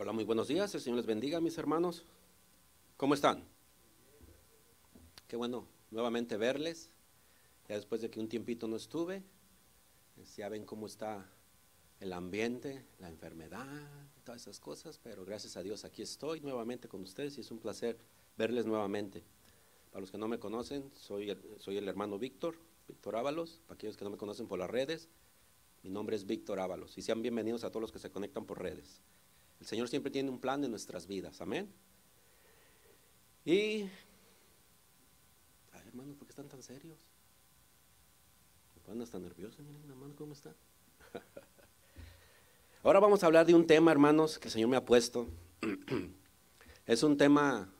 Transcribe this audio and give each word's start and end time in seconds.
Hola, 0.00 0.12
muy 0.12 0.22
buenos 0.22 0.46
días. 0.46 0.72
El 0.76 0.80
Señor 0.80 0.98
les 0.98 1.06
bendiga, 1.06 1.40
mis 1.40 1.58
hermanos. 1.58 2.04
¿Cómo 2.96 3.14
están? 3.14 3.42
Qué 5.26 5.34
bueno 5.34 5.66
nuevamente 5.90 6.36
verles. 6.36 6.92
Ya 7.68 7.74
después 7.74 8.00
de 8.00 8.08
que 8.08 8.20
un 8.20 8.28
tiempito 8.28 8.68
no 8.68 8.76
estuve, 8.76 9.24
ya 10.36 10.48
ven 10.48 10.64
cómo 10.64 10.86
está 10.86 11.28
el 11.98 12.12
ambiente, 12.12 12.84
la 13.00 13.08
enfermedad, 13.08 13.66
todas 14.22 14.42
esas 14.42 14.60
cosas, 14.60 15.00
pero 15.02 15.24
gracias 15.24 15.56
a 15.56 15.64
Dios 15.64 15.84
aquí 15.84 16.02
estoy 16.02 16.42
nuevamente 16.42 16.86
con 16.86 17.02
ustedes 17.02 17.36
y 17.36 17.40
es 17.40 17.50
un 17.50 17.58
placer 17.58 17.98
verles 18.36 18.66
nuevamente. 18.66 19.24
Para 19.90 20.02
los 20.02 20.12
que 20.12 20.18
no 20.18 20.28
me 20.28 20.38
conocen, 20.38 20.92
soy 20.94 21.30
el, 21.30 21.42
soy 21.58 21.76
el 21.76 21.88
hermano 21.88 22.20
Víctor, 22.20 22.54
Víctor 22.86 23.16
Ábalos. 23.16 23.62
Para 23.66 23.74
aquellos 23.74 23.96
que 23.96 24.04
no 24.04 24.10
me 24.10 24.16
conocen 24.16 24.46
por 24.46 24.60
las 24.60 24.70
redes, 24.70 25.08
mi 25.82 25.90
nombre 25.90 26.14
es 26.14 26.24
Víctor 26.24 26.60
Ábalos 26.60 26.96
y 26.96 27.02
sean 27.02 27.20
bienvenidos 27.20 27.64
a 27.64 27.70
todos 27.70 27.82
los 27.82 27.90
que 27.90 27.98
se 27.98 28.12
conectan 28.12 28.46
por 28.46 28.62
redes. 28.62 29.02
El 29.60 29.66
Señor 29.66 29.88
siempre 29.88 30.10
tiene 30.10 30.30
un 30.30 30.38
plan 30.38 30.62
en 30.64 30.70
nuestras 30.70 31.06
vidas, 31.06 31.40
amén. 31.40 31.72
Y, 33.44 33.82
ay 35.72 35.88
hermano, 35.88 36.14
¿por 36.14 36.26
qué 36.26 36.32
están 36.32 36.48
tan 36.48 36.62
serios? 36.62 36.98
¿Me 38.76 38.82
ponen 38.82 39.02
hasta 39.02 39.18
nerviosos? 39.18 39.60
Miren, 39.60 39.90
hermano, 39.90 40.14
¿cómo 40.16 40.32
están? 40.32 40.54
Ahora 42.82 43.00
vamos 43.00 43.22
a 43.22 43.26
hablar 43.26 43.46
de 43.46 43.54
un 43.54 43.66
tema, 43.66 43.90
hermanos, 43.90 44.38
que 44.38 44.48
el 44.48 44.52
Señor 44.52 44.68
me 44.68 44.76
ha 44.76 44.84
puesto. 44.84 45.26
es 46.86 47.02
un 47.02 47.16
tema 47.16 47.72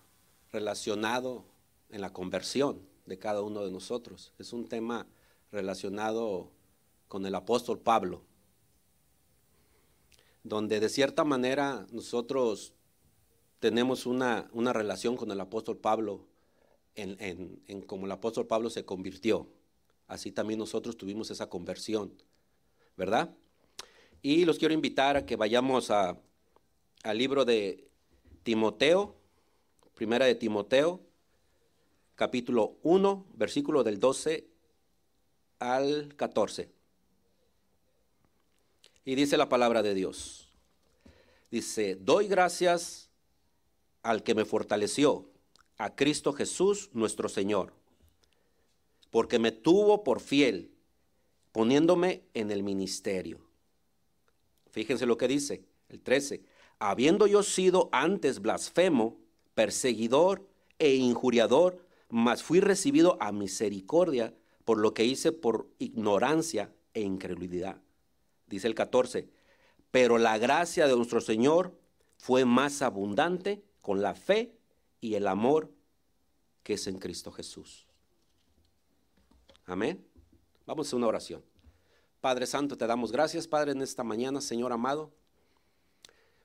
relacionado 0.51 1.45
en 1.91 2.01
la 2.01 2.13
conversión 2.13 2.81
de 3.07 3.19
cada 3.19 3.43
uno 3.43 3.65
de 3.65 3.71
nosotros. 3.71 4.33
Es 4.39 4.53
un 4.53 4.69
tema 4.69 5.07
relacionado 5.53 6.51
con 7.07 7.25
el 7.25 7.35
apóstol 7.35 7.79
Pablo 7.79 8.23
donde 10.49 10.81
de 10.81 10.89
cierta 10.89 11.25
manera 11.25 11.87
nosotros 11.91 12.73
tenemos 13.61 14.07
una, 14.07 14.49
relación 14.73 15.17
con 15.17 15.31
el 15.31 15.41
apóstol 15.41 15.79
Pablo 15.79 16.27
en, 16.95 17.17
en, 17.67 17.83
como 17.83 18.07
el 18.07 18.13
apóstol 18.13 18.47
Pablo 18.47 18.71
se 18.71 18.85
convirtió. 18.85 19.49
Así 20.07 20.33
también 20.33 20.59
nosotros 20.59 20.97
tuvimos 20.97 21.31
esa 21.31 21.49
conversión, 21.49 22.13
¿verdad? 22.97 23.35
Y 24.23 24.45
los 24.45 24.59
quiero 24.59 24.75
invitar 24.75 25.17
a 25.17 25.27
que 25.27 25.37
vayamos 25.37 25.91
a, 25.91 26.19
al 27.05 27.19
libro 27.19 27.45
de 27.45 27.89
Timoteo, 28.43 29.15
primera 29.95 30.27
de 30.27 30.35
Timoteo, 30.35 31.01
capítulo 32.15 32.79
1, 32.83 33.27
versículo 33.35 33.85
del 33.85 34.01
12 34.01 34.49
al 35.59 36.15
14. 36.17 36.78
Y 39.09 39.15
dice 39.15 39.39
la 39.39 39.49
palabra 39.49 39.83
de 39.83 39.95
Dios. 39.95 40.53
Dice, 41.51 41.95
doy 41.95 42.29
gracias 42.29 43.09
al 44.03 44.23
que 44.23 44.35
me 44.35 44.45
fortaleció, 44.45 45.31
a 45.79 45.97
Cristo 45.97 46.35
Jesús 46.35 46.91
nuestro 46.93 47.31
Señor, 47.31 47.73
porque 49.11 49.39
me 49.39 49.51
tuvo 49.51 50.05
por 50.05 50.21
fiel, 50.21 50.73
poniéndome 51.53 52.25
en 52.35 52.51
el 52.51 52.63
ministerio. 52.63 53.41
Fíjense 54.73 55.07
lo 55.07 55.17
que 55.17 55.27
dice, 55.27 55.65
el 55.89 56.03
13, 56.03 56.43
habiendo 56.79 57.27
yo 57.27 57.43
sido 57.43 57.89
antes 57.93 58.43
blasfemo, 58.43 59.17
perseguidor 59.55 60.47
e 60.79 60.97
injuriador, 60.97 61.83
mas 62.11 62.43
fui 62.43 62.61
recibido 62.61 63.17
a 63.21 63.33
misericordia 63.33 64.35
por 64.67 64.77
lo 64.77 64.93
que 64.93 65.07
hice 65.07 65.33
por 65.33 65.67
ignorancia 65.79 66.75
e 66.93 67.01
incredulidad 67.01 67.81
dice 68.49 68.67
el 68.67 68.75
14, 68.75 69.29
pero 69.91 70.19
la 70.19 70.39
gracia 70.39 70.87
de 70.87 70.97
nuestro 70.97 71.21
Señor 71.21 71.79
fue 72.17 72.45
más 72.45 72.83
abundante 72.83 73.63
con 73.81 74.03
la 74.03 74.15
fe 74.15 74.55
y 75.01 75.15
el 75.15 75.27
amor 75.27 75.73
que 76.63 76.75
es 76.75 76.87
en 76.87 76.99
Cristo 76.99 77.31
Jesús. 77.31 77.87
Amén. 79.65 80.05
Vamos 80.67 80.93
a 80.93 80.97
una 80.97 81.07
oración. 81.07 81.43
Padre 82.21 82.47
Santo, 82.47 82.77
te 82.77 82.87
damos 82.87 83.13
gracias, 83.13 83.47
Padre, 83.47 83.73
en 83.73 83.83
esta 83.83 84.03
mañana, 84.03 84.41
Señor 84.41 84.73
amado. 84.73 85.13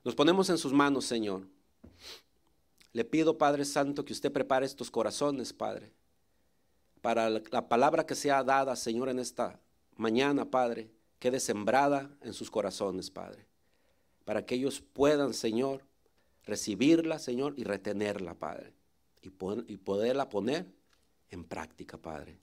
Nos 0.03 0.15
ponemos 0.15 0.49
en 0.49 0.57
sus 0.57 0.71
manos, 0.71 1.05
Señor. 1.05 1.47
Le 2.91 3.03
pido, 3.03 3.37
Padre 3.37 3.65
Santo, 3.65 4.05
que 4.05 4.13
usted 4.13 4.31
prepare 4.31 4.65
estos 4.65 4.91
corazones, 4.91 5.51
Padre, 5.51 5.93
para 7.01 7.29
la 7.29 7.67
palabra 7.67 8.05
que 8.05 8.15
sea 8.15 8.43
dada, 8.43 8.75
Señor, 8.75 9.09
en 9.09 9.19
esta 9.19 9.59
mañana, 9.95 10.45
Padre 10.49 10.91
quede 11.23 11.39
sembrada 11.39 12.13
en 12.21 12.33
sus 12.33 12.51
corazones, 12.51 13.09
Padre, 13.09 13.45
para 14.25 14.45
que 14.45 14.55
ellos 14.55 14.81
puedan, 14.81 15.33
Señor, 15.33 15.85
recibirla, 16.43 17.17
Señor, 17.17 17.53
y 17.55 17.63
retenerla, 17.63 18.33
Padre, 18.33 18.73
y, 19.21 19.29
y 19.71 19.77
poderla 19.77 20.27
poner 20.27 20.65
en 21.29 21.45
práctica, 21.45 21.97
Padre. 21.97 22.37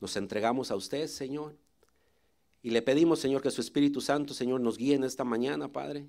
Nos 0.00 0.16
entregamos 0.16 0.70
a 0.70 0.76
usted, 0.76 1.08
Señor, 1.08 1.56
y 2.62 2.70
le 2.70 2.80
pedimos, 2.80 3.18
Señor, 3.18 3.42
que 3.42 3.50
su 3.50 3.60
Espíritu 3.60 4.00
Santo, 4.00 4.34
Señor, 4.34 4.60
nos 4.60 4.78
guíe 4.78 4.94
en 4.94 5.02
esta 5.02 5.24
mañana, 5.24 5.72
Padre. 5.72 6.06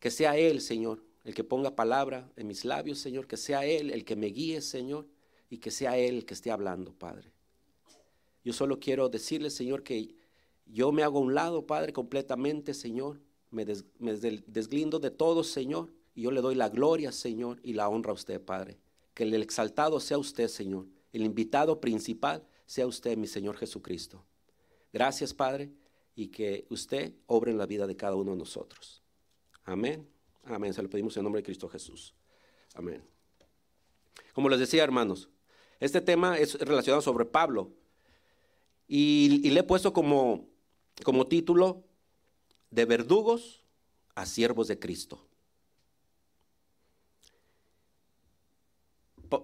Que 0.00 0.10
sea 0.10 0.36
Él, 0.36 0.60
Señor, 0.60 1.04
el 1.22 1.36
que 1.36 1.44
ponga 1.44 1.76
palabra 1.76 2.28
en 2.34 2.48
mis 2.48 2.64
labios, 2.64 2.98
Señor. 2.98 3.28
Que 3.28 3.36
sea 3.36 3.64
Él 3.64 3.92
el 3.92 4.04
que 4.04 4.16
me 4.16 4.26
guíe, 4.26 4.60
Señor. 4.60 5.06
Y 5.50 5.58
que 5.58 5.70
sea 5.70 5.96
Él 5.96 6.16
el 6.16 6.26
que 6.26 6.34
esté 6.34 6.50
hablando, 6.50 6.92
Padre. 6.92 7.30
Yo 8.44 8.52
solo 8.52 8.80
quiero 8.80 9.08
decirle, 9.08 9.50
Señor, 9.50 9.84
que 9.84 10.19
yo 10.72 10.92
me 10.92 11.02
hago 11.02 11.18
a 11.18 11.22
un 11.22 11.34
lado, 11.34 11.66
Padre, 11.66 11.92
completamente, 11.92 12.74
Señor. 12.74 13.20
Me, 13.50 13.64
desglindo 13.64 14.98
de 14.98 15.10
todo, 15.10 15.42
Señor. 15.42 15.92
Y 16.14 16.22
yo 16.22 16.30
le 16.30 16.40
doy 16.40 16.54
la 16.54 16.68
gloria, 16.68 17.12
Señor, 17.12 17.60
y 17.62 17.72
la 17.72 17.88
honra 17.88 18.10
a 18.10 18.14
usted, 18.14 18.40
Padre. 18.40 18.78
Que 19.14 19.24
el 19.24 19.34
exaltado 19.34 20.00
sea 20.00 20.18
usted, 20.18 20.48
Señor. 20.48 20.86
El 21.12 21.22
invitado 21.22 21.80
principal 21.80 22.46
sea 22.66 22.86
usted, 22.86 23.16
mi 23.16 23.26
Señor 23.26 23.56
Jesucristo. 23.56 24.24
Gracias, 24.92 25.34
Padre, 25.34 25.72
y 26.14 26.28
que 26.28 26.66
usted 26.70 27.14
obre 27.26 27.50
en 27.50 27.58
la 27.58 27.66
vida 27.66 27.86
de 27.86 27.96
cada 27.96 28.14
uno 28.14 28.32
de 28.32 28.38
nosotros. 28.38 29.02
Amén. 29.64 30.08
Amén. 30.44 30.72
Se 30.72 30.82
lo 30.82 30.90
pedimos 30.90 31.16
en 31.16 31.24
nombre 31.24 31.40
de 31.40 31.44
Cristo 31.44 31.68
Jesús. 31.68 32.14
Amén. 32.74 33.02
Como 34.32 34.48
les 34.48 34.60
decía, 34.60 34.84
hermanos, 34.84 35.28
este 35.80 36.00
tema 36.00 36.38
es 36.38 36.54
relacionado 36.60 37.02
sobre 37.02 37.24
Pablo. 37.24 37.72
y 38.86 39.48
le 39.50 39.60
he 39.60 39.62
puesto 39.62 39.92
como 39.92 40.49
como 41.04 41.26
título, 41.26 41.82
de 42.70 42.84
verdugos 42.84 43.62
a 44.14 44.26
siervos 44.26 44.68
de 44.68 44.78
Cristo. 44.78 45.24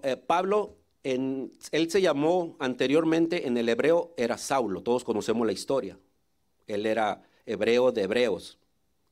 Eh, 0.03 0.17
Pablo, 0.17 0.77
él 1.03 1.51
se 1.71 2.01
llamó 2.01 2.57
anteriormente 2.59 3.47
en 3.47 3.57
el 3.57 3.69
hebreo, 3.69 4.13
era 4.17 4.37
Saulo, 4.39 4.83
todos 4.83 5.05
conocemos 5.05 5.47
la 5.47 5.53
historia. 5.53 5.99
Él 6.67 6.87
era 6.87 7.23
hebreo 7.45 7.93
de 7.93 8.03
hebreos 8.03 8.59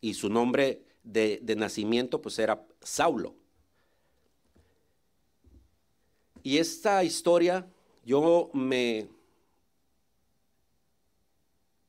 y 0.01 0.15
su 0.15 0.29
nombre 0.29 0.83
de, 1.05 1.39
de 1.43 1.57
nacimiento 1.57 2.21
pues 2.21 2.39
era 2.39 2.67
Saulo. 2.83 3.35
Y 6.43 6.59
esta 6.59 7.03
historia 7.05 7.67
yo 8.05 8.51
me, 8.53 9.09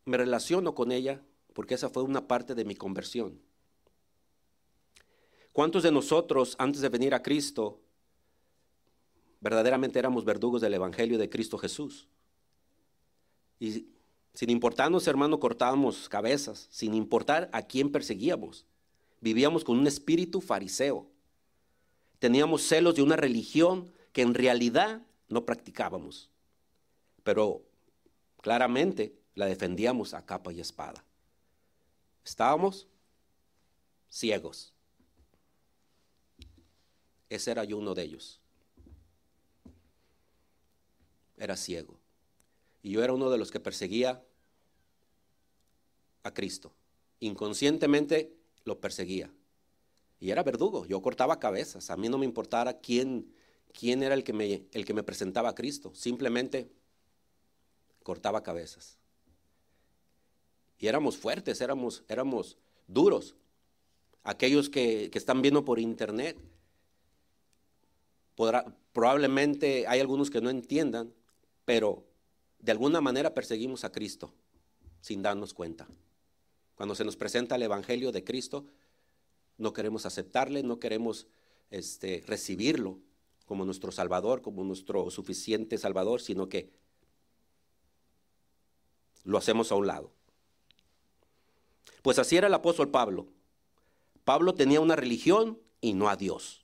me 0.05 0.17
relaciono 0.17 0.75
con 0.75 0.91
ella 0.91 1.21
porque 1.53 1.73
esa 1.73 1.89
fue 1.89 2.03
una 2.03 2.27
parte 2.27 2.55
de 2.55 2.65
mi 2.65 2.75
conversión. 2.75 3.41
¿Cuántos 5.51 5.83
de 5.83 5.91
nosotros 5.91 6.55
antes 6.59 6.81
de 6.81 6.89
venir 6.89 7.13
a 7.13 7.23
Cristo 7.23 7.81
verdaderamente 9.39 9.99
éramos 9.99 10.25
verdugos 10.25 10.61
del 10.61 10.73
Evangelio 10.73 11.17
de 11.17 11.29
Cristo 11.29 11.57
Jesús? 11.57 12.07
Y 13.59 13.87
sin 14.33 14.49
importarnos, 14.49 15.07
hermano, 15.07 15.39
cortábamos 15.39 16.09
cabezas, 16.09 16.67
sin 16.69 16.93
importar 16.93 17.49
a 17.53 17.61
quién 17.61 17.89
perseguíamos. 17.89 18.65
Vivíamos 19.21 19.63
con 19.63 19.79
un 19.79 19.87
espíritu 19.87 20.41
fariseo. 20.41 21.09
Teníamos 22.19 22.63
celos 22.63 22.95
de 22.95 23.01
una 23.01 23.15
religión 23.15 23.91
que 24.11 24.23
en 24.23 24.33
realidad 24.33 25.01
no 25.29 25.45
practicábamos. 25.45 26.29
Pero 27.23 27.63
claramente 28.41 29.15
la 29.35 29.45
defendíamos 29.45 30.13
a 30.13 30.25
capa 30.25 30.51
y 30.51 30.61
espada. 30.61 31.03
Estábamos 32.23 32.87
ciegos. 34.09 34.73
Ese 37.29 37.51
era 37.51 37.63
yo 37.65 37.77
uno 37.77 37.93
de 37.93 38.03
ellos. 38.03 38.39
Era 41.37 41.57
ciego. 41.57 41.99
Y 42.81 42.91
yo 42.91 43.03
era 43.03 43.13
uno 43.13 43.29
de 43.29 43.37
los 43.37 43.51
que 43.51 43.59
perseguía 43.59 44.23
a 46.23 46.33
Cristo. 46.33 46.73
Inconscientemente 47.19 48.33
lo 48.63 48.79
perseguía. 48.79 49.31
Y 50.19 50.31
era 50.31 50.43
verdugo. 50.43 50.85
Yo 50.85 51.01
cortaba 51.01 51.39
cabezas. 51.39 51.89
A 51.89 51.97
mí 51.97 52.07
no 52.07 52.17
me 52.17 52.25
importara 52.25 52.79
quién, 52.79 53.33
quién 53.73 54.01
era 54.01 54.15
el 54.15 54.23
que, 54.23 54.33
me, 54.33 54.65
el 54.71 54.85
que 54.85 54.93
me 54.93 55.03
presentaba 55.03 55.49
a 55.49 55.55
Cristo. 55.55 55.93
Simplemente 55.93 56.71
cortaba 58.01 58.41
cabezas. 58.43 58.97
Y 60.77 60.87
éramos 60.87 61.17
fuertes, 61.17 61.61
éramos, 61.61 62.03
éramos 62.07 62.57
duros. 62.87 63.35
aquellos 64.23 64.69
que, 64.69 65.11
están 65.13 65.41
viendo 65.41 65.63
por 65.65 65.79
internet, 65.79 66.37
probablemente 68.91 69.87
hay 69.87 69.99
algunos 69.99 70.29
que 70.29 70.41
no 70.41 70.49
entiendan, 70.49 71.13
pero 71.63 72.05
de 72.59 72.71
alguna 72.71 73.01
manera 73.01 73.33
perseguimos 73.33 73.83
a 73.83 73.91
Cristo 73.91 74.33
sin 75.01 75.21
darnos 75.21 75.53
cuenta. 75.53 75.87
Cuando 76.75 76.95
se 76.95 77.05
nos 77.05 77.15
presenta 77.15 77.55
el 77.55 77.63
Evangelio 77.63 78.11
de 78.11 78.23
Cristo, 78.23 78.65
no 79.57 79.71
queremos 79.71 80.05
aceptarle, 80.05 80.63
no 80.63 80.79
queremos 80.79 81.27
este, 81.69 82.23
recibirlo 82.25 82.99
como 83.45 83.63
nuestro 83.63 83.91
Salvador, 83.91 84.41
como 84.41 84.63
nuestro 84.63 85.09
suficiente 85.11 85.77
Salvador, 85.77 86.21
sino 86.21 86.49
que 86.49 86.71
lo 89.23 89.37
hacemos 89.37 89.71
a 89.71 89.75
un 89.75 89.87
lado. 89.87 90.11
Pues 92.05 92.19
así 92.19 92.37
era 92.37 92.45
el 92.45 92.53
apóstol 92.53 92.91
Pablo. 92.91 93.25
Pablo 94.25 94.53
tenía 94.53 94.79
una 94.79 94.95
religión 94.95 95.59
y 95.81 95.93
no 95.93 96.07
a 96.07 96.15
Dios. 96.15 96.63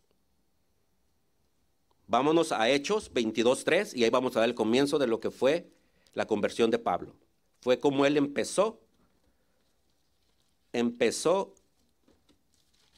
Vámonos 2.06 2.52
a 2.52 2.70
Hechos 2.70 3.12
22.3 3.12 3.96
y 3.96 4.04
ahí 4.04 4.12
vamos 4.12 4.38
a 4.38 4.42
ver 4.42 4.50
el 4.50 4.56
comienzo 4.56 5.00
de 5.00 5.08
lo 5.08 5.20
que 5.20 5.32
fue 5.32 5.72
la 6.14 6.28
conversión 6.28 6.70
de 6.70 6.78
Pablo. 6.78 7.16
Fue 7.60 7.80
como 7.80 8.06
él 8.06 8.18
empezó, 8.18 8.82
empezó 10.74 11.56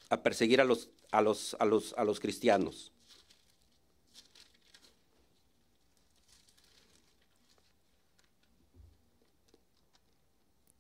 a 0.10 0.22
perseguir 0.22 0.60
a 0.60 0.66
los, 0.66 0.90
a 1.12 1.22
los, 1.22 1.56
a 1.62 1.66
los, 1.66 1.94
a 1.94 2.04
los 2.04 2.20
cristianos. 2.20 2.92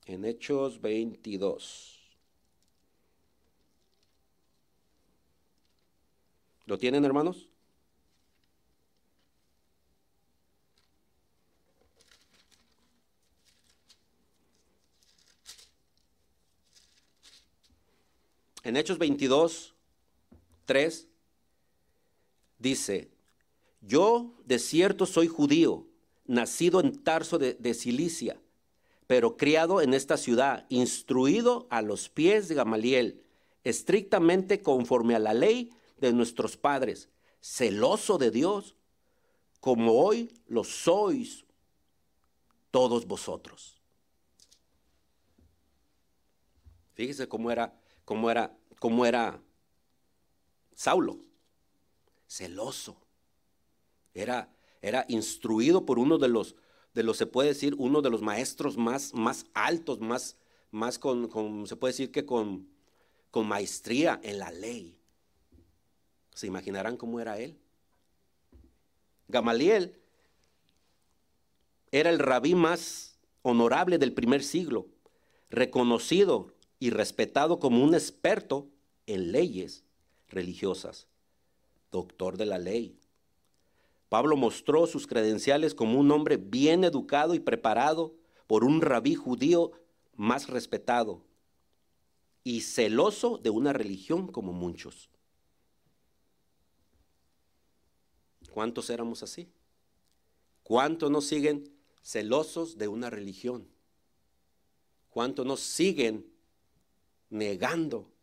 En 0.05 0.25
Hechos 0.25 0.81
22. 0.81 1.94
¿Lo 6.65 6.77
tienen, 6.77 7.05
hermanos? 7.05 7.50
En 18.63 18.77
Hechos 18.77 18.97
22, 18.97 19.73
3, 20.65 21.07
dice, 22.59 23.11
yo 23.81 24.33
de 24.45 24.57
cierto 24.57 25.06
soy 25.06 25.27
judío, 25.27 25.85
nacido 26.25 26.79
en 26.79 27.03
Tarso 27.03 27.38
de, 27.38 27.56
de 27.56 27.73
Cilicia, 27.73 28.39
pero 29.07 29.38
criado 29.38 29.81
en 29.81 29.94
esta 29.94 30.17
ciudad, 30.17 30.65
instruido 30.69 31.67
a 31.69 31.81
los 31.81 32.09
pies 32.09 32.47
de 32.47 32.55
Gamaliel, 32.55 33.23
estrictamente 33.63 34.61
conforme 34.61 35.15
a 35.15 35.19
la 35.19 35.33
ley 35.33 35.71
de 35.97 36.13
nuestros 36.13 36.57
padres, 36.57 37.09
celoso 37.41 38.17
de 38.17 38.31
Dios, 38.31 38.75
como 39.59 39.94
hoy 39.94 40.31
lo 40.47 40.63
sois 40.63 41.45
todos 42.71 43.05
vosotros. 43.05 43.81
Fíjese 46.94 47.27
cómo 47.27 47.51
era, 47.51 47.73
cómo 48.06 48.29
era, 48.29 48.56
cómo 48.79 49.06
era 49.06 49.41
Saulo, 50.75 51.17
celoso. 52.27 52.97
Era, 54.13 54.49
era 54.81 55.06
instruido 55.07 55.85
por 55.85 55.97
uno 55.97 56.17
de 56.17 56.27
los, 56.27 56.56
de 56.94 57.04
los, 57.04 57.18
se 57.18 57.25
puede 57.25 57.50
decir, 57.50 57.75
uno 57.78 58.01
de 58.01 58.10
los 58.10 58.22
maestros 58.22 58.78
más, 58.78 59.13
más 59.13 59.45
altos, 59.54 60.00
más, 60.00 60.38
más 60.72 61.00
con, 61.00 61.28
con, 61.28 61.68
se 61.68 61.75
puede 61.75 61.94
decir 61.94 62.12
que 62.12 62.25
con, 62.25 62.68
con 63.31 63.48
maestría 63.48 64.19
en 64.24 64.40
la 64.40 64.51
ley. 64.51 64.98
¿Se 66.34 66.48
imaginarán 66.48 66.98
cómo 66.98 67.19
era 67.19 67.40
él? 67.40 67.57
Gamaliel 69.28 70.00
era 71.92 72.10
el 72.10 72.19
rabí 72.19 72.56
más 72.56 73.18
honorable 73.42 73.98
del 73.98 74.13
primer 74.13 74.44
siglo, 74.44 74.88
reconocido 75.50 76.54
y 76.80 76.90
respetado 76.90 77.60
como 77.60 77.84
un 77.84 77.94
experto 77.94 78.68
en 79.06 79.31
leyes 79.31 79.84
religiosas, 80.28 81.07
doctor 81.92 82.38
de 82.38 82.45
la 82.45 82.57
ley. 82.57 82.98
Pablo 84.13 84.38
mostró 84.38 84.86
sus 84.86 85.07
credenciales 85.07 85.74
como 85.74 86.00
un 86.00 86.12
hombre 86.12 86.38
bien 86.38 86.83
educado 86.83 87.33
y 87.33 87.39
preparado 87.39 88.13
por 88.45 88.63
un 88.63 88.80
rabí 88.80 89.15
judío 89.15 89.71
más 90.15 90.50
respetado 90.50 91.25
y 92.44 92.62
celoso 92.62 93.39
de 93.39 93.50
una 93.50 93.74
religión 93.74 94.27
como 94.27 94.54
muchos. 94.54 95.10
¿Cuántos 98.51 98.92
éramos 98.92 99.24
así? 99.24 99.51
¿Cuántos 100.62 101.09
nos 101.09 101.25
siguen 101.25 101.75
celosos 102.04 102.77
de 102.77 102.88
una 102.88 103.09
religión? 103.09 103.68
¿Cuántos 105.09 105.44
nos 105.44 105.59
siguen 105.59 106.31
negando 107.31 108.13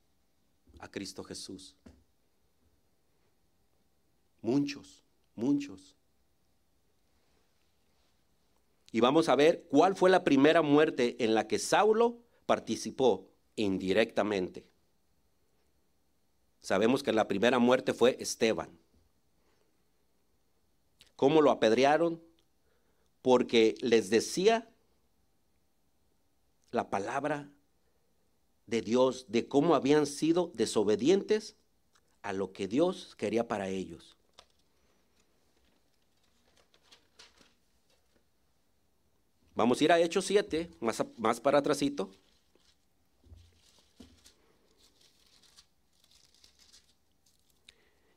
a 0.78 0.88
Cristo 0.88 1.24
Jesús? 1.24 1.74
Muchos, 4.40 5.02
muchos. 5.34 5.96
Y 8.92 9.00
vamos 9.00 9.28
a 9.28 9.36
ver 9.36 9.66
cuál 9.70 9.94
fue 9.94 10.10
la 10.10 10.24
primera 10.24 10.62
muerte 10.62 11.16
en 11.22 11.34
la 11.34 11.46
que 11.46 11.58
Saulo 11.58 12.18
participó 12.46 13.28
indirectamente. 13.56 14.66
Sabemos 16.60 17.02
que 17.02 17.12
la 17.12 17.28
primera 17.28 17.58
muerte 17.58 17.94
fue 17.94 18.16
Esteban. 18.20 18.70
¿Cómo 21.16 21.40
lo 21.40 21.50
apedrearon? 21.50 22.22
Porque 23.22 23.74
les 23.80 24.10
decía 24.10 24.68
la 26.70 26.90
palabra 26.90 27.50
de 28.66 28.82
Dios, 28.82 29.26
de 29.28 29.46
cómo 29.48 29.74
habían 29.74 30.06
sido 30.06 30.50
desobedientes 30.54 31.56
a 32.22 32.32
lo 32.32 32.52
que 32.52 32.68
Dios 32.68 33.14
quería 33.16 33.48
para 33.48 33.68
ellos. 33.68 34.16
Vamos 39.60 39.78
a 39.78 39.84
ir 39.84 39.92
a 39.92 40.00
Hechos 40.00 40.24
7, 40.24 40.70
más, 40.80 41.04
más 41.18 41.38
para 41.38 41.58
atrásito. 41.58 42.10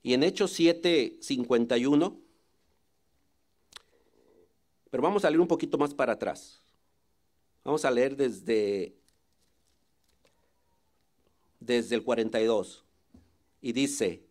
Y 0.01 0.13
en 0.13 0.23
Hechos 0.23 0.53
7, 0.53 1.17
51 1.19 2.23
pero 4.89 5.03
vamos 5.03 5.25
a 5.25 5.29
leer 5.29 5.41
un 5.41 5.47
poquito 5.47 5.77
más 5.77 5.93
para 5.93 6.13
atrás. 6.13 6.61
Vamos 7.65 7.83
a 7.83 7.91
leer 7.91 8.15
desde, 8.15 8.95
desde 11.59 11.95
el 11.95 12.03
42. 12.03 12.85
Y 13.59 13.73
dice, 13.73 14.23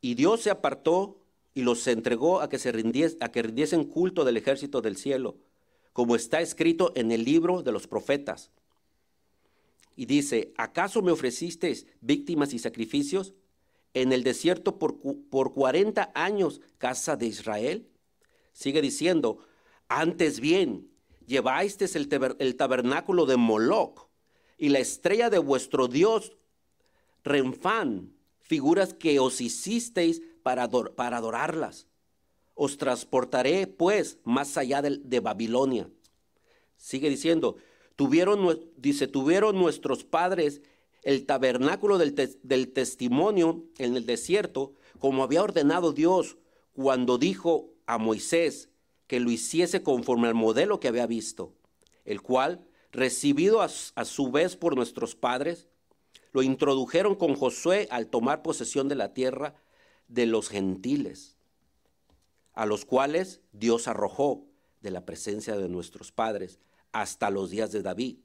y 0.00 0.14
Dios 0.14 0.40
se 0.40 0.50
apartó 0.50 1.18
y 1.54 1.60
los 1.60 1.86
entregó 1.86 2.40
a 2.40 2.48
que, 2.48 2.58
se 2.58 2.70
a 2.70 3.30
que 3.30 3.42
rindiesen 3.42 3.84
culto 3.84 4.24
del 4.24 4.38
ejército 4.38 4.80
del 4.80 4.96
cielo, 4.96 5.36
como 5.92 6.16
está 6.16 6.40
escrito 6.40 6.92
en 6.94 7.12
el 7.12 7.24
libro 7.24 7.62
de 7.62 7.72
los 7.72 7.86
profetas. 7.86 8.50
Y 9.94 10.06
dice, 10.06 10.52
¿acaso 10.56 11.02
me 11.02 11.12
ofrecisteis 11.12 11.86
víctimas 12.00 12.54
y 12.54 12.58
sacrificios 12.58 13.34
en 13.94 14.12
el 14.12 14.22
desierto 14.22 14.78
por, 14.78 14.98
por 15.28 15.52
40 15.52 16.12
años, 16.14 16.60
casa 16.78 17.16
de 17.16 17.26
Israel? 17.26 17.88
Sigue 18.52 18.80
diciendo, 18.80 19.38
antes 19.88 20.40
bien, 20.40 20.90
lleváis 21.26 21.76
el, 21.94 22.56
tabernáculo 22.56 23.26
de 23.26 23.36
Moloch 23.36 24.08
y 24.56 24.70
la 24.70 24.78
estrella 24.78 25.30
de 25.30 25.38
vuestro 25.38 25.88
Dios 25.88 26.36
Renfán, 27.24 28.14
figuras 28.40 28.94
que 28.94 29.18
os 29.20 29.40
hicisteis 29.40 30.22
para 30.42 30.64
adorarlas. 30.64 31.86
Os 32.64 32.78
transportaré 32.78 33.66
pues 33.66 34.18
más 34.22 34.56
allá 34.56 34.82
de, 34.82 35.18
Babilonia. 35.18 35.90
Sigue 36.76 37.10
diciendo, 37.10 37.56
tuvieron, 37.96 38.70
dice, 38.76 39.08
tuvieron 39.08 39.58
nuestros 39.58 40.04
padres 40.04 40.62
el 41.02 41.26
tabernáculo 41.26 41.98
del, 41.98 42.14
del 42.44 42.72
testimonio 42.72 43.64
en 43.78 43.96
el 43.96 44.06
desierto, 44.06 44.74
como 45.00 45.24
había 45.24 45.42
ordenado 45.42 45.92
Dios 45.92 46.36
cuando 46.72 47.18
dijo 47.18 47.74
a 47.86 47.98
Moisés 47.98 48.68
que 49.08 49.18
lo 49.18 49.32
hiciese 49.32 49.82
conforme 49.82 50.28
al 50.28 50.34
modelo 50.34 50.78
que 50.78 50.86
había 50.86 51.08
visto, 51.08 51.56
el 52.04 52.22
cual, 52.22 52.64
recibido 52.92 53.60
a, 53.60 53.68
su 53.68 54.30
vez 54.30 54.54
por 54.54 54.76
nuestros 54.76 55.16
padres, 55.16 55.66
lo 56.30 56.44
introdujeron 56.44 57.16
con 57.16 57.34
Josué 57.34 57.88
al 57.90 58.06
tomar 58.06 58.42
posesión 58.42 58.88
de 58.88 58.94
la 58.94 59.14
tierra 59.14 59.56
de 60.06 60.26
los 60.26 60.48
gentiles, 60.48 61.31
a 62.54 62.66
los 62.66 62.84
cuales 62.84 63.40
Dios 63.52 63.88
arrojó 63.88 64.46
de 64.80 64.90
la 64.90 65.04
presencia 65.04 65.56
de 65.56 65.68
nuestros 65.68 66.12
padres 66.12 66.58
hasta 66.92 67.30
los 67.30 67.50
días 67.50 67.72
de 67.72 67.82
David, 67.82 68.18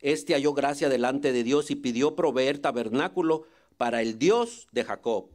Este 0.00 0.34
halló 0.34 0.54
gracia 0.54 0.88
delante 0.88 1.32
de 1.32 1.42
Dios 1.42 1.72
y 1.72 1.74
pidió 1.74 2.14
proveer 2.14 2.60
tabernáculo 2.60 3.42
para 3.76 4.00
el 4.00 4.16
Dios 4.16 4.68
de 4.70 4.84
Jacob. 4.84 5.30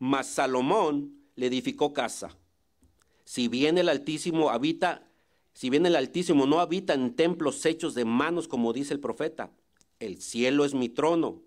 Mas 0.00 0.26
Salomón 0.26 1.22
le 1.36 1.46
edificó 1.46 1.92
casa. 1.92 2.36
Si 3.24 3.46
bien 3.46 3.78
el 3.78 3.88
Altísimo 3.88 4.50
habita, 4.50 5.08
si 5.52 5.70
bien 5.70 5.86
el 5.86 5.94
Altísimo 5.94 6.46
no 6.46 6.58
habita 6.58 6.94
en 6.94 7.14
templos 7.14 7.64
hechos 7.64 7.94
de 7.94 8.04
manos, 8.04 8.48
como 8.48 8.72
dice 8.72 8.92
el 8.92 8.98
profeta, 8.98 9.52
el 10.00 10.20
cielo 10.20 10.64
es 10.64 10.74
mi 10.74 10.88
trono 10.88 11.40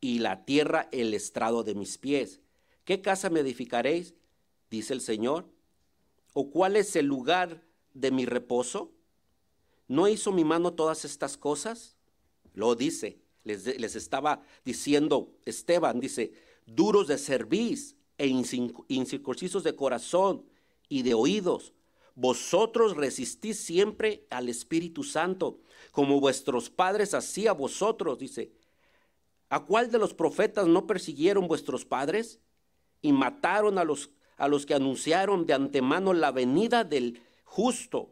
y 0.00 0.18
la 0.18 0.44
tierra 0.44 0.88
el 0.90 1.14
estrado 1.14 1.62
de 1.62 1.76
mis 1.76 1.96
pies. 1.96 2.40
¿Qué 2.84 3.00
casa 3.00 3.30
me 3.30 3.38
edificaréis? 3.38 4.15
Dice 4.70 4.94
el 4.94 5.00
Señor. 5.00 5.46
¿O 6.32 6.50
cuál 6.50 6.76
es 6.76 6.96
el 6.96 7.06
lugar 7.06 7.62
de 7.94 8.10
mi 8.10 8.26
reposo? 8.26 8.92
¿No 9.88 10.08
hizo 10.08 10.32
mi 10.32 10.44
mano 10.44 10.74
todas 10.74 11.04
estas 11.04 11.36
cosas? 11.36 11.96
Lo 12.52 12.74
dice, 12.74 13.20
les, 13.44 13.78
les 13.78 13.96
estaba 13.96 14.42
diciendo 14.64 15.32
Esteban, 15.44 16.00
dice, 16.00 16.32
duros 16.66 17.06
de 17.06 17.18
cerviz 17.18 17.96
e 18.18 18.26
incircuncisos 18.26 19.62
de 19.62 19.76
corazón 19.76 20.44
y 20.88 21.02
de 21.02 21.14
oídos. 21.14 21.72
Vosotros 22.14 22.96
resistís 22.96 23.58
siempre 23.58 24.26
al 24.30 24.48
Espíritu 24.48 25.04
Santo, 25.04 25.60
como 25.92 26.18
vuestros 26.18 26.70
padres 26.70 27.14
hacía 27.14 27.52
vosotros, 27.52 28.18
dice. 28.18 28.52
¿A 29.48 29.64
cuál 29.64 29.90
de 29.90 29.98
los 29.98 30.12
profetas 30.12 30.66
no 30.66 30.86
persiguieron 30.86 31.46
vuestros 31.46 31.84
padres 31.84 32.40
y 33.00 33.12
mataron 33.12 33.78
a 33.78 33.84
los, 33.84 34.10
a 34.36 34.48
los 34.48 34.66
que 34.66 34.74
anunciaron 34.74 35.46
de 35.46 35.54
antemano 35.54 36.12
la 36.12 36.30
venida 36.30 36.84
del 36.84 37.20
justo, 37.44 38.10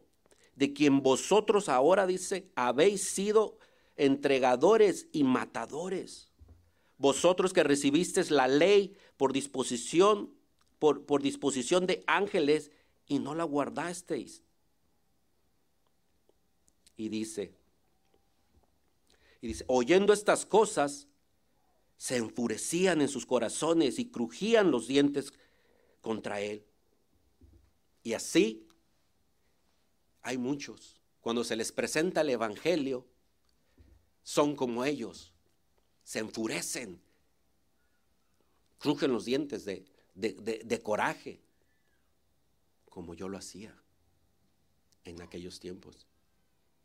de 0.57 0.73
quien 0.73 1.03
vosotros 1.03 1.69
ahora, 1.69 2.07
dice, 2.07 2.51
habéis 2.55 3.03
sido 3.03 3.59
entregadores 3.97 5.09
y 5.13 5.25
matadores? 5.25 6.31
Vosotros 6.97 7.53
que 7.53 7.65
recibisteis 7.65 8.31
la 8.31 8.49
ley 8.49 8.97
por 9.17 9.33
disposición, 9.33 10.31
por, 10.79 11.05
por 11.05 11.23
disposición 11.23 11.87
de 11.87 12.03
ángeles 12.07 12.71
y 13.07 13.19
no 13.19 13.35
la 13.35 13.45
guardasteis. 13.45 14.43
Y 16.97 17.09
dice, 17.09 17.53
y 19.41 19.49
dice, 19.49 19.65
oyendo 19.67 20.13
estas 20.13 20.47
cosas, 20.47 21.09
se 21.97 22.17
enfurecían 22.17 23.01
en 23.01 23.09
sus 23.09 23.27
corazones 23.27 23.99
y 23.99 24.07
crujían 24.11 24.71
los 24.71 24.87
dientes 24.87 25.33
contra 26.05 26.41
él. 26.41 26.63
Y 28.03 28.13
así 28.13 28.69
hay 30.23 30.37
muchos. 30.37 31.01
Cuando 31.23 31.43
se 31.43 31.57
les 31.57 31.73
presenta 31.73 32.21
el 32.21 32.31
Evangelio, 32.31 33.07
son 34.23 34.55
como 34.55 34.85
ellos. 34.85 35.33
Se 36.05 36.19
enfurecen, 36.19 37.01
crujen 38.79 39.11
los 39.11 39.25
dientes 39.25 39.65
de, 39.65 39.87
de 40.15 40.83
coraje, 40.83 41.41
como 42.91 43.15
yo 43.15 43.29
lo 43.29 43.39
hacía 43.39 43.75
en 45.05 45.23
aquellos 45.23 45.59
tiempos. 45.59 46.07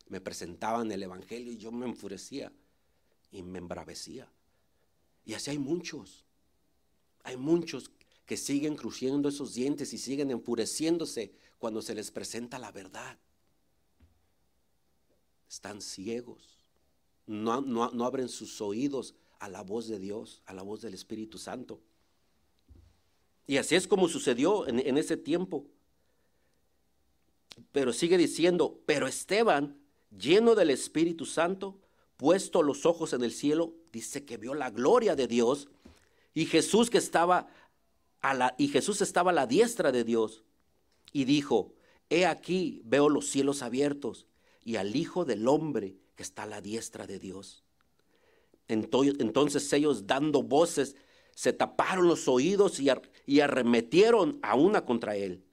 Me 0.07 0.21
presentaban 0.21 0.89
el 0.93 1.03
Evangelio 1.03 1.51
y 1.51 1.57
yo 1.57 1.73
me 1.73 1.85
enfurecía 1.85 2.53
y 3.29 3.43
me 3.43 3.59
embravecía. 3.59 4.31
Y 5.25 5.33
así 5.33 5.51
hay 5.51 5.59
muchos. 5.59 6.23
Hay 7.23 7.35
muchos 7.35 7.91
que 8.29 8.38
siguen 8.38 8.75
crujiendo 8.75 9.27
esos 9.27 9.55
dientes 9.55 9.91
y 9.91 9.98
siguen 9.98 10.29
enfureciéndose 10.29 11.31
cuando 11.57 11.81
se 11.81 11.95
les 11.95 12.12
presenta 12.12 12.59
la 12.59 12.71
verdad. 12.71 13.17
Están 15.50 15.81
ciegos. 15.81 16.63
No, 17.25 17.59
no, 17.62 18.05
abren 18.05 18.29
sus 18.29 18.62
oídos 18.62 19.15
a 19.39 19.50
la 19.50 19.63
voz 19.63 19.88
de 19.88 19.98
Dios, 19.98 20.43
a 20.45 20.53
la 20.53 20.62
voz 20.62 20.83
del 20.83 20.93
Espíritu 20.93 21.39
Santo. 21.39 21.81
Y 23.48 23.57
así 23.57 23.74
es 23.74 23.88
como 23.88 24.07
sucedió 24.07 24.67
en, 24.67 24.77
en 24.77 25.00
ese 25.00 25.17
tiempo. 25.17 25.65
Pero 27.71 27.93
sigue 27.93 28.15
diciendo, 28.15 28.79
pero 28.86 29.07
Esteban, 29.07 29.75
lleno 30.15 30.53
del 30.53 30.69
Espíritu 30.69 31.25
Santo, 31.25 31.79
puesto 32.15 32.62
los 32.62 32.86
ojos 32.86 33.13
en 33.13 33.24
el 33.24 33.31
cielo, 33.31 33.74
dice 33.91 34.24
que 34.24 34.38
vio 34.38 34.53
la 34.53 34.69
gloria 34.69 35.15
de 35.15 35.25
Dios 35.25 35.67
y 36.36 36.45
Jesús 36.45 36.91
que 36.91 37.00
estaba 37.00 37.50
y 38.57 38.67
Jesús 38.67 39.01
estaba 39.01 39.31
a 39.31 39.33
la 39.33 39.47
diestra 39.47 39.91
de 39.91 40.03
Dios 40.03 40.43
y 41.11 41.25
dijo, 41.25 41.73
"He 42.09 42.25
aquí 42.25 42.81
veo 42.85 43.09
los 43.09 43.29
cielos 43.29 43.61
abiertos 43.61 44.27
y 44.63 44.75
al 44.75 44.95
Hijo 44.95 45.25
del 45.25 45.47
hombre 45.47 45.95
que 46.15 46.23
está 46.23 46.43
a 46.43 46.47
la 46.47 46.61
diestra 46.61 47.07
de 47.07 47.19
Dios." 47.19 47.63
Entonces 48.67 49.71
ellos 49.73 50.05
dando 50.05 50.43
voces 50.43 50.95
se 51.39 51.53
taparon 51.53 52.07
los 52.09 52.27
oídos 52.27 52.81
y, 52.81 53.39
arremetieron 53.39 54.39
a 54.41 54.55
una 54.55 54.83
contra 54.83 55.15
él. 55.15 55.45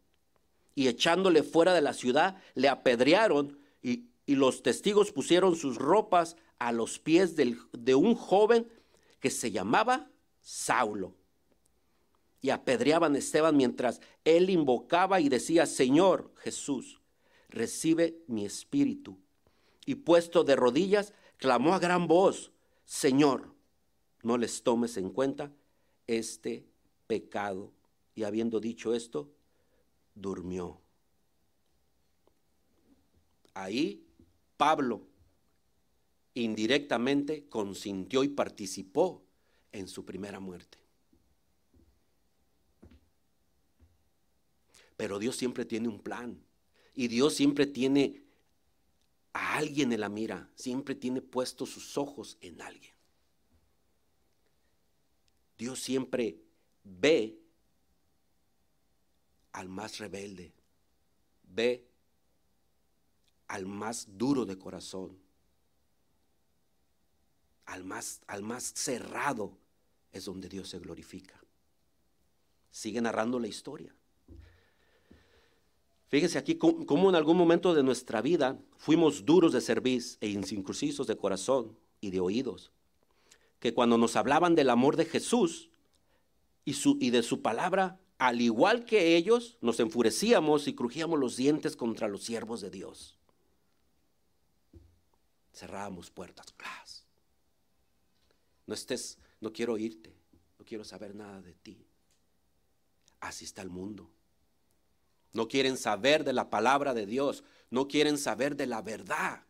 Y 0.74 0.88
echándole 0.88 1.44
fuera 1.44 1.74
de 1.74 1.80
la 1.80 1.92
ciudad, 1.92 2.42
le 2.54 2.68
apedrearon 2.68 3.56
y, 3.80 4.06
y 4.26 4.34
los 4.34 4.64
testigos 4.64 5.12
pusieron 5.12 5.54
sus 5.54 5.76
ropas 5.76 6.36
a 6.58 6.72
los 6.72 6.98
pies 6.98 7.36
de 7.36 7.94
un 7.94 8.16
joven 8.16 8.68
que 9.20 9.30
se 9.30 9.52
llamaba 9.52 10.10
Saulo. 10.40 11.14
Y 12.46 12.50
apedreaban 12.50 13.16
a 13.16 13.18
Esteban 13.18 13.56
mientras 13.56 14.00
él 14.24 14.50
invocaba 14.50 15.20
y 15.20 15.28
decía, 15.28 15.66
Señor 15.66 16.30
Jesús, 16.36 17.00
recibe 17.48 18.22
mi 18.28 18.44
espíritu. 18.44 19.18
Y 19.84 19.96
puesto 19.96 20.44
de 20.44 20.54
rodillas, 20.54 21.12
clamó 21.38 21.74
a 21.74 21.80
gran 21.80 22.06
voz, 22.06 22.52
Señor, 22.84 23.52
no 24.22 24.38
les 24.38 24.62
tomes 24.62 24.96
en 24.96 25.10
cuenta 25.10 25.50
este 26.06 26.64
pecado. 27.08 27.72
Y 28.14 28.22
habiendo 28.22 28.60
dicho 28.60 28.94
esto, 28.94 29.28
durmió. 30.14 30.80
Ahí 33.54 34.06
Pablo 34.56 35.02
indirectamente 36.34 37.48
consintió 37.48 38.22
y 38.22 38.28
participó 38.28 39.24
en 39.72 39.88
su 39.88 40.04
primera 40.04 40.38
muerte. 40.38 40.85
Pero 44.96 45.18
Dios 45.18 45.36
siempre 45.36 45.64
tiene 45.64 45.88
un 45.88 46.00
plan 46.00 46.42
y 46.94 47.08
Dios 47.08 47.34
siempre 47.34 47.66
tiene 47.66 48.22
a 49.32 49.56
alguien 49.56 49.92
en 49.92 50.00
la 50.00 50.08
mira, 50.08 50.50
siempre 50.54 50.94
tiene 50.94 51.20
puestos 51.20 51.70
sus 51.70 51.98
ojos 51.98 52.38
en 52.40 52.62
alguien. 52.62 52.94
Dios 55.58 55.78
siempre 55.80 56.38
ve 56.82 57.38
al 59.52 59.68
más 59.68 59.98
rebelde, 59.98 60.52
ve 61.42 61.86
al 63.48 63.66
más 63.66 64.06
duro 64.16 64.44
de 64.44 64.58
corazón, 64.58 65.18
al 67.66 67.84
más, 67.84 68.20
al 68.26 68.42
más 68.42 68.72
cerrado, 68.74 69.58
es 70.12 70.24
donde 70.24 70.48
Dios 70.48 70.68
se 70.68 70.78
glorifica. 70.78 71.38
Sigue 72.70 73.00
narrando 73.00 73.38
la 73.38 73.48
historia. 73.48 73.94
Fíjense 76.08 76.38
aquí 76.38 76.54
cómo, 76.56 77.08
en 77.08 77.16
algún 77.16 77.36
momento 77.36 77.74
de 77.74 77.82
nuestra 77.82 78.22
vida 78.22 78.58
fuimos 78.76 79.24
duros 79.24 79.52
de 79.52 79.60
cerviz 79.60 80.18
e 80.20 80.28
incircuncisos 80.28 81.06
de 81.06 81.16
corazón 81.16 81.76
y 82.00 82.10
de 82.10 82.20
oídos. 82.20 82.70
Que 83.58 83.74
cuando 83.74 83.98
nos 83.98 84.14
hablaban 84.14 84.54
del 84.54 84.70
amor 84.70 84.96
de 84.96 85.06
Jesús 85.06 85.70
y, 86.64 87.10
de 87.10 87.22
su 87.22 87.42
palabra, 87.42 87.98
al 88.18 88.40
igual 88.40 88.84
que 88.84 89.16
ellos, 89.16 89.56
nos 89.60 89.80
enfurecíamos 89.80 90.68
y 90.68 90.74
crujíamos 90.74 91.18
los 91.18 91.36
dientes 91.36 91.76
contra 91.76 92.08
los 92.08 92.22
siervos 92.22 92.60
de 92.60 92.70
Dios. 92.70 93.18
Cerrábamos 95.52 96.10
puertas. 96.10 96.54
No 98.66 98.74
estés, 98.74 99.18
no 99.40 99.52
quiero 99.52 99.78
irte, 99.78 100.14
no 100.58 100.64
quiero 100.64 100.84
saber 100.84 101.14
nada 101.14 101.40
de 101.40 101.54
ti. 101.54 101.84
Así 103.20 103.44
está 103.44 103.62
el 103.62 103.70
mundo. 103.70 104.10
No 105.36 105.48
quieren 105.48 105.76
saber 105.76 106.24
de 106.24 106.32
la 106.32 106.50
palabra 106.50 106.94
de 106.94 107.06
Dios, 107.06 107.44
no 107.70 107.86
quieren 107.86 108.18
saber 108.18 108.56
de 108.56 108.66
la 108.66 108.82
verdad, 108.82 109.44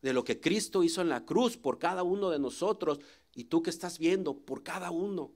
de 0.00 0.12
lo 0.12 0.24
que 0.24 0.40
Cristo 0.40 0.82
hizo 0.82 1.00
en 1.00 1.08
la 1.08 1.24
cruz 1.24 1.56
por 1.56 1.78
cada 1.78 2.02
uno 2.02 2.30
de 2.30 2.38
nosotros 2.38 3.00
y 3.34 3.44
tú 3.44 3.62
que 3.62 3.70
estás 3.70 3.98
viendo 3.98 4.36
por 4.36 4.62
cada 4.62 4.90
uno 4.90 5.32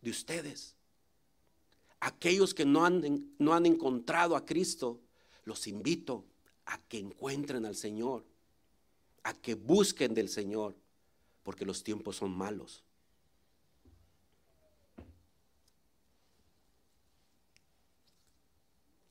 de 0.00 0.10
ustedes. 0.10 0.74
Aquellos 2.00 2.54
que 2.54 2.64
no 2.64 2.84
han, 2.84 3.34
no 3.38 3.52
han 3.52 3.66
encontrado 3.66 4.36
a 4.36 4.46
Cristo, 4.46 5.00
los 5.44 5.66
invito 5.66 6.24
a 6.64 6.78
que 6.78 6.98
encuentren 6.98 7.66
al 7.66 7.76
Señor 7.76 8.24
a 9.22 9.34
que 9.34 9.54
busquen 9.54 10.14
del 10.14 10.28
Señor, 10.28 10.74
porque 11.42 11.64
los 11.64 11.82
tiempos 11.82 12.16
son 12.16 12.30
malos. 12.30 12.82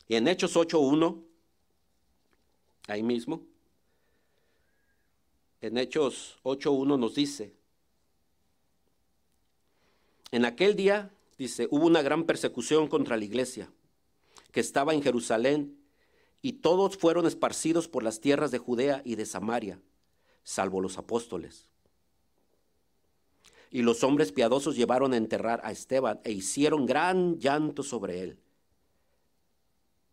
Y 0.09 0.15
en 0.15 0.27
Hechos 0.27 0.55
8.1, 0.55 1.23
ahí 2.87 3.03
mismo, 3.03 3.43
en 5.61 5.77
Hechos 5.77 6.39
8.1 6.43 6.97
nos 6.97 7.13
dice, 7.13 7.53
en 10.31 10.45
aquel 10.45 10.75
día, 10.75 11.13
dice, 11.37 11.67
hubo 11.69 11.85
una 11.85 12.01
gran 12.01 12.23
persecución 12.23 12.87
contra 12.87 13.17
la 13.17 13.23
iglesia 13.23 13.71
que 14.51 14.61
estaba 14.61 14.95
en 14.95 15.03
Jerusalén 15.03 15.77
y 16.41 16.53
todos 16.53 16.97
fueron 16.97 17.27
esparcidos 17.27 17.87
por 17.87 18.01
las 18.01 18.19
tierras 18.19 18.49
de 18.49 18.57
Judea 18.57 19.03
y 19.05 19.13
de 19.13 19.27
Samaria, 19.27 19.79
salvo 20.43 20.81
los 20.81 20.97
apóstoles. 20.97 21.67
Y 23.69 23.83
los 23.83 24.03
hombres 24.03 24.31
piadosos 24.31 24.75
llevaron 24.75 25.13
a 25.13 25.17
enterrar 25.17 25.61
a 25.63 25.71
Esteban 25.71 26.19
e 26.23 26.31
hicieron 26.31 26.87
gran 26.87 27.37
llanto 27.37 27.83
sobre 27.83 28.23
él. 28.23 28.39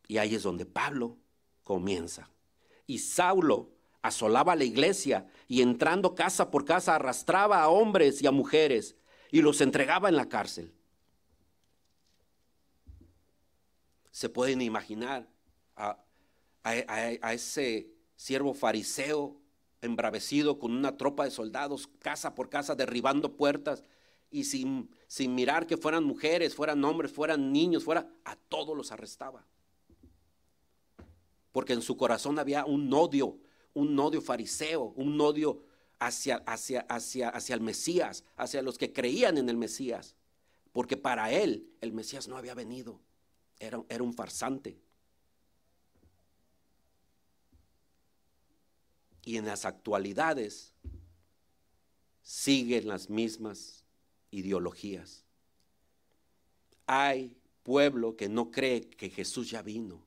Y 0.09 0.19
ahí 0.19 0.35
es 0.35 0.43
donde 0.43 0.67
Pablo 0.67 1.17
comienza. 1.65 2.31
Y 2.87 2.99
Saulo 2.99 3.71
asolaba 4.03 4.55
la 4.55 4.65
iglesia 4.65 5.27
y 5.49 5.63
entrando 5.63 6.15
casa 6.15 6.51
por 6.51 6.65
casa 6.65 6.95
arrastraba 6.95 7.61
a 7.63 7.69
hombres 7.69 8.23
y 8.23 8.27
a 8.27 8.31
mujeres 8.31 8.95
y 9.33 9.43
los 9.43 9.61
entregaba 9.61 10.09
en 10.09 10.17
la 10.17 10.29
cárcel. 10.29 10.73
Se 14.13 14.29
pueden 14.29 14.63
imaginar 14.63 15.29
a, 15.75 15.99
ese 17.33 17.91
siervo 18.17 18.55
fariseo 18.55 19.41
embravecido 19.83 20.59
con 20.59 20.73
una 20.73 20.97
tropa 20.97 21.25
de 21.25 21.31
soldados, 21.31 21.89
casa 21.99 22.35
por 22.35 22.49
casa, 22.49 22.75
derribando 22.75 23.37
puertas 23.37 23.85
y 24.31 24.45
sin, 24.45 24.91
sin 25.07 25.35
mirar 25.35 25.67
que 25.67 25.77
fueran 25.77 26.05
mujeres, 26.05 26.55
fueran 26.55 26.83
hombres, 26.85 27.13
fueran 27.13 27.53
niños, 27.53 27.85
fuera, 27.85 28.09
a 28.25 28.37
todos 28.37 28.77
los 28.77 28.91
arrestaba. 28.91 29.45
Porque 31.57 31.73
en 31.73 31.81
su 31.81 31.97
corazón 31.97 32.39
había 32.39 32.67
un 32.67 32.93
odio, 32.93 33.39
un 33.73 33.99
odio 33.99 34.21
fariseo, 34.21 34.93
un 34.95 35.19
odio 35.19 35.63
hacia, 35.99 36.37
hacia, 36.47 36.81
hacia, 36.81 37.31
hacia 37.31 37.55
el 37.55 37.63
Mesías, 37.63 38.25
hacia 38.37 38.61
los 38.61 38.77
que 38.77 38.93
creían 38.93 39.39
en 39.39 39.49
el 39.49 39.57
Mesías. 39.57 40.17
Porque 40.75 40.99
para 40.99 41.33
él 41.33 41.67
el 41.81 41.95
Mesías 41.95 42.29
no 42.29 42.37
había 42.37 42.53
venido, 42.53 43.01
era, 43.59 43.83
era 43.89 44.03
un 44.03 44.13
farsante. 44.13 44.79
Y 49.25 49.39
en 49.39 49.47
las 49.47 49.65
actualidades 49.65 50.75
siguen 52.21 52.87
las 52.87 53.09
mismas 53.09 53.87
ideologías. 54.31 55.25
Hay 56.87 57.35
pueblo 57.63 58.15
que 58.15 58.29
no 58.29 58.51
cree 58.51 58.83
que 58.83 59.09
Jesús 59.09 59.49
ya 59.49 59.63
vino. 59.63 60.06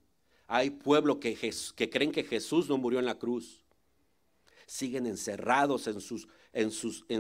Hay 0.52 0.72
pueblo 0.72 1.20
que, 1.20 1.38
creen 1.92 2.12
que 2.12 2.24
Jesús 2.24 2.68
no 2.68 2.80
murió 2.80 2.98
en 2.98 3.06
la 3.06 3.20
cruz 3.20 3.62
siguen 4.66 5.06
encerrados 5.06 5.86
en 5.86 6.02
sus, 6.02 6.28
en 6.54 6.72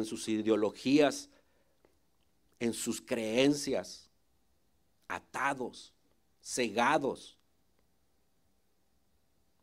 sus 0.05 0.27
ideologías, 0.27 1.29
en 2.59 2.73
sus 2.73 2.99
creencias, 2.99 4.09
atados, 5.07 5.93
cegados, 6.41 7.37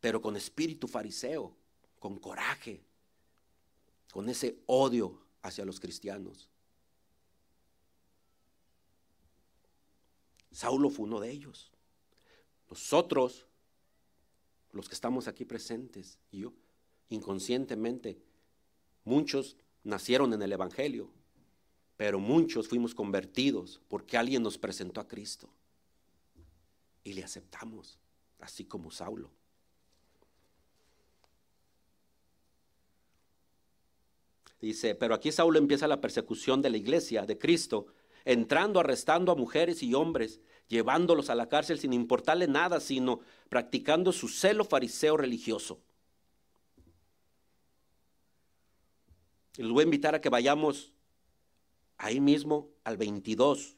pero 0.01 0.21
con 0.21 0.37
espíritu 0.37 0.87
fariseo, 0.87 1.53
con 1.99 2.21
coraje, 2.21 2.85
con 4.13 4.29
ese 4.29 4.61
odio 4.67 5.21
hacia 5.43 5.65
los 5.65 5.81
cristianos. 5.81 6.49
Saulo 10.53 10.89
fue 10.89 11.07
uno 11.07 11.19
de 11.19 11.31
ellos. 11.33 11.73
Nosotros, 12.71 13.46
los 14.77 14.89
que 14.89 14.95
estamos 14.95 15.27
aquí 15.27 15.45
presentes, 15.45 16.19
y 16.31 16.41
yo, 16.41 16.53
inconscientemente. 17.09 18.19
Muchos 19.05 19.57
nacieron 19.83 20.33
en 20.33 20.43
el 20.43 20.53
Evangelio, 20.53 21.11
pero 21.97 22.19
muchos 22.19 22.69
fuimos 22.69 22.95
convertidos 22.95 23.81
porque 23.89 24.17
alguien 24.17 24.43
nos 24.43 24.59
presentó 24.59 25.01
a 25.01 25.09
Cristo 25.09 25.49
y 27.05 27.13
le 27.13 27.25
aceptamos, 27.25 27.99
así 28.41 28.65
como 28.65 28.91
Saulo. 28.91 29.31
Dice, 34.61 34.95
pero 34.95 35.15
aquí 35.15 35.31
Saulo 35.31 35.59
empieza 35.59 35.87
la 35.87 36.01
persecución 36.01 36.61
de 36.63 36.71
la 36.71 36.77
iglesia, 36.77 37.25
de 37.25 37.39
Cristo, 37.39 37.87
entrando, 38.25 38.81
arrestando 38.81 39.31
a 39.31 39.37
mujeres 39.37 39.83
y 39.83 39.95
hombres, 39.95 40.41
llevándolos 40.69 41.31
a 41.31 41.35
la 41.35 41.49
cárcel 41.49 41.79
sin 41.79 41.93
importarle 41.93 42.49
nada, 42.49 42.81
sino 42.81 43.21
practicando 43.49 44.13
su 44.13 44.29
celo 44.29 44.65
fariseo 44.65 45.17
religioso. 45.17 45.81
Les 49.57 49.71
voy 49.71 49.83
a 49.83 49.85
invitar 49.85 50.15
a 50.15 50.21
que 50.21 50.29
vayamos 50.29 50.93
ahí 51.97 52.21
mismo 52.21 52.69
al 52.85 52.97
22, 52.97 53.77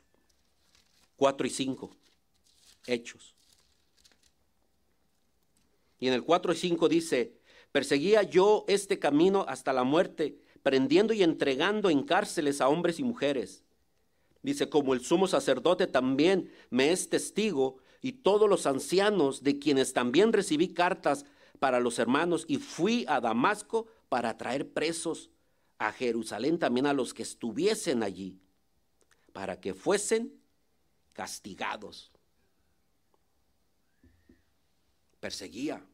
4 1.17 1.47
y 1.47 1.51
5, 1.51 1.97
Hechos. 2.87 3.35
Y 6.01 6.09
en 6.09 6.15
el 6.15 6.25
4 6.25 6.53
y 6.53 6.57
5 6.57 6.89
dice, 6.89 7.39
perseguía 7.71 8.23
yo 8.23 8.65
este 8.67 8.99
camino 8.99 9.45
hasta 9.49 9.73
la 9.73 9.85
muerte, 9.85 10.39
prendiendo 10.63 11.13
y 11.13 11.23
entregando 11.23 11.91
en 11.91 12.03
cárceles 12.03 12.61
a 12.61 12.69
hombres 12.69 12.99
y 12.99 13.05
mujeres. 13.05 13.63
Dice, 14.43 14.69
como 14.69 14.95
el 14.95 15.01
sumo 15.01 15.27
sacerdote 15.27 15.87
también 15.87 16.53
me 16.71 16.93
es 16.93 17.09
testigo 17.09 17.79
y 18.01 18.13
todos 18.13 18.49
los 18.49 18.67
ancianos 18.67 19.43
de 19.43 19.59
quienes 19.59 19.93
también 19.93 20.33
recibí 20.33 20.73
cartas 20.73 21.25
para 21.59 21.81
los 21.81 21.99
hermanos 21.99 22.45
y 22.49 22.59
fui 22.59 23.05
a 23.09 23.21
Damasco 23.21 23.89
para 24.09 24.37
traer 24.37 24.73
presos 24.73 25.31
a 25.79 25.93
Jerusalén 25.93 26.59
también 26.59 26.87
a 26.87 26.93
los 26.93 27.15
que 27.15 27.23
estuviesen 27.23 28.03
allí, 28.03 28.41
para 29.33 29.61
que 29.61 29.75
fuesen 29.75 30.41
castigados. 31.13 32.13
Perseguía. 35.21 35.85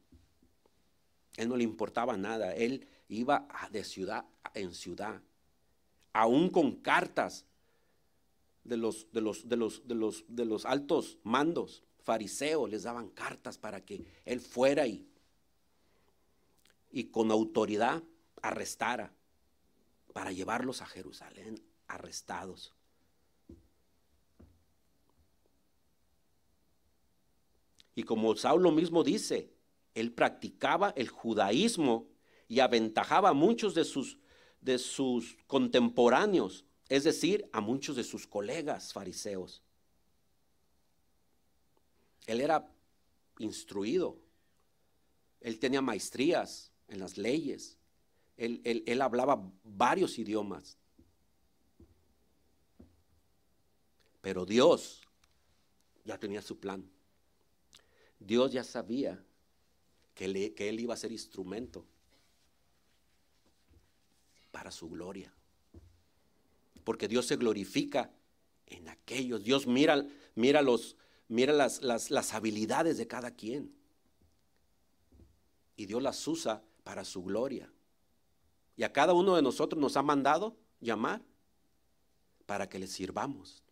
Él 1.37 1.49
no 1.49 1.57
le 1.57 1.65
importaba 1.65 2.17
nada. 2.17 2.55
Él 2.55 2.87
iba 3.09 3.49
de 3.71 3.85
ciudad 3.85 4.25
en 4.55 4.75
ciudad, 4.75 5.21
aún 6.13 6.51
con 6.51 6.77
cartas 6.77 7.45
de 8.65 8.77
los, 8.77 9.11
de 9.13 9.21
los, 9.21 9.49
de 9.49 9.57
los, 9.57 9.87
de 9.87 9.95
los, 9.95 10.25
de 10.29 10.45
los 10.45 10.65
altos 10.65 11.19
mandos 11.23 11.83
fariseos, 12.03 12.69
les 12.69 12.83
daban 12.83 13.09
cartas 13.11 13.59
para 13.59 13.85
que 13.85 14.05
él 14.25 14.41
fuera 14.41 14.87
y, 14.87 15.07
y 16.91 17.05
con 17.05 17.31
autoridad 17.31 18.03
arrestara 18.43 19.13
para 20.13 20.33
llevarlos 20.33 20.83
a 20.83 20.87
Jerusalén 20.87 21.63
arrestados. 21.89 22.73
Y 27.95 28.03
como 28.03 28.35
Saulo 28.37 28.73
mismo 28.73 29.05
dice, 29.05 29.53
él 29.95 30.13
practicaba 30.13 30.93
el 30.97 31.09
judaísmo 31.09 32.09
y 32.49 32.61
aventajaba 32.61 33.31
a 33.31 33.35
muchos 33.35 33.75
de 33.75 33.85
sus, 33.85 34.19
de 34.61 34.79
sus 34.79 35.37
contemporáneos, 35.47 36.65
es 36.89 37.05
decir, 37.05 37.49
a 37.53 37.61
muchos 37.61 37.97
de 37.97 38.05
sus 38.05 38.27
colegas 38.27 38.93
fariseos. 38.93 39.63
Él 42.27 42.41
era 42.41 42.71
instruido, 43.39 44.19
él 45.41 45.59
tenía 45.59 45.83
maestrías 45.83 46.71
en 46.89 47.01
las 47.01 47.19
leyes, 47.19 47.77
él, 48.37 49.01
hablaba 49.01 49.53
varios 49.63 50.19
idiomas. 50.19 50.77
Pero 54.21 54.45
Dios 54.45 55.03
ya 56.05 56.19
tenía 56.19 56.43
su 56.43 56.59
plan. 56.59 56.91
Dios 58.19 58.53
ya 58.53 58.65
sabía 58.65 59.23
que, 60.15 60.55
que, 60.55 60.69
Él 60.69 60.81
iba 60.81 60.95
a 60.95 60.97
ser 60.97 61.13
instrumento 61.13 61.85
para 64.51 64.71
su 64.71 64.89
gloria. 64.89 65.33
Porque 66.85 67.09
Dios 67.09 67.27
se 67.27 67.37
glorifica 67.37 68.13
en 68.67 68.89
aquellos. 68.89 69.43
Dios 69.43 69.67
mira, 69.67 70.07
mira, 70.35 70.63
los, 70.63 70.97
mira 71.29 71.53
las, 71.53 71.83
las, 71.83 72.35
habilidades 72.35 72.99
de 72.99 73.07
cada 73.07 73.31
quien. 73.33 73.75
Y 75.77 75.87
Dios 75.87 76.03
las 76.03 76.27
usa 76.29 76.63
para 76.85 77.05
su 77.05 77.25
gloria. 77.25 77.73
Y 78.77 78.83
a 78.83 78.93
cada 78.93 79.13
uno 79.13 79.37
de 79.37 79.43
nosotros 79.43 79.81
nos 79.81 79.97
ha 79.97 80.03
mandado 80.03 80.57
llamar 80.81 81.23
para 82.47 82.69
que 82.69 82.79
le 82.79 82.87
sirvamos. 82.87 83.63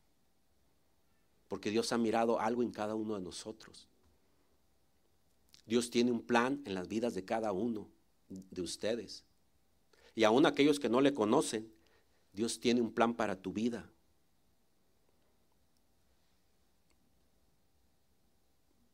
Porque 1.48 1.70
Dios 1.70 1.92
ha 1.92 1.98
mirado 1.98 2.40
algo 2.40 2.62
en 2.62 2.70
cada 2.70 2.94
uno 2.94 3.14
de 3.14 3.20
nosotros. 3.20 3.88
Dios 5.66 5.90
tiene 5.90 6.11
un 6.11 6.22
plan 6.22 6.62
en 6.64 6.75
las 6.75 6.88
vidas 6.88 7.14
de 7.14 7.25
cada 7.25 7.53
uno 7.53 7.88
de 8.29 8.62
ustedes. 8.62 9.25
Y 10.14 10.25
aún 10.25 10.46
aquellos 10.46 10.81
que 10.81 10.88
no 10.88 11.01
le 11.01 11.14
conocen, 11.14 11.72
Dios 12.32 12.60
tiene 12.60 12.80
un 12.80 12.92
plan 12.92 13.14
para 13.14 13.36
tu 13.36 13.52
vida. 13.52 13.90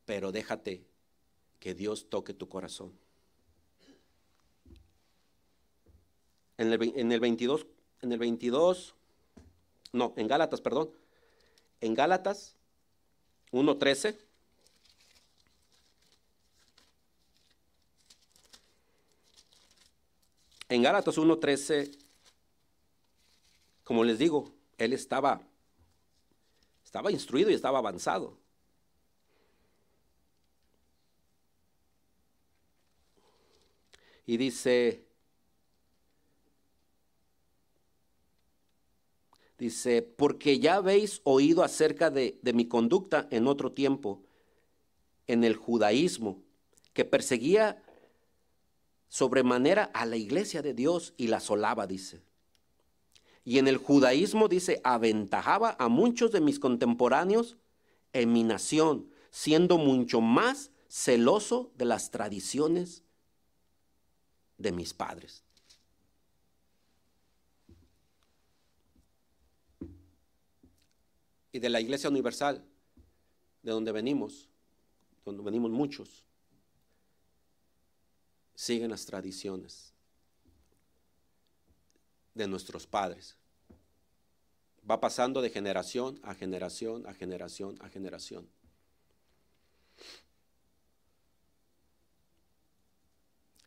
Pero 0.05 0.31
déjate 0.31 0.83
que 1.59 1.73
Dios 1.73 2.09
toque 2.09 2.33
tu 2.33 2.49
corazón. 2.49 2.93
en 6.59 6.73
el, 6.73 6.93
en 6.95 7.11
el 7.13 7.19
22, 7.21 7.65
en 8.01 8.11
el 8.11 8.19
22, 8.19 8.93
no, 9.93 10.13
en 10.17 10.27
Gálatas, 10.27 10.59
perdón, 10.59 10.91
en 11.79 11.95
Gálatas 11.95 12.57
1.13. 13.53 14.17
En 20.67 20.83
Gálatas 20.83 21.17
1.13, 21.17 21.97
como 23.89 24.03
les 24.03 24.19
digo, 24.19 24.53
él 24.77 24.93
estaba, 24.93 25.41
estaba 26.85 27.11
instruido 27.11 27.49
y 27.49 27.55
estaba 27.55 27.79
avanzado. 27.79 28.37
Y 34.27 34.37
dice, 34.37 35.07
dice, 39.57 40.03
porque 40.03 40.59
ya 40.59 40.75
habéis 40.75 41.21
oído 41.23 41.63
acerca 41.63 42.11
de, 42.11 42.39
mi 42.53 42.67
conducta 42.67 43.27
en 43.31 43.47
otro 43.47 43.71
tiempo, 43.71 44.21
en 45.25 45.43
el 45.43 45.55
judaísmo, 45.55 46.43
que 46.93 47.05
perseguía 47.05 47.81
sobremanera 49.07 49.85
a 49.85 50.05
la 50.05 50.17
iglesia 50.17 50.61
de 50.61 50.75
Dios 50.75 51.15
y 51.17 51.25
la 51.25 51.37
asolaba, 51.37 51.87
dice. 51.87 52.28
Y 53.49 53.57
en 53.57 53.67
el 53.67 53.77
judaísmo, 53.77 54.47
dice, 54.47 54.79
aventajaba 54.83 55.75
a 55.79 55.87
muchos 55.87 56.31
de 56.31 56.39
mis 56.39 56.59
contemporáneos 56.59 57.57
en 58.13 58.31
mi 58.31 58.43
nación, 58.43 59.09
siendo 59.31 59.79
mucho 59.79 60.21
más 60.21 60.69
celoso 60.87 61.71
de 61.75 61.85
las 61.85 62.11
tradiciones 62.11 63.01
de 64.59 64.71
mis 64.71 64.93
padres. 64.93 65.43
Y 71.51 71.57
de 71.57 71.69
la 71.69 71.81
Iglesia 71.81 72.11
Universal, 72.11 72.63
de 73.63 73.71
donde 73.71 73.91
venimos, 73.91 74.47
donde 75.25 75.41
venimos 75.41 75.71
muchos, 75.71 76.23
siguen 78.53 78.91
las 78.91 79.07
tradiciones 79.07 79.91
de 82.35 82.47
nuestros 82.47 82.85
padres. 82.85 83.38
Va 84.89 84.99
pasando 84.99 85.41
de 85.41 85.49
generación 85.49 86.19
a 86.23 86.33
generación, 86.33 87.05
a 87.05 87.13
generación, 87.13 87.77
a 87.81 87.89
generación. 87.89 88.47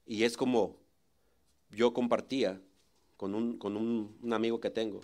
Y 0.06 0.24
es 0.24 0.36
como 0.36 0.76
yo 1.70 1.92
compartía 1.92 2.60
con 3.16 3.34
un, 3.34 3.56
con 3.56 3.76
un, 3.76 4.32
amigo 4.32 4.60
que 4.60 4.70
tengo, 4.70 5.00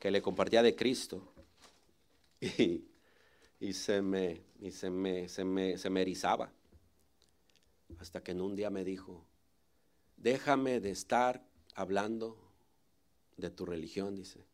que 0.00 0.10
le 0.10 0.22
compartía 0.22 0.62
de 0.62 0.74
Cristo. 0.74 1.28
Y, 2.58 2.84
y, 3.60 3.72
se, 3.72 4.02
me, 4.02 4.42
y 4.58 4.72
se, 4.72 4.90
me, 4.90 5.28
se, 5.28 5.44
me, 5.44 5.78
se 5.78 5.90
me 5.90 6.02
erizaba. 6.02 6.50
Hasta 8.00 8.20
que 8.20 8.32
en 8.32 8.40
un 8.40 8.56
día 8.56 8.68
me 8.68 8.82
dijo, 8.82 9.24
déjame 10.16 10.80
de 10.80 10.90
estar 10.90 11.46
hablando 11.76 12.36
de 13.36 13.50
tu 13.50 13.64
religión, 13.64 14.16
dice. 14.16 14.44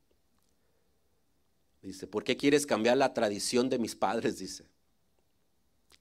Dice, 1.82 2.06
¿por 2.06 2.24
qué 2.24 2.36
quieres 2.36 2.66
cambiar 2.66 2.96
la 2.96 3.14
tradición 3.14 3.68
de 3.68 3.78
mis 3.78 3.94
padres? 3.94 4.38
Dice. 4.38 4.66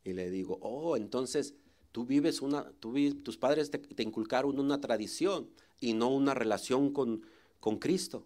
Y 0.03 0.13
le 0.13 0.29
digo, 0.29 0.57
oh, 0.61 0.97
entonces 0.97 1.53
Tú 1.97 2.05
vives 2.05 2.43
una, 2.43 2.71
tus 2.73 3.37
padres 3.37 3.71
te, 3.71 4.03
inculcaron 4.03 4.59
una 4.59 4.79
tradición 4.79 5.49
y 5.79 5.93
no 5.93 6.09
una 6.09 6.35
relación 6.35 6.93
con, 6.93 7.23
con 7.59 7.79
Cristo. 7.79 8.23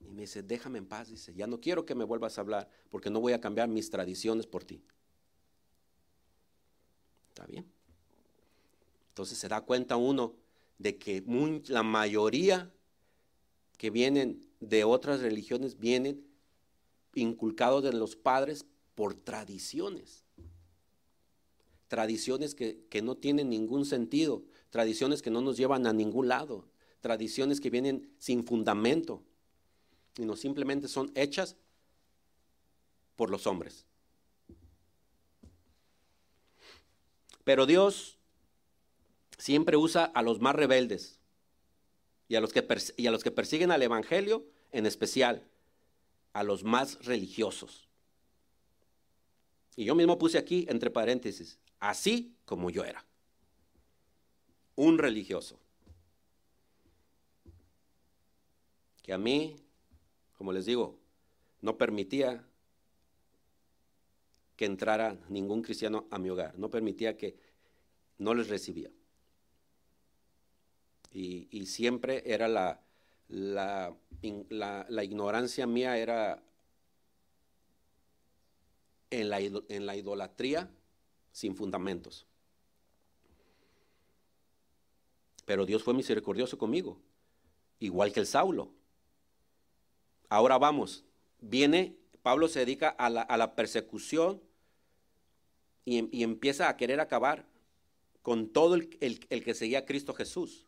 Y 0.00 0.10
me 0.10 0.22
dice, 0.22 0.42
déjame 0.42 0.78
en 0.78 0.86
paz, 0.86 1.08
dice, 1.08 1.32
ya 1.32 1.46
no 1.46 1.60
quiero 1.60 1.86
que 1.86 1.94
me 1.94 2.02
vuelvas 2.02 2.38
a 2.38 2.40
hablar 2.40 2.68
porque 2.90 3.08
no 3.08 3.20
voy 3.20 3.34
a 3.34 3.40
cambiar 3.40 3.68
mis 3.68 3.88
tradiciones 3.88 4.48
por 4.48 4.64
ti. 4.64 4.82
¿Está 7.28 7.46
bien? 7.46 7.70
Entonces 9.10 9.38
se 9.38 9.46
da 9.46 9.60
cuenta 9.60 9.96
uno 9.96 10.34
de 10.78 10.98
que 10.98 11.22
la 11.68 11.84
mayoría 11.84 12.68
que 13.78 13.90
vienen 13.90 14.44
de 14.58 14.82
otras 14.82 15.20
religiones 15.20 15.78
vienen 15.78 16.26
inculcados 17.14 17.82
de 17.82 17.92
los 17.92 18.16
padres 18.16 18.64
por 18.94 19.14
tradiciones 19.14 20.22
tradiciones 21.92 22.54
que, 22.54 23.02
no 23.02 23.18
tienen 23.18 23.50
ningún 23.50 23.84
sentido, 23.84 24.42
tradiciones 24.70 25.20
que 25.20 25.28
no 25.28 25.42
nos 25.42 25.58
llevan 25.58 25.86
a 25.86 25.92
ningún 25.92 26.26
lado, 26.26 26.64
tradiciones 27.02 27.60
que 27.60 27.68
vienen 27.68 28.10
sin 28.16 28.44
fundamento 28.44 29.22
y 30.16 30.24
no 30.24 30.34
simplemente 30.34 30.88
son 30.88 31.12
hechas 31.14 31.54
por 33.14 33.28
los 33.28 33.46
hombres. 33.46 33.84
Pero 37.44 37.66
Dios 37.66 38.16
siempre 39.36 39.76
usa 39.76 40.06
a 40.06 40.22
los 40.22 40.40
más 40.40 40.54
rebeldes 40.54 41.20
y 42.26 42.36
a 42.36 42.40
los 42.40 42.54
que, 42.54 42.66
y 42.96 43.06
a 43.06 43.10
los 43.10 43.22
que 43.22 43.32
persiguen 43.32 43.70
al 43.70 43.82
Evangelio, 43.82 44.46
en 44.70 44.86
especial 44.86 45.46
a 46.32 46.42
los 46.42 46.64
más 46.64 47.04
religiosos. 47.04 47.88
Y 49.76 49.84
yo 49.84 49.94
mismo 49.94 50.18
puse 50.18 50.38
aquí, 50.38 50.66
entre 50.68 50.90
paréntesis, 50.90 51.58
así 51.80 52.34
como 52.44 52.70
yo 52.70 52.84
era. 52.84 53.04
Un 54.76 54.98
religioso. 54.98 55.58
Que 59.02 59.12
a 59.12 59.18
mí, 59.18 59.56
como 60.36 60.52
les 60.52 60.66
digo, 60.66 60.98
no 61.60 61.76
permitía 61.76 62.44
que 64.56 64.66
entrara 64.66 65.16
ningún 65.28 65.62
cristiano 65.62 66.06
a 66.10 66.18
mi 66.18 66.30
hogar, 66.30 66.58
no 66.58 66.70
permitía 66.70 67.16
que 67.16 67.36
no 68.18 68.34
les 68.34 68.48
recibía. 68.48 68.90
Y, 71.10 71.66
siempre 71.66 72.22
era 72.24 72.48
la, 72.48 72.80
la, 73.32 73.96
la, 74.50 75.04
ignorancia 75.04 75.66
mía 75.66 75.96
era 75.96 76.42
en 79.10 79.30
la, 79.30 79.40
en 79.40 79.86
la 79.86 79.96
idolatría 79.96 80.70
sin 81.32 81.56
fundamentos. 81.56 82.26
Pero 85.46 85.64
Dios 85.64 85.82
fue 85.82 85.94
misericordioso 85.94 86.58
conmigo, 86.58 87.00
igual 87.80 88.12
que 88.12 88.20
el 88.20 88.26
Saulo. 88.26 88.70
Ahora 90.28 90.58
vamos, 90.58 91.04
viene, 91.40 91.96
Pablo 92.22 92.48
se 92.48 92.60
dedica 92.60 92.90
a 92.90 93.08
la, 93.10 93.54
persecución 93.54 94.42
y, 95.84 96.22
empieza 96.22 96.68
a 96.68 96.76
querer 96.76 97.00
acabar 97.00 97.46
con 98.20 98.48
todo 98.50 98.74
el, 98.74 98.88
que 98.98 99.54
seguía 99.54 99.80
a 99.80 99.84
Cristo 99.86 100.14
Jesús. 100.14 100.66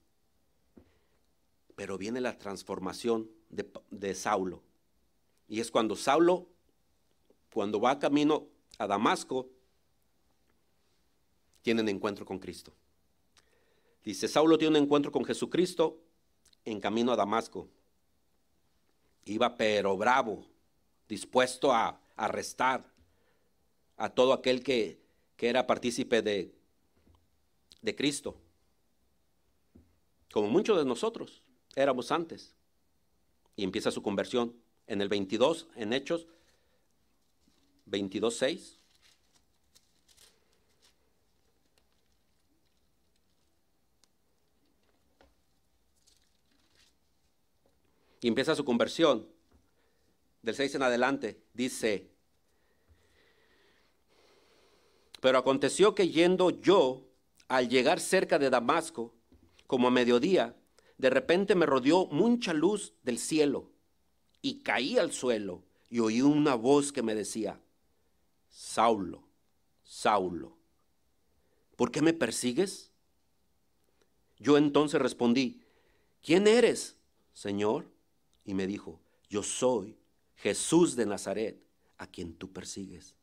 Pero 1.76 1.98
viene 1.98 2.20
la 2.20 2.38
transformación 2.38 3.30
de, 3.50 3.68
de 3.90 4.14
Saulo. 4.14 4.62
Y 5.48 5.60
es 5.60 5.70
cuando 5.70 5.96
Saulo, 5.96 6.46
cuando 7.52 7.80
va 7.80 7.98
camino 7.98 8.46
a 8.78 8.86
Damasco, 8.86 9.48
tienen 11.62 11.88
encuentro 11.88 12.24
con 12.24 12.38
Cristo. 12.38 12.72
Dice, 14.04 14.28
Saulo 14.28 14.58
tiene 14.58 14.78
un 14.78 14.84
encuentro 14.84 15.10
con 15.10 15.24
Jesucristo 15.24 15.98
en 16.64 16.80
camino 16.80 17.12
a 17.12 17.16
Damasco. 17.16 17.68
Iba 19.24 19.56
pero 19.56 19.96
bravo, 19.96 20.44
dispuesto 21.08 21.72
a 21.72 22.00
arrestar 22.16 22.84
a 23.96 24.10
todo 24.10 24.32
aquel 24.32 24.62
que, 24.62 25.00
que 25.36 25.48
era 25.48 25.66
partícipe 25.66 26.20
de, 26.20 26.54
de 27.80 27.96
Cristo. 27.96 28.36
Como 30.32 30.48
muchos 30.48 30.76
de 30.76 30.84
nosotros 30.84 31.43
éramos 31.76 32.12
antes. 32.12 32.54
Y 33.56 33.64
empieza 33.64 33.90
su 33.90 34.02
conversión 34.02 34.54
en 34.86 35.00
el 35.00 35.08
22, 35.08 35.68
en 35.76 35.92
Hechos 35.92 36.26
22, 37.86 38.36
6. 38.36 38.78
y 48.24 48.28
empieza 48.28 48.54
su 48.54 48.64
conversión. 48.64 49.28
Del 50.40 50.54
6 50.54 50.76
en 50.76 50.82
adelante 50.82 51.42
dice, 51.52 52.08
pero 55.20 55.36
aconteció 55.36 55.94
que 55.94 56.08
yendo 56.08 56.48
yo, 56.48 57.06
al 57.48 57.68
llegar 57.68 58.00
cerca 58.00 58.38
de 58.38 58.48
Damasco, 58.48 59.14
como 59.66 59.88
a 59.88 59.90
mediodía, 59.90 60.56
de 60.98 61.10
repente 61.10 61.54
me 61.54 61.66
rodeó 61.66 62.06
mucha 62.06 62.52
luz 62.52 62.94
del 63.02 63.18
cielo 63.18 63.70
y 64.42 64.60
caí 64.60 64.98
al 64.98 65.12
suelo 65.12 65.62
y 65.90 66.00
oí 66.00 66.22
una 66.22 66.54
voz 66.54 66.92
que 66.92 67.02
me 67.02 67.14
decía, 67.14 67.60
Saulo, 68.50 69.24
Saulo, 69.82 70.56
¿por 71.76 71.90
qué 71.90 72.02
me 72.02 72.12
persigues? 72.12 72.90
Yo 74.38 74.56
entonces 74.56 75.00
respondí, 75.00 75.62
¿quién 76.22 76.46
eres, 76.46 76.96
Señor? 77.32 77.86
Y 78.44 78.54
me 78.54 78.66
dijo, 78.66 79.00
yo 79.28 79.42
soy 79.42 79.96
Jesús 80.36 80.96
de 80.96 81.06
Nazaret, 81.06 81.64
a 81.98 82.06
quien 82.06 82.34
tú 82.34 82.52
persigues. 82.52 83.14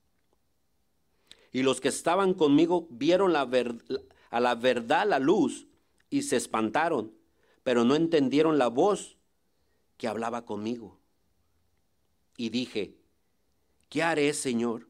Y 1.52 1.64
los 1.64 1.82
que 1.82 1.90
estaban 1.90 2.34
conmigo 2.34 2.88
vieron 2.90 3.36
a 3.36 4.40
la 4.40 4.56
verdad 4.56 5.08
la 5.08 5.20
luz 5.20 5.68
y 6.10 6.24
se 6.24 6.38
espantaron, 6.38 7.14
pero 7.64 7.84
no 7.84 7.96
entendieron 7.96 8.58
la 8.58 8.68
voz 8.68 9.18
que 9.98 10.08
hablaba 10.08 10.46
conmigo. 10.46 11.00
Y 12.38 12.50
dije, 12.50 12.96
¿qué 13.90 14.04
haré, 14.04 14.34
Señor? 14.34 14.88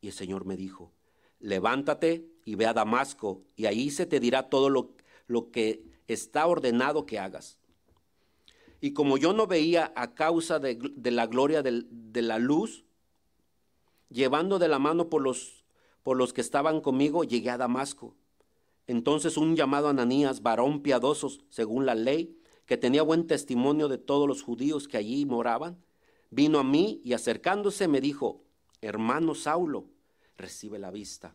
Y 0.00 0.08
el 0.08 0.12
Señor 0.12 0.44
me 0.44 0.56
dijo, 0.56 0.92
levántate 1.40 2.26
y 2.44 2.54
ve 2.54 2.66
a 2.66 2.74
Damasco, 2.74 3.42
y 3.56 3.66
ahí 3.66 3.90
se 3.90 4.06
te 4.06 4.20
dirá 4.20 4.48
todo 4.48 4.70
lo, 4.70 4.94
lo 5.26 5.50
que 5.50 5.82
está 6.06 6.46
ordenado 6.46 7.06
que 7.06 7.18
hagas. 7.18 7.58
Y 8.80 8.92
como 8.92 9.16
yo 9.16 9.32
no 9.32 9.46
veía 9.46 9.92
a 9.96 10.14
causa 10.14 10.58
de, 10.58 10.78
la 11.02 11.26
gloria 11.26 11.62
de, 11.62 11.84
de, 11.90 12.22
la 12.22 12.38
luz, 12.38 12.84
llevando 14.10 14.58
de 14.58 14.68
la 14.68 14.78
mano 14.78 15.08
por 15.08 15.22
los, 15.22 15.64
por 16.02 16.16
los 16.16 16.32
que 16.32 16.40
estaban 16.40 16.80
conmigo, 16.80 17.24
llegué 17.24 17.50
a 17.50 17.56
Damasco. 17.56 18.14
Entonces 18.86 19.36
un 19.36 19.56
llamado 19.56 19.88
Ananías, 19.88 20.42
varón 20.42 20.82
piadoso 20.82 21.30
según 21.48 21.86
la 21.86 21.94
ley, 21.94 22.38
que 22.66 22.76
tenía 22.76 23.02
buen 23.02 23.26
testimonio 23.26 23.88
de 23.88 23.98
todos 23.98 24.28
los 24.28 24.42
judíos 24.42 24.88
que 24.88 24.96
allí 24.96 25.24
moraban, 25.24 25.82
vino 26.30 26.58
a 26.58 26.64
mí 26.64 27.00
y 27.04 27.12
acercándose 27.12 27.88
me 27.88 28.00
dijo, 28.00 28.44
hermano 28.80 29.34
Saulo, 29.34 29.88
recibe 30.36 30.78
la 30.78 30.90
vista. 30.90 31.34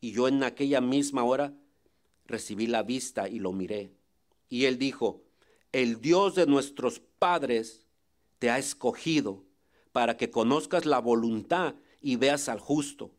Y 0.00 0.12
yo 0.12 0.28
en 0.28 0.42
aquella 0.42 0.80
misma 0.80 1.24
hora 1.24 1.54
recibí 2.26 2.66
la 2.66 2.82
vista 2.82 3.28
y 3.28 3.38
lo 3.38 3.52
miré. 3.52 3.92
Y 4.48 4.64
él 4.64 4.78
dijo, 4.78 5.22
el 5.72 6.00
Dios 6.00 6.34
de 6.34 6.46
nuestros 6.46 7.00
padres 7.18 7.86
te 8.38 8.50
ha 8.50 8.58
escogido 8.58 9.44
para 9.92 10.16
que 10.16 10.30
conozcas 10.30 10.86
la 10.86 10.98
voluntad 10.98 11.74
y 12.00 12.16
veas 12.16 12.48
al 12.48 12.58
justo 12.58 13.12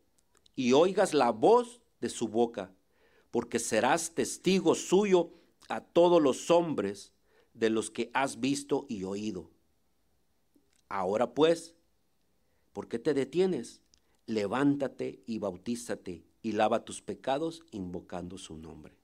y 0.54 0.72
oigas 0.72 1.14
la 1.14 1.30
voz 1.30 1.80
de 2.00 2.08
su 2.08 2.28
boca, 2.28 2.72
porque 3.32 3.58
serás 3.58 4.14
testigo 4.14 4.76
suyo 4.76 5.32
a 5.68 5.80
todos 5.80 6.22
los 6.22 6.50
hombres 6.50 7.12
de 7.54 7.70
los 7.70 7.90
que 7.90 8.10
has 8.12 8.38
visto 8.38 8.84
y 8.88 9.04
oído. 9.04 9.50
Ahora 10.88 11.32
pues, 11.32 11.74
¿por 12.74 12.88
qué 12.88 12.98
te 12.98 13.14
detienes? 13.14 13.80
Levántate 14.26 15.22
y 15.26 15.38
bautízate 15.38 16.22
y 16.42 16.52
lava 16.52 16.84
tus 16.84 17.00
pecados 17.00 17.62
invocando 17.70 18.36
su 18.36 18.58
nombre. 18.58 18.94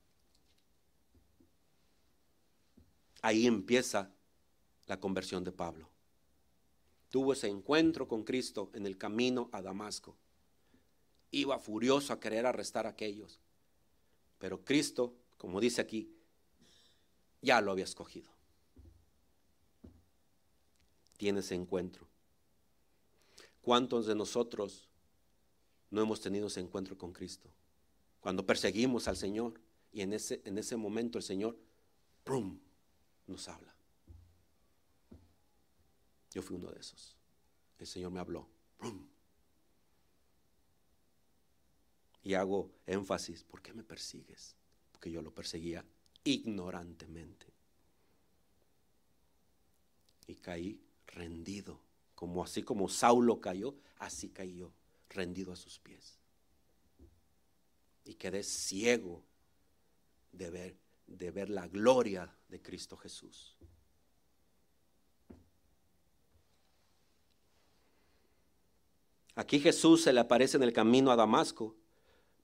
Ahí 3.22 3.46
empieza 3.46 4.12
la 4.86 5.00
conversión 5.00 5.42
de 5.42 5.52
Pablo. 5.52 5.88
Tuvo 7.08 7.32
ese 7.32 7.48
encuentro 7.48 8.06
con 8.06 8.24
Cristo 8.24 8.70
en 8.74 8.84
el 8.84 8.98
camino 8.98 9.48
a 9.52 9.62
Damasco. 9.62 10.18
Iba 11.30 11.58
furioso 11.58 12.12
a 12.12 12.20
querer 12.20 12.44
arrestar 12.44 12.86
a 12.86 12.90
aquellos. 12.90 13.40
Pero 14.38 14.64
Cristo, 14.64 15.14
como 15.36 15.60
dice 15.60 15.80
aquí, 15.80 16.14
ya 17.42 17.60
lo 17.60 17.72
había 17.72 17.84
escogido. 17.84 18.30
Tiene 21.16 21.40
ese 21.40 21.54
encuentro. 21.54 22.06
¿Cuántos 23.60 24.06
de 24.06 24.14
nosotros 24.14 24.88
no 25.90 26.00
hemos 26.00 26.20
tenido 26.20 26.46
ese 26.46 26.60
encuentro 26.60 26.96
con 26.96 27.12
Cristo? 27.12 27.50
Cuando 28.20 28.46
perseguimos 28.46 29.08
al 29.08 29.16
Señor 29.16 29.60
y 29.92 30.02
en 30.02 30.12
ese, 30.12 30.40
en 30.44 30.58
ese 30.58 30.76
momento 30.76 31.18
el 31.18 31.24
Señor, 31.24 31.58
¡prum!, 32.24 32.58
nos 33.26 33.48
habla. 33.48 33.74
Yo 36.30 36.42
fui 36.42 36.56
uno 36.56 36.70
de 36.70 36.80
esos. 36.80 37.16
El 37.78 37.86
Señor 37.86 38.10
me 38.10 38.20
habló. 38.20 38.48
Y 42.22 42.34
hago 42.34 42.70
énfasis, 42.86 43.44
¿por 43.44 43.62
qué 43.62 43.72
me 43.72 43.84
persigues? 43.84 44.56
Porque 44.92 45.10
yo 45.10 45.22
lo 45.22 45.34
perseguía 45.34 45.84
ignorantemente. 46.24 47.46
Y 50.26 50.34
caí 50.34 50.80
rendido, 51.06 51.80
como 52.14 52.42
así 52.42 52.62
como 52.62 52.88
Saulo 52.88 53.40
cayó, 53.40 53.74
así 53.98 54.28
caí 54.28 54.56
yo, 54.56 54.72
rendido 55.08 55.52
a 55.52 55.56
sus 55.56 55.78
pies. 55.78 56.18
Y 58.04 58.14
quedé 58.14 58.42
ciego 58.42 59.24
de 60.32 60.50
ver, 60.50 60.76
de 61.06 61.30
ver 61.30 61.48
la 61.48 61.66
gloria 61.68 62.34
de 62.48 62.60
Cristo 62.60 62.96
Jesús. 62.96 63.56
Aquí 69.38 69.60
Jesús 69.60 70.02
se 70.02 70.12
le 70.12 70.18
aparece 70.18 70.56
en 70.56 70.64
el 70.64 70.72
camino 70.72 71.12
a 71.12 71.16
Damasco, 71.16 71.76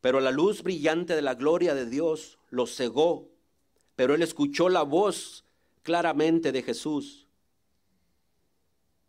pero 0.05 0.21
la 0.21 0.33
luz 0.33 0.63
brillante 0.63 1.17
de 1.17 1.23
la 1.23 1.35
gloria 1.35 1.75
de 1.75 1.87
Dios 1.87 2.39
lo 2.51 2.67
cegó, 2.67 3.31
pero 3.97 4.15
él 4.15 4.21
escuchó 4.21 4.69
la 4.69 4.83
voz 4.83 5.47
claramente 5.83 6.53
de 6.53 6.63
Jesús 6.63 7.27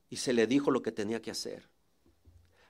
y 0.10 0.16
se 0.16 0.32
le 0.32 0.48
dijo 0.48 0.72
lo 0.72 0.82
que 0.82 0.94
tenía 0.94 1.22
que 1.22 1.32
hacer. 1.32 1.68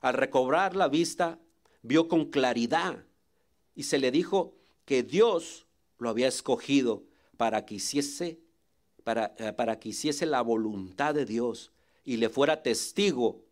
Al 0.01 0.15
recobrar 0.15 0.75
la 0.75 0.87
vista, 0.87 1.37
vio 1.83 2.07
con 2.07 2.25
claridad 2.31 3.05
y 3.75 3.83
se 3.83 3.99
le 3.99 4.09
dijo 4.09 4.55
que 4.85 5.03
Dios 5.03 5.67
lo 5.99 6.09
había 6.09 6.27
escogido 6.27 7.03
para 7.37 7.63
que 7.67 7.75
hiciese, 7.75 8.39
para, 9.03 9.35
eh, 9.37 9.53
para 9.53 9.79
que 9.79 9.89
hiciese 9.89 10.25
la 10.25 10.41
voluntad 10.41 11.13
de 11.13 11.25
Dios 11.25 11.73
y 12.03 12.17
le 12.17 12.29
fuera 12.29 12.63
testigo 12.63 13.45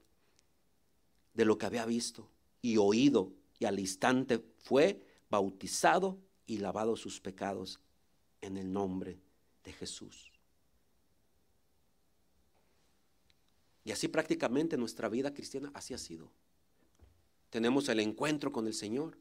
de 1.36 1.46
lo 1.46 1.60
que 1.60 1.68
había 1.68 1.86
visto 1.86 2.28
y 2.64 2.78
oído, 2.78 3.34
y 3.60 3.66
al 3.66 3.80
instante 3.80 4.44
fue 4.64 5.06
bautizado 5.30 6.20
y 6.46 6.58
lavado 6.58 6.96
sus 6.96 7.20
pecados 7.20 7.80
en 8.42 8.58
el 8.58 8.72
nombre 8.72 9.20
de 9.64 9.74
Jesús. 9.74 10.32
Y 13.86 13.92
así 13.92 14.08
prácticamente 14.08 14.78
nuestra 14.78 15.10
vida 15.10 15.34
cristiana 15.34 15.72
así 15.74 15.94
ha 15.94 15.98
sido. 15.98 16.32
Tenemos 17.50 17.88
el 17.90 18.00
encuentro 18.00 18.52
con 18.52 18.66
el 18.68 18.74
Señor. 18.74 19.18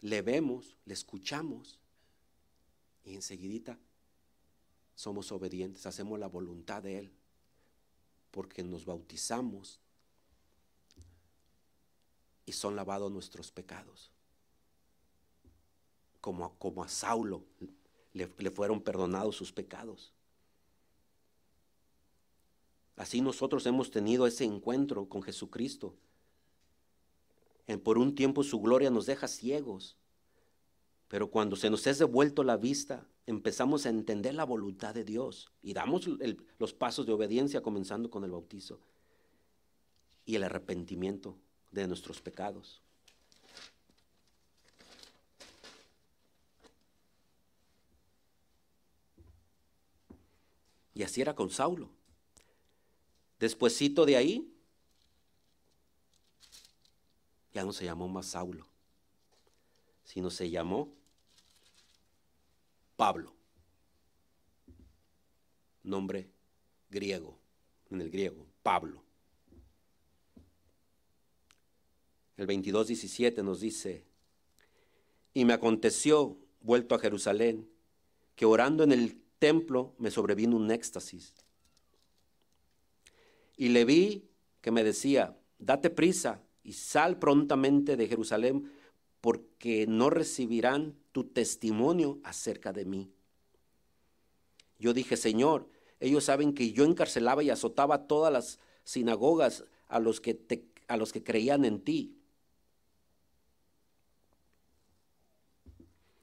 Le 0.00 0.22
vemos, 0.22 0.76
le 0.84 0.94
escuchamos 0.94 1.80
y 3.04 3.14
enseguidita 3.14 3.78
somos 4.98 5.30
obedientes, 5.30 5.86
hacemos 5.86 6.18
la 6.18 6.26
voluntad 6.26 6.82
de 6.82 6.98
Él, 6.98 7.12
porque 8.32 8.64
nos 8.64 8.84
bautizamos 8.84 9.78
y 12.48 12.52
son 12.52 12.76
lavados 12.76 13.12
nuestros 13.12 13.50
pecados. 13.52 14.10
Como, 16.20 16.58
como 16.58 16.82
a 16.82 16.88
Saulo 16.88 17.44
le, 18.12 18.28
fueron 18.50 18.80
perdonados 18.80 19.36
sus 19.36 19.52
pecados. 19.52 20.12
Así 22.96 23.20
nosotros 23.20 23.64
hemos 23.66 23.90
tenido 23.90 24.26
ese 24.26 24.44
encuentro 24.44 25.08
con 25.08 25.22
Jesucristo. 25.22 25.94
En 27.66 27.80
por 27.80 27.98
un 27.98 28.14
tiempo 28.14 28.42
su 28.42 28.60
gloria 28.60 28.90
nos 28.90 29.06
deja 29.06 29.28
ciegos 29.28 29.96
pero 31.08 31.30
cuando 31.30 31.56
se 31.56 31.70
nos 31.70 31.86
es 31.86 31.98
devuelto 31.98 32.44
la 32.44 32.58
vista, 32.58 33.08
empezamos 33.26 33.86
a 33.86 33.88
entender 33.88 34.34
la 34.34 34.44
voluntad 34.44 34.94
de 34.94 35.04
Dios 35.04 35.50
y 35.62 35.72
damos 35.72 36.08
los 36.58 36.74
pasos 36.74 37.06
de 37.06 37.12
obediencia 37.12 37.62
comenzando 37.62 38.10
con 38.10 38.24
el 38.24 38.30
bautizo 38.30 38.78
y 40.26 40.36
el 40.36 40.44
arrepentimiento 40.44 41.38
de 41.70 41.86
nuestros 41.86 42.20
pecados. 42.20 42.80
Y 50.94 51.04
así 51.04 51.20
era 51.20 51.34
con 51.34 51.48
Saulo. 51.48 51.88
Despuésito 53.38 54.04
de 54.04 54.16
ahí, 54.16 54.52
ya 57.52 57.64
no 57.64 57.72
se 57.72 57.84
llamó 57.84 58.08
más 58.08 58.26
Saulo, 58.26 58.66
sino 60.02 60.28
se 60.28 60.50
llamó 60.50 60.92
Pablo. 62.96 63.32
Nombre 65.84 66.28
griego, 66.90 67.38
en 67.90 68.00
el 68.00 68.10
griego, 68.10 68.44
Pablo. 68.64 69.07
El 72.38 72.46
22.17 72.46 73.44
nos 73.44 73.60
dice, 73.60 74.04
y 75.34 75.44
me 75.44 75.52
aconteció, 75.52 76.38
vuelto 76.60 76.94
a 76.94 76.98
Jerusalén, 76.98 77.68
que 78.36 78.46
orando 78.46 78.84
en 78.84 78.92
el 78.92 79.20
templo 79.38 79.94
me 79.98 80.10
sobrevino 80.10 80.56
un 80.56 80.70
éxtasis. 80.70 81.34
Y 83.56 83.70
le 83.70 83.84
vi 83.84 84.24
que 84.60 84.70
me 84.70 84.84
decía, 84.84 85.36
date 85.58 85.90
prisa 85.90 86.40
y 86.62 86.74
sal 86.74 87.18
prontamente 87.18 87.96
de 87.96 88.06
Jerusalén 88.06 88.70
porque 89.20 89.86
no 89.88 90.08
recibirán 90.08 90.94
tu 91.10 91.24
testimonio 91.24 92.20
acerca 92.22 92.72
de 92.72 92.84
mí. 92.84 93.10
Yo 94.78 94.94
dije, 94.94 95.16
Señor, 95.16 95.68
ellos 95.98 96.22
saben 96.22 96.54
que 96.54 96.70
yo 96.70 96.84
encarcelaba 96.84 97.42
y 97.42 97.50
azotaba 97.50 98.06
todas 98.06 98.32
las 98.32 98.60
sinagogas 98.84 99.64
a 99.88 99.98
los 99.98 100.20
que, 100.20 100.38
a 100.86 100.96
los 100.96 101.12
que 101.12 101.24
creían 101.24 101.64
en 101.64 101.80
ti. 101.80 102.17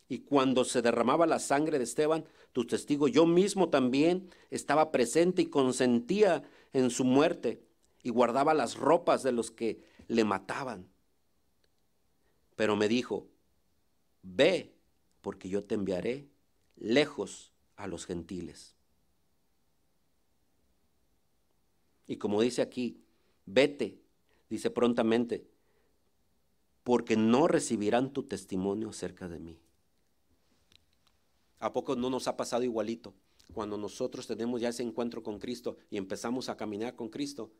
Y 0.07 0.19
cuando 0.19 0.63
se 0.63 0.81
derramaba 0.81 1.25
la 1.25 1.39
sangre 1.39 1.77
de 1.77 1.83
Esteban, 1.83 2.25
tu 2.53 2.65
testigo, 2.65 3.07
yo 3.07 3.25
mismo 3.25 3.69
también 3.69 4.29
estaba 4.51 4.91
presente 4.91 5.41
y 5.41 5.47
consentía 5.47 6.43
en 6.73 6.89
su 6.89 7.03
muerte 7.03 7.63
y 8.03 8.09
guardaba 8.11 8.53
las 8.53 8.75
ropas 8.75 9.23
de 9.23 9.31
los 9.31 9.49
que 9.49 9.83
le 10.07 10.23
mataban. 10.23 10.87
Pero 12.55 12.75
me 12.75 12.87
dijo, 12.87 13.27
ve, 14.21 14.75
porque 15.21 15.49
yo 15.49 15.63
te 15.63 15.75
enviaré 15.75 16.27
lejos 16.75 17.51
a 17.75 17.87
los 17.87 18.05
gentiles. 18.05 18.75
Y 22.07 22.17
como 22.17 22.41
dice 22.41 22.61
aquí, 22.61 23.01
vete, 23.45 23.99
dice 24.49 24.69
prontamente, 24.69 25.47
porque 26.83 27.17
no 27.17 27.47
recibirán 27.47 28.13
tu 28.13 28.23
testimonio 28.23 28.89
acerca 28.89 29.27
de 29.27 29.39
mí. 29.39 29.59
¿A 31.65 31.73
poco 31.73 31.95
no 31.95 32.11
nos 32.11 32.27
ha 32.27 32.37
pasado 32.37 32.61
igualito? 32.61 33.15
Cuando 33.51 33.75
nosotros 33.75 34.27
tenemos 34.27 34.61
ya 34.61 34.69
ese 34.69 34.83
encuentro 34.83 35.23
con 35.23 35.39
Cristo 35.39 35.77
y 35.89 35.97
empezamos 35.97 36.47
a 36.47 36.55
caminar 36.55 36.95
con 36.95 37.09
Cristo, 37.09 37.51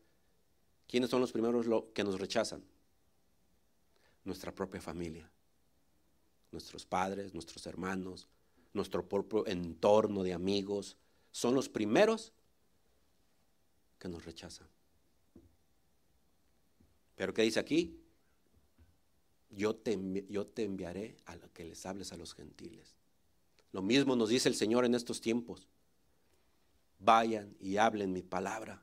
¿quiénes 0.86 1.10
son 1.10 1.20
los 1.20 1.32
primeros 1.32 1.66
que 1.92 2.04
nos 2.04 2.20
rechazan? 2.20 2.62
Nuestra 4.22 4.54
propia 4.54 4.80
familia, 4.80 5.28
nuestros 6.52 6.86
padres, 6.86 7.34
nuestros 7.34 7.66
hermanos, 7.66 8.28
nuestro 8.72 9.08
propio 9.08 9.44
entorno 9.48 10.22
de 10.22 10.34
amigos, 10.34 10.96
son 11.32 11.56
los 11.56 11.68
primeros 11.68 12.32
que 13.98 14.08
nos 14.08 14.24
rechazan. 14.24 14.68
Pero 17.16 17.34
¿qué 17.34 17.42
dice 17.42 17.58
aquí? 17.58 17.98
Yo 19.50 19.74
te, 19.74 19.98
yo 20.28 20.46
te 20.46 20.62
enviaré 20.62 21.16
a 21.24 21.34
lo 21.34 21.52
que 21.52 21.64
les 21.64 21.84
hables 21.86 22.12
a 22.12 22.16
los 22.16 22.34
gentiles. 22.34 22.95
Lo 23.76 23.82
mismo 23.82 24.16
nos 24.16 24.30
dice 24.30 24.48
el 24.48 24.54
Señor 24.54 24.86
en 24.86 24.94
estos 24.94 25.20
tiempos. 25.20 25.68
Vayan 26.98 27.54
y 27.60 27.76
hablen 27.76 28.10
mi 28.10 28.22
palabra 28.22 28.82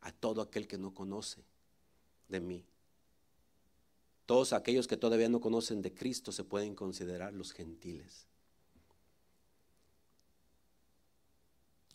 a 0.00 0.12
todo 0.12 0.42
aquel 0.42 0.68
que 0.68 0.78
no 0.78 0.94
conoce 0.94 1.42
de 2.28 2.38
mí. 2.38 2.64
Todos 4.26 4.52
aquellos 4.52 4.86
que 4.86 4.96
todavía 4.96 5.28
no 5.28 5.40
conocen 5.40 5.82
de 5.82 5.92
Cristo 5.92 6.30
se 6.30 6.44
pueden 6.44 6.76
considerar 6.76 7.32
los 7.32 7.50
gentiles. 7.50 8.28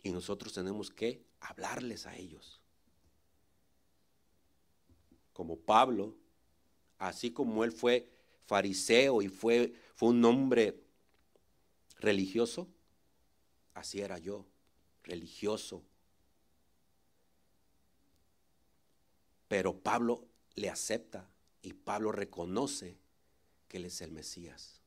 Y 0.04 0.12
nosotros 0.12 0.52
tenemos 0.52 0.90
que 0.90 1.24
hablarles 1.40 2.06
a 2.08 2.18
ellos. 2.18 2.60
Como 5.32 5.56
Pablo, 5.56 6.14
así 6.98 7.32
como 7.32 7.64
él 7.64 7.72
fue 7.72 8.10
fariseo 8.48 9.22
y 9.22 9.30
fue, 9.30 9.74
fue 9.96 10.10
un 10.10 10.26
hombre 10.26 10.83
religioso, 12.04 12.68
así 13.74 14.02
era 14.02 14.20
yo, 14.20 14.46
religioso. 15.04 15.84
Pero 19.48 19.80
Pablo 19.80 20.28
le 20.56 20.70
acepta 20.70 21.28
y 21.62 21.74
Pablo 21.74 22.12
reconoce 22.12 22.98
que 23.68 23.78
él 23.78 23.86
es 23.86 24.02
el 24.02 24.12
Mesías. 24.12 24.82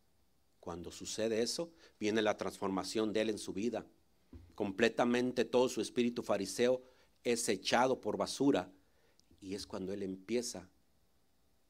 Cuando 0.61 0.91
sucede 0.93 1.43
eso, 1.43 1.71
viene 1.99 2.23
la 2.23 2.37
transformación 2.37 3.13
de 3.13 3.23
él 3.23 3.31
en 3.31 3.39
su 3.39 3.53
vida. 3.53 3.87
Completamente 4.55 5.45
todo 5.45 5.69
su 5.69 5.81
espíritu 5.81 6.23
fariseo 6.23 6.83
es 7.25 7.49
echado 7.49 8.01
por 8.01 8.17
basura 8.17 8.71
y 9.41 9.55
es 9.55 9.67
cuando 9.67 9.93
él 9.93 10.03
empieza 10.03 10.69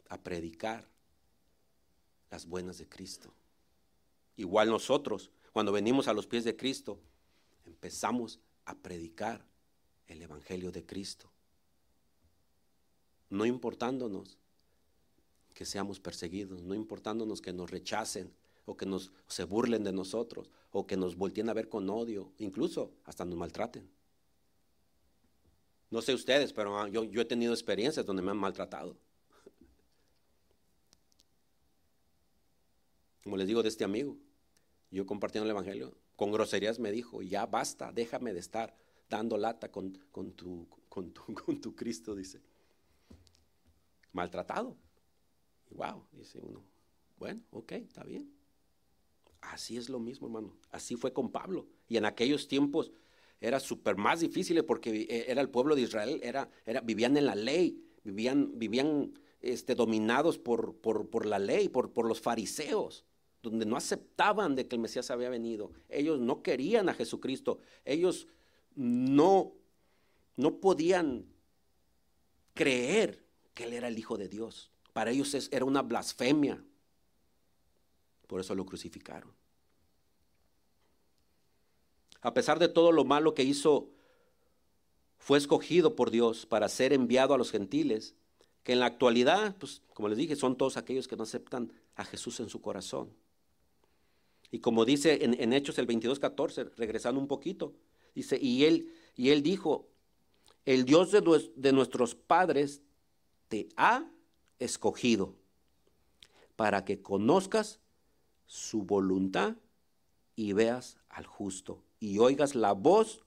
a 0.08 0.18
predicar 0.18 0.88
las 2.30 2.46
buenas 2.46 2.78
de 2.78 2.88
Cristo. 2.88 3.32
Igual 4.36 4.68
nosotros, 4.68 5.30
cuando 5.56 5.72
venimos 5.72 6.06
a 6.06 6.12
los 6.12 6.26
pies 6.26 6.44
de 6.44 6.54
Cristo, 6.54 7.00
empezamos 7.64 8.40
a 8.66 8.74
predicar 8.74 9.42
el 10.06 10.20
Evangelio 10.20 10.70
de 10.70 10.84
Cristo. 10.84 11.30
No 13.30 13.46
importándonos 13.46 14.36
que 15.54 15.64
seamos 15.64 15.98
perseguidos, 15.98 16.60
no 16.62 16.74
importándonos 16.74 17.40
que 17.40 17.54
nos 17.54 17.70
rechacen 17.70 18.30
o 18.66 18.76
que 18.76 18.84
nos 18.84 19.10
se 19.28 19.44
burlen 19.44 19.82
de 19.82 19.94
nosotros 19.94 20.50
o 20.72 20.86
que 20.86 20.98
nos 20.98 21.16
volteen 21.16 21.48
a 21.48 21.54
ver 21.54 21.70
con 21.70 21.88
odio, 21.88 22.34
incluso 22.36 22.92
hasta 23.06 23.24
nos 23.24 23.38
maltraten. 23.38 23.88
No 25.88 26.02
sé 26.02 26.12
ustedes, 26.12 26.52
pero 26.52 26.86
yo, 26.88 27.04
yo 27.04 27.22
he 27.22 27.24
tenido 27.24 27.54
experiencias 27.54 28.04
donde 28.04 28.20
me 28.20 28.30
han 28.30 28.36
maltratado. 28.36 28.94
Como 33.24 33.38
les 33.38 33.46
digo 33.46 33.62
de 33.62 33.70
este 33.70 33.84
amigo, 33.84 34.18
yo 34.90 35.06
compartiendo 35.06 35.44
el 35.44 35.50
Evangelio, 35.50 35.96
con 36.16 36.32
groserías 36.32 36.78
me 36.78 36.90
dijo, 36.90 37.22
ya 37.22 37.46
basta, 37.46 37.92
déjame 37.92 38.32
de 38.32 38.40
estar 38.40 38.74
dando 39.08 39.36
lata 39.36 39.70
con, 39.70 39.92
tu, 39.92 40.68
con, 40.88 41.12
tu, 41.12 41.34
con 41.44 41.60
tu 41.60 41.74
Cristo, 41.74 42.14
dice. 42.14 42.40
Maltratado. 44.12 44.76
Wow, 45.70 46.06
dice 46.12 46.40
uno, 46.40 46.64
bueno, 47.18 47.42
ok, 47.50 47.72
está 47.72 48.04
bien. 48.04 48.32
Así 49.40 49.76
es 49.76 49.88
lo 49.88 49.98
mismo, 49.98 50.26
hermano. 50.26 50.56
Así 50.70 50.96
fue 50.96 51.12
con 51.12 51.30
Pablo. 51.30 51.66
Y 51.88 51.96
en 51.96 52.04
aquellos 52.04 52.48
tiempos 52.48 52.92
era 53.40 53.60
súper 53.60 53.96
más 53.96 54.20
difícil 54.20 54.64
porque 54.64 55.06
e, 55.08 55.30
era 55.30 55.40
el 55.40 55.50
pueblo 55.50 55.74
de 55.74 55.82
Israel, 55.82 56.20
era, 56.22 56.48
era, 56.64 56.80
vivían 56.80 57.16
en 57.16 57.26
la 57.26 57.34
ley, 57.34 57.84
vivían, 58.04 58.58
vivían 58.58 59.12
este, 59.40 59.74
dominados 59.74 60.38
por, 60.38 60.76
por, 60.76 61.10
por 61.10 61.26
la 61.26 61.38
ley, 61.38 61.68
por, 61.68 61.92
por 61.92 62.06
los 62.06 62.20
fariseos 62.20 63.04
donde 63.50 63.66
no 63.66 63.76
aceptaban 63.76 64.54
de 64.54 64.66
que 64.66 64.76
el 64.76 64.82
Mesías 64.82 65.10
había 65.10 65.28
venido. 65.28 65.70
Ellos 65.88 66.20
no 66.20 66.42
querían 66.42 66.88
a 66.88 66.94
Jesucristo. 66.94 67.58
Ellos 67.84 68.26
no, 68.74 69.52
no 70.36 70.56
podían 70.56 71.26
creer 72.54 73.24
que 73.54 73.64
Él 73.64 73.72
era 73.72 73.88
el 73.88 73.98
Hijo 73.98 74.16
de 74.16 74.28
Dios. 74.28 74.70
Para 74.92 75.10
ellos 75.10 75.34
era 75.50 75.64
una 75.64 75.82
blasfemia. 75.82 76.62
Por 78.26 78.40
eso 78.40 78.54
lo 78.54 78.64
crucificaron. 78.64 79.30
A 82.22 82.34
pesar 82.34 82.58
de 82.58 82.68
todo 82.68 82.92
lo 82.92 83.04
malo 83.04 83.34
que 83.34 83.42
hizo, 83.42 83.90
fue 85.18 85.38
escogido 85.38 85.94
por 85.94 86.10
Dios 86.10 86.46
para 86.46 86.68
ser 86.68 86.92
enviado 86.92 87.34
a 87.34 87.38
los 87.38 87.50
gentiles, 87.50 88.14
que 88.62 88.72
en 88.72 88.80
la 88.80 88.86
actualidad, 88.86 89.54
pues 89.58 89.82
como 89.94 90.08
les 90.08 90.18
dije, 90.18 90.34
son 90.34 90.56
todos 90.56 90.76
aquellos 90.76 91.06
que 91.06 91.16
no 91.16 91.22
aceptan 91.22 91.72
a 91.94 92.04
Jesús 92.04 92.40
en 92.40 92.48
su 92.48 92.60
corazón. 92.60 93.10
Y 94.56 94.60
como 94.60 94.86
dice 94.86 95.22
en, 95.22 95.52
Hechos 95.52 95.76
el 95.76 95.86
22.14, 95.86 96.72
regresando 96.76 97.20
un 97.20 97.28
poquito, 97.28 97.74
dice, 98.14 98.38
y 98.40 98.64
él, 98.64 98.90
y 99.14 99.28
él 99.28 99.42
dijo, 99.42 99.86
el 100.64 100.86
Dios 100.86 101.12
de, 101.12 101.20
de 101.56 101.72
nuestros 101.72 102.14
padres 102.14 102.80
te 103.48 103.68
ha 103.76 104.10
escogido 104.58 105.34
para 106.56 106.86
que 106.86 107.02
conozcas 107.02 107.80
su 108.46 108.84
voluntad 108.84 109.56
y 110.36 110.54
veas 110.54 110.96
al 111.10 111.26
justo 111.26 111.82
y 112.00 112.18
oigas 112.18 112.54
la 112.54 112.72
voz 112.72 113.26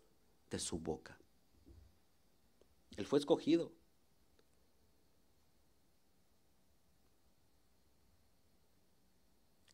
de 0.49 0.57
su 0.57 0.79
boca. 0.79 1.15
Él 2.97 3.05
fue 3.05 3.19
escogido. 3.19 3.71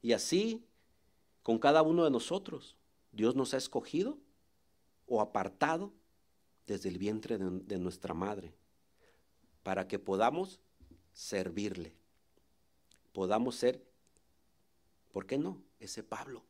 Y 0.02 0.12
así 0.12 0.66
con 1.46 1.60
cada 1.60 1.84
uno 1.84 2.04
de 2.04 2.10
nosotros. 2.10 2.76
Dios 3.12 3.36
nos 3.36 3.54
ha 3.54 3.58
escogido 3.58 4.18
o 5.06 5.22
apartado 5.22 5.94
desde 6.66 6.90
el 6.90 6.98
vientre 6.98 7.38
de, 7.38 7.78
nuestra 7.78 8.16
madre 8.16 8.52
para 9.62 9.88
que 9.88 10.00
podamos 10.00 10.60
servirle, 11.14 11.94
podamos 13.14 13.58
ser, 13.58 13.80
¿por 15.12 15.28
qué 15.28 15.38
no? 15.38 15.62
Ese 15.80 16.02
Pablo. 16.02 16.44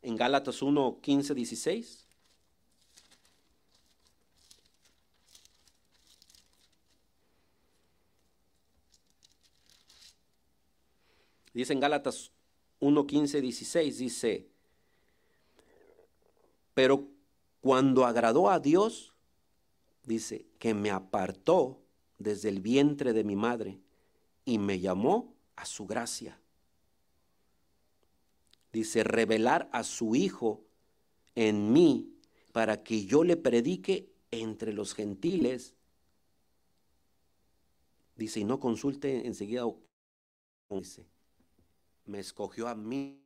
En 0.00 0.14
Gálatas 0.14 0.62
1, 0.62 1.00
15, 1.02 1.34
16. 1.34 2.06
Dice 11.52 11.72
en 11.72 11.80
Gálatas 11.80 12.30
1, 12.80 13.06
15, 13.06 13.40
16 13.40 13.98
dice, 13.98 14.48
pero 16.74 17.08
cuando 17.60 18.04
agradó 18.04 18.50
a 18.50 18.60
Dios, 18.60 19.12
dice, 20.04 20.46
que 20.58 20.74
me 20.74 20.90
apartó 20.90 21.80
desde 22.18 22.48
el 22.48 22.60
vientre 22.60 23.12
de 23.12 23.24
mi 23.24 23.36
madre 23.36 23.80
y 24.44 24.58
me 24.58 24.78
llamó 24.78 25.34
a 25.56 25.64
su 25.64 25.86
gracia. 25.86 26.40
Dice, 28.72 29.02
revelar 29.02 29.68
a 29.72 29.82
su 29.82 30.14
Hijo 30.14 30.64
en 31.34 31.72
mí 31.72 32.14
para 32.52 32.82
que 32.82 33.06
yo 33.06 33.24
le 33.24 33.36
predique 33.36 34.12
entre 34.30 34.72
los 34.72 34.94
gentiles. 34.94 35.74
Dice, 38.16 38.40
y 38.40 38.44
no 38.44 38.60
consulte 38.60 39.26
enseguida, 39.26 39.64
dice, 40.70 41.06
me 42.08 42.18
escogió 42.18 42.68
a 42.68 42.74
mí 42.74 43.20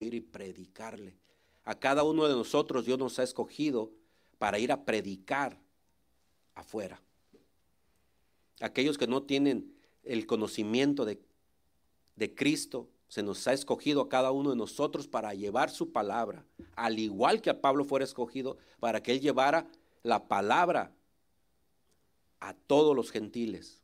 ir 0.00 0.14
y 0.14 0.20
predicarle. 0.20 1.16
A 1.64 1.74
cada 1.78 2.02
uno 2.02 2.28
de 2.28 2.34
nosotros 2.34 2.84
Dios 2.84 2.98
nos 2.98 3.18
ha 3.18 3.22
escogido 3.22 3.92
para 4.38 4.58
ir 4.58 4.72
a 4.72 4.84
predicar 4.84 5.58
afuera. 6.54 7.00
Aquellos 8.60 8.98
que 8.98 9.06
no 9.06 9.22
tienen 9.22 9.74
el 10.02 10.26
conocimiento 10.26 11.04
de, 11.04 11.20
de 12.16 12.34
Cristo, 12.34 12.88
se 13.08 13.22
nos 13.22 13.46
ha 13.46 13.52
escogido 13.52 14.00
a 14.02 14.08
cada 14.08 14.32
uno 14.32 14.50
de 14.50 14.56
nosotros 14.56 15.06
para 15.06 15.32
llevar 15.34 15.70
su 15.70 15.92
palabra, 15.92 16.44
al 16.74 16.98
igual 16.98 17.40
que 17.40 17.50
a 17.50 17.60
Pablo 17.60 17.84
fuera 17.84 18.04
escogido 18.04 18.56
para 18.80 19.02
que 19.02 19.12
él 19.12 19.20
llevara 19.20 19.68
la 20.02 20.26
palabra 20.26 20.92
a 22.40 22.54
todos 22.54 22.96
los 22.96 23.10
gentiles. 23.10 23.82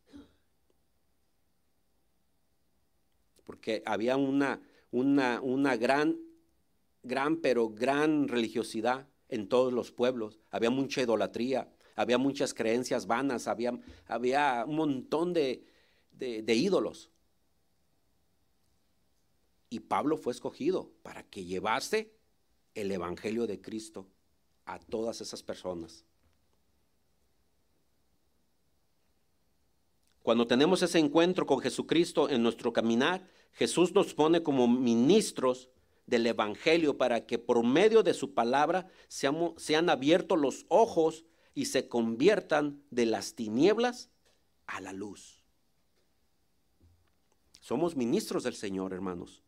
Porque 3.53 3.83
había 3.85 4.17
una, 4.17 4.63
una, 4.91 5.43
una 5.43 5.77
gran, 5.77 6.19
gran, 7.03 7.37
pero 7.37 7.69
gran 7.69 8.27
religiosidad 8.27 9.07
en 9.29 9.47
todos 9.47 9.75
los 9.75 9.93
pueblos. 9.93 10.41
Había 10.51 10.71
mucha 10.71 11.03
idolatría, 11.03 11.71
había 11.95 12.17
muchas 12.17 12.55
creencias 12.55 13.07
vanas, 13.07 13.49
había, 13.49 13.79
había 14.07 14.65
un 14.67 14.77
montón 14.77 15.35
de, 15.35 15.67
de 16.13 16.55
ídolos. 16.55 17.11
Y 19.69 19.81
Pablo 19.81 20.17
fue 20.17 20.33
escogido 20.33 20.91
para 21.03 21.23
que 21.23 21.45
llevase 21.45 22.11
el 22.75 22.91
Evangelio 22.91 23.47
de 23.47 23.61
Cristo 23.61 24.07
a 24.65 24.79
todas 24.79 25.21
esas 25.21 25.43
personas. 25.43 26.07
Cuando 30.23 30.47
tenemos 30.47 30.83
ese 30.83 30.99
encuentro 30.99 31.47
con 31.47 31.61
Jesucristo 31.61 32.29
en 32.29 32.43
nuestro 32.43 32.73
caminar, 32.73 33.29
Jesús 33.53 33.93
nos 33.93 34.15
pone 34.15 34.43
como 34.43 34.69
ministros 34.69 35.69
del 36.07 36.27
Evangelio 36.27 36.97
para 36.97 37.27
que 37.27 37.39
por 37.39 37.65
medio 37.65 38.03
de 38.03 38.15
su 38.15 38.35
palabra 38.35 38.89
sean 39.09 39.91
abiertos 39.91 40.39
los 40.39 40.67
ojos 40.69 41.25
y 41.55 41.67
se 41.67 41.89
conviertan 41.89 42.83
de 42.91 43.07
las 43.07 43.35
tinieblas 43.35 44.11
a 44.67 44.81
la 44.81 44.93
luz. 44.93 45.45
Somos 47.61 47.97
ministros 47.97 48.45
del 48.45 48.55
Señor, 48.55 48.93
hermanos 48.93 49.43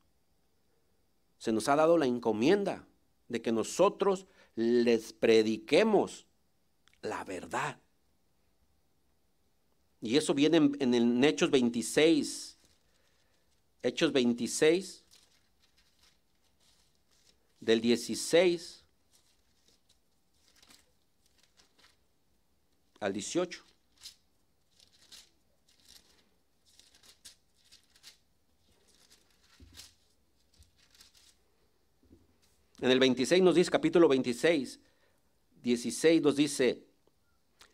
se 1.44 1.52
nos 1.52 1.68
ha 1.68 1.76
dado 1.76 1.98
la 1.98 2.06
encomienda 2.06 2.86
de 3.28 3.42
que 3.42 3.52
nosotros 3.52 4.26
les 4.54 5.12
prediquemos 5.12 6.26
la 7.02 7.22
verdad. 7.22 7.78
Y 10.04 10.18
eso 10.18 10.34
viene 10.34 10.58
en, 10.58 10.92
en 10.92 11.24
Hechos 11.24 11.50
26. 11.50 12.58
Hechos 13.82 14.12
26, 14.12 15.02
del 17.58 17.80
16 17.80 18.84
al 23.00 23.14
18. 23.14 23.64
En 32.82 32.90
el 32.90 32.98
26 32.98 33.42
nos 33.42 33.54
dice, 33.54 33.70
capítulo 33.70 34.06
26, 34.08 34.80
16 35.62 36.20
nos 36.20 36.36
dice, 36.36 36.84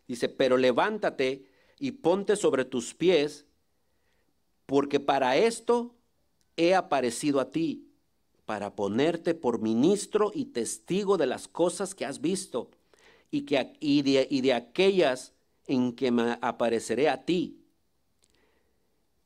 dice, 0.07 0.29
pero 0.29 0.55
levántate 0.55 1.50
y 1.81 1.93
ponte 1.93 2.35
sobre 2.35 2.63
tus 2.63 2.93
pies, 2.93 3.47
porque 4.67 4.99
para 4.99 5.35
esto 5.35 5.95
he 6.55 6.75
aparecido 6.75 7.39
a 7.39 7.49
ti, 7.49 7.87
para 8.45 8.75
ponerte 8.75 9.33
por 9.33 9.59
ministro 9.59 10.31
y 10.35 10.45
testigo 10.45 11.17
de 11.17 11.25
las 11.25 11.47
cosas 11.47 11.95
que 11.95 12.05
has 12.05 12.21
visto 12.21 12.69
y, 13.31 13.41
que, 13.41 13.73
y, 13.79 14.03
de, 14.03 14.27
y 14.29 14.41
de 14.41 14.53
aquellas 14.53 15.33
en 15.65 15.93
que 15.93 16.11
me 16.11 16.37
apareceré 16.41 17.09
a 17.09 17.25
ti. 17.25 17.57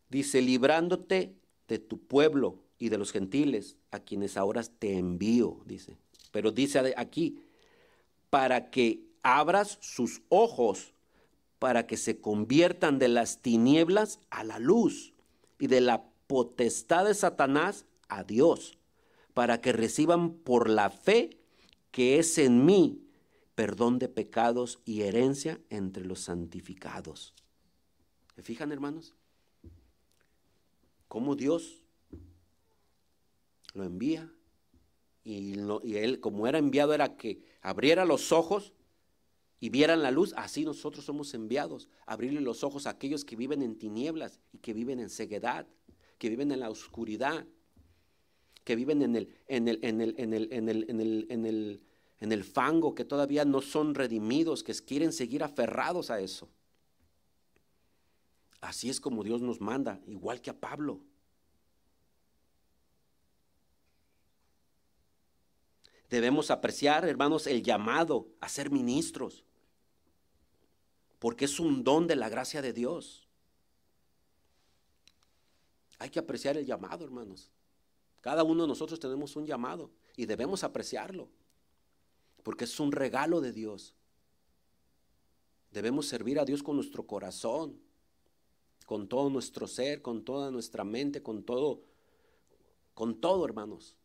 Dice, 0.09 0.41
librándote 0.41 1.35
de 1.67 1.77
tu 1.77 1.99
pueblo 1.99 2.63
y 2.79 2.87
de 2.87 2.97
los 2.97 3.11
gentiles, 3.11 3.75
a 3.91 3.99
quienes 3.99 4.37
ahora 4.37 4.63
te 4.63 4.97
envío, 4.97 5.59
dice. 5.65 5.97
Pero 6.31 6.51
dice 6.51 6.93
aquí, 6.95 7.37
para 8.29 8.69
que 8.69 9.01
abras 9.23 9.77
sus 9.81 10.21
ojos, 10.29 10.94
para 11.66 11.88
que 11.88 11.97
se 11.97 12.22
conviertan 12.22 12.99
de 12.99 13.07
las 13.07 13.41
tinieblas 13.41 14.20
a 14.30 14.43
la 14.43 14.59
luz 14.59 15.16
y 15.57 15.66
de 15.66 15.82
la 15.82 16.05
potestad 16.28 17.05
de 17.05 17.16
Satanás 17.16 17.88
a 18.07 18.24
Dios, 18.24 18.78
para 19.34 19.61
que 19.61 19.74
reciban 19.74 20.36
por 20.36 20.70
la 20.70 20.91
fe 20.91 21.39
que 21.89 22.20
es 22.20 22.38
en 22.38 22.66
mí 22.68 23.01
perdón 23.55 23.97
de 23.97 24.09
pecados 24.09 24.80
y 24.86 25.01
herencia 25.01 25.59
entre 25.72 26.05
los 26.05 26.20
santificados. 26.20 27.34
¿Se 28.36 28.43
fijan, 28.43 28.72
hermanos? 28.72 29.16
Cómo 31.07 31.36
Dios 31.36 31.82
lo 33.74 33.86
envía. 33.86 34.32
Y, 35.24 35.53
él, 35.97 36.20
como 36.20 36.45
era 36.45 36.59
enviado, 36.59 36.93
era 36.93 37.18
que 37.18 37.41
abriera 37.63 38.05
los 38.05 38.32
ojos 38.32 38.74
y 39.66 39.70
vieran 39.70 40.03
la 40.03 40.11
luz. 40.11 40.32
Así 40.38 40.63
nosotros 40.63 41.03
somos 41.05 41.34
enviados, 41.34 41.89
abrirle 42.05 42.39
los 42.39 42.63
ojos 42.63 42.86
a 42.86 42.91
aquellos 42.91 43.26
que 43.26 43.36
viven 43.36 43.63
en 43.63 43.80
tinieblas 43.80 44.39
y 44.53 44.59
que 44.59 44.74
viven 44.74 44.99
en 44.99 45.09
ceguedad, 45.09 45.66
que 46.20 46.30
viven 46.30 46.51
en 46.51 46.59
la 46.59 46.70
oscuridad, 46.70 47.47
que 48.63 48.76
viven 48.76 49.01
en 49.01 49.16
el 52.20 52.43
fango, 52.43 52.93
que 52.93 53.05
todavía 53.05 53.43
no 53.43 53.59
son 53.61 53.95
redimidos, 53.95 54.61
que 54.61 54.76
quieren 54.76 55.11
seguir 55.11 55.43
aferrados 55.43 56.11
a 56.11 56.20
eso. 56.20 56.47
Así 58.61 58.91
es 58.91 59.01
como 59.01 59.24
Dios 59.24 59.41
nos 59.41 59.61
manda, 59.61 59.99
igual 60.05 60.41
que 60.41 60.51
a 60.51 60.59
Pablo. 60.59 61.01
Debemos 66.07 66.51
apreciar, 66.51 67.03
hermanos, 67.09 67.47
el 67.47 67.63
llamado 67.63 68.28
a 68.41 68.47
ser 68.47 68.70
ministros, 68.70 69.43
porque 71.20 71.45
es 71.45 71.59
un 71.59 71.84
don 71.84 72.07
de 72.07 72.16
la 72.16 72.30
gracia 72.30 72.61
de 72.61 72.74
Dios. 72.74 73.28
Hay 75.99 76.09
que 76.09 76.20
apreciar 76.20 76.57
el 76.57 76.66
llamado, 76.66 77.05
hermanos. 77.05 77.49
Cada 78.22 78.43
uno 78.43 78.63
de 78.63 78.68
nosotros 78.68 78.99
tenemos 78.99 79.36
un 79.36 79.45
llamado 79.45 79.91
y 80.18 80.26
debemos 80.26 80.63
apreciarlo, 80.63 81.30
porque 82.43 82.66
es 82.66 82.80
un 82.80 82.91
regalo 82.91 83.41
de 83.41 83.53
Dios. 83.53 83.93
Debemos 85.72 86.07
servir 86.07 86.39
a 86.39 86.45
Dios 86.45 86.63
con 86.63 86.76
nuestro 86.76 87.05
corazón, 87.05 87.80
con 88.86 89.07
todo 89.07 89.30
nuestro 89.30 89.68
ser, 89.68 90.01
con 90.01 90.24
toda 90.24 90.51
nuestra 90.51 90.84
mente, 90.84 91.22
con 91.22 91.43
todo, 91.43 91.82
con 92.93 93.20
todo, 93.20 93.45
hermanos 93.45 93.97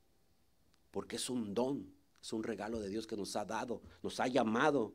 porque 0.91 1.17
es 1.17 1.31
un 1.31 1.55
don, 1.55 1.93
es 2.21 2.33
un 2.33 2.43
regalo 2.43 2.81
de 2.81 2.89
Dios 2.89 3.07
que 3.07 3.17
nos 3.17 3.37
ha 3.37 3.45
dado, 3.45 3.81
nos 4.03 4.19
ha 4.21 4.27
llamado 4.27 4.93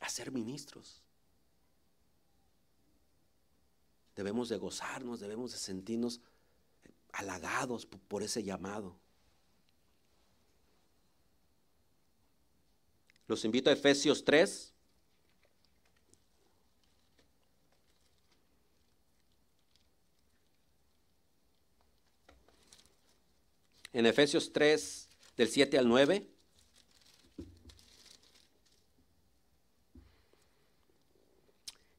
a 0.00 0.08
ser 0.08 0.30
ministros. 0.30 1.02
Debemos 4.16 4.48
de 4.48 4.56
gozarnos, 4.56 5.20
debemos 5.20 5.52
de 5.52 5.58
sentirnos 5.58 6.20
halagados 7.12 7.86
por 7.86 8.22
ese 8.22 8.42
llamado. 8.42 8.96
Los 13.26 13.44
invito 13.44 13.70
a 13.70 13.72
Efesios 13.72 14.24
3. 14.24 14.74
en 23.94 24.06
Efesios 24.06 24.52
3, 24.52 25.08
del 25.36 25.48
7 25.48 25.78
al 25.78 25.88
9. 25.88 26.26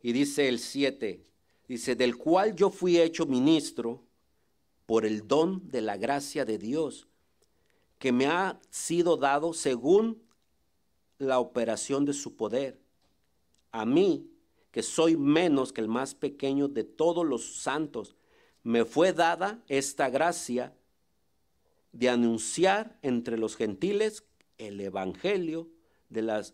Y 0.05 0.13
dice 0.13 0.47
el 0.47 0.59
7, 0.59 1.23
dice, 1.67 1.95
del 1.95 2.15
cual 2.15 2.55
yo 2.55 2.69
fui 2.69 2.99
hecho 2.99 3.25
ministro 3.25 4.03
por 4.85 5.03
el 5.03 5.27
don 5.27 5.67
de 5.71 5.81
la 5.81 5.97
gracia 5.97 6.45
de 6.45 6.59
Dios, 6.59 7.07
que 7.97 8.11
me 8.11 8.27
ha 8.27 8.61
sido 8.69 9.17
dado 9.17 9.51
según 9.51 10.21
la 11.17 11.39
operación 11.39 12.05
de 12.05 12.13
su 12.13 12.35
poder. 12.35 12.79
A 13.71 13.83
mí, 13.87 14.29
que 14.69 14.83
soy 14.83 15.17
menos 15.17 15.73
que 15.73 15.81
el 15.81 15.87
más 15.87 16.13
pequeño 16.13 16.67
de 16.67 16.83
todos 16.83 17.25
los 17.25 17.55
santos, 17.55 18.15
me 18.61 18.85
fue 18.85 19.11
dada 19.11 19.63
esta 19.67 20.11
gracia 20.11 20.75
de 21.93 22.09
anunciar 22.09 22.99
entre 23.01 23.39
los 23.39 23.55
gentiles 23.55 24.23
el 24.59 24.79
Evangelio 24.81 25.67
de 26.09 26.21
las 26.21 26.53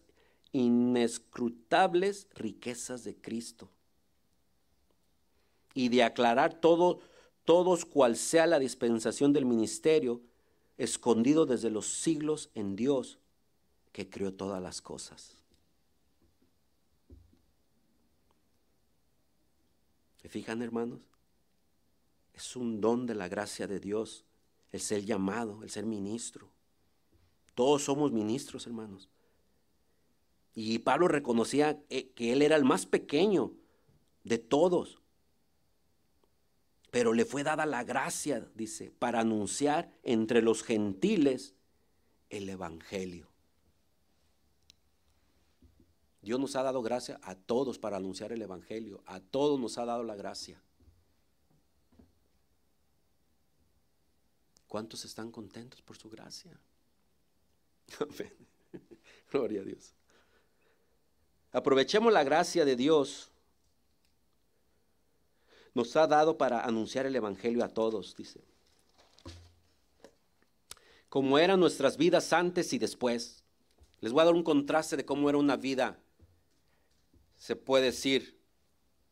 inescrutables 0.53 2.27
riquezas 2.35 3.03
de 3.03 3.15
Cristo 3.15 3.69
y 5.73 5.89
de 5.89 6.03
aclarar 6.03 6.59
todo, 6.59 6.99
todos 7.45 7.85
cual 7.85 8.17
sea 8.17 8.47
la 8.47 8.59
dispensación 8.59 9.33
del 9.33 9.45
ministerio 9.45 10.21
escondido 10.77 11.45
desde 11.45 11.69
los 11.69 11.87
siglos 11.87 12.49
en 12.55 12.75
Dios 12.75 13.19
que 13.91 14.09
creó 14.09 14.33
todas 14.33 14.61
las 14.61 14.81
cosas. 14.81 15.37
¿Se 20.21 20.29
fijan, 20.29 20.61
hermanos? 20.61 21.01
Es 22.33 22.55
un 22.55 22.79
don 22.79 23.05
de 23.05 23.15
la 23.15 23.27
gracia 23.27 23.67
de 23.67 23.79
Dios 23.79 24.25
el 24.71 24.79
ser 24.79 25.03
llamado, 25.03 25.63
el 25.63 25.69
ser 25.69 25.85
ministro. 25.85 26.49
Todos 27.55 27.83
somos 27.83 28.11
ministros, 28.11 28.65
hermanos. 28.67 29.09
Y 30.53 30.79
Pablo 30.79 31.07
reconocía 31.07 31.81
eh, 31.89 32.09
que 32.09 32.33
él 32.33 32.41
era 32.41 32.55
el 32.55 32.65
más 32.65 32.85
pequeño 32.85 33.53
de 34.23 34.37
todos. 34.37 35.01
Pero 36.91 37.13
le 37.13 37.23
fue 37.23 37.43
dada 37.43 37.65
la 37.65 37.83
gracia, 37.83 38.47
dice, 38.53 38.91
para 38.91 39.21
anunciar 39.21 39.91
entre 40.03 40.41
los 40.41 40.61
gentiles 40.63 41.55
el 42.29 42.49
Evangelio. 42.49 43.29
Dios 46.21 46.39
nos 46.39 46.55
ha 46.55 46.63
dado 46.63 46.81
gracia 46.81 47.19
a 47.23 47.35
todos 47.35 47.79
para 47.79 47.97
anunciar 47.97 48.31
el 48.31 48.41
Evangelio. 48.41 49.01
A 49.05 49.19
todos 49.19 49.59
nos 49.59 49.77
ha 49.77 49.85
dado 49.85 50.03
la 50.03 50.15
gracia. 50.15 50.61
¿Cuántos 54.67 55.03
están 55.03 55.31
contentos 55.31 55.81
por 55.81 55.97
su 55.97 56.09
gracia? 56.09 56.59
Gloria 59.31 59.61
a 59.61 59.63
Dios. 59.63 59.93
Aprovechemos 61.51 62.13
la 62.13 62.23
gracia 62.23 62.65
de 62.65 62.75
Dios. 62.75 63.29
Nos 65.73 65.95
ha 65.95 66.07
dado 66.07 66.37
para 66.37 66.65
anunciar 66.65 67.05
el 67.05 67.15
Evangelio 67.15 67.63
a 67.63 67.69
todos, 67.69 68.15
dice. 68.15 68.41
Como 71.09 71.37
eran 71.37 71.59
nuestras 71.59 71.97
vidas 71.97 72.31
antes 72.33 72.71
y 72.73 72.77
después. 72.77 73.43
Les 74.01 74.11
voy 74.11 74.21
a 74.21 74.25
dar 74.25 74.33
un 74.33 74.43
contraste 74.43 74.97
de 74.97 75.05
cómo 75.05 75.29
era 75.29 75.37
una 75.37 75.55
vida, 75.55 75.99
se 77.37 77.55
puede 77.55 77.85
decir, 77.85 78.39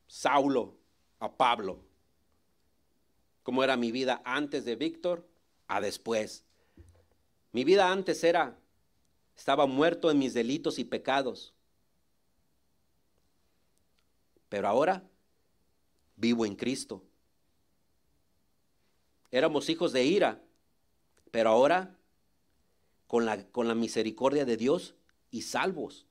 Saulo 0.08 0.76
a 1.20 1.32
Pablo. 1.32 1.84
Cómo 3.44 3.64
era 3.64 3.78
mi 3.78 3.92
vida 3.92 4.22
antes 4.26 4.66
de 4.66 4.76
Víctor 4.76 5.28
a 5.68 5.80
después. 5.80 6.44
Mi 7.52 7.64
vida 7.64 7.92
antes 7.92 8.24
era, 8.24 8.58
estaba 9.36 9.68
muerto 9.68 10.10
en 10.10 10.18
mis 10.18 10.34
delitos 10.34 10.80
y 10.80 10.84
pecados. 10.84 11.54
Pero 14.50 14.68
ahora 14.68 15.04
vivo 16.16 16.45
en 16.45 16.56
Cristo. 16.56 17.04
Éramos 19.32 19.70
hijos 19.70 19.93
de 19.93 20.04
ira, 20.04 20.41
pero 21.32 21.52
ahora 21.52 21.95
con 23.08 23.26
la, 23.26 23.47
con 23.50 23.68
la 23.68 23.76
misericordia 23.76 24.43
de 24.43 24.58
Dios 24.58 24.95
y 25.30 25.43
salvos. 25.43 26.08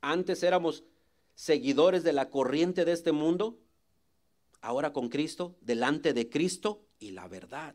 Antes 0.00 0.44
éramos 0.44 0.84
seguidores 1.34 2.04
de 2.04 2.12
la 2.12 2.30
corriente 2.30 2.84
de 2.84 2.92
este 2.92 3.10
mundo, 3.10 3.58
ahora 4.60 4.92
con 4.92 5.08
Cristo, 5.08 5.56
delante 5.60 6.12
de 6.12 6.30
Cristo 6.30 6.82
y 7.00 7.10
la 7.10 7.26
verdad. 7.26 7.74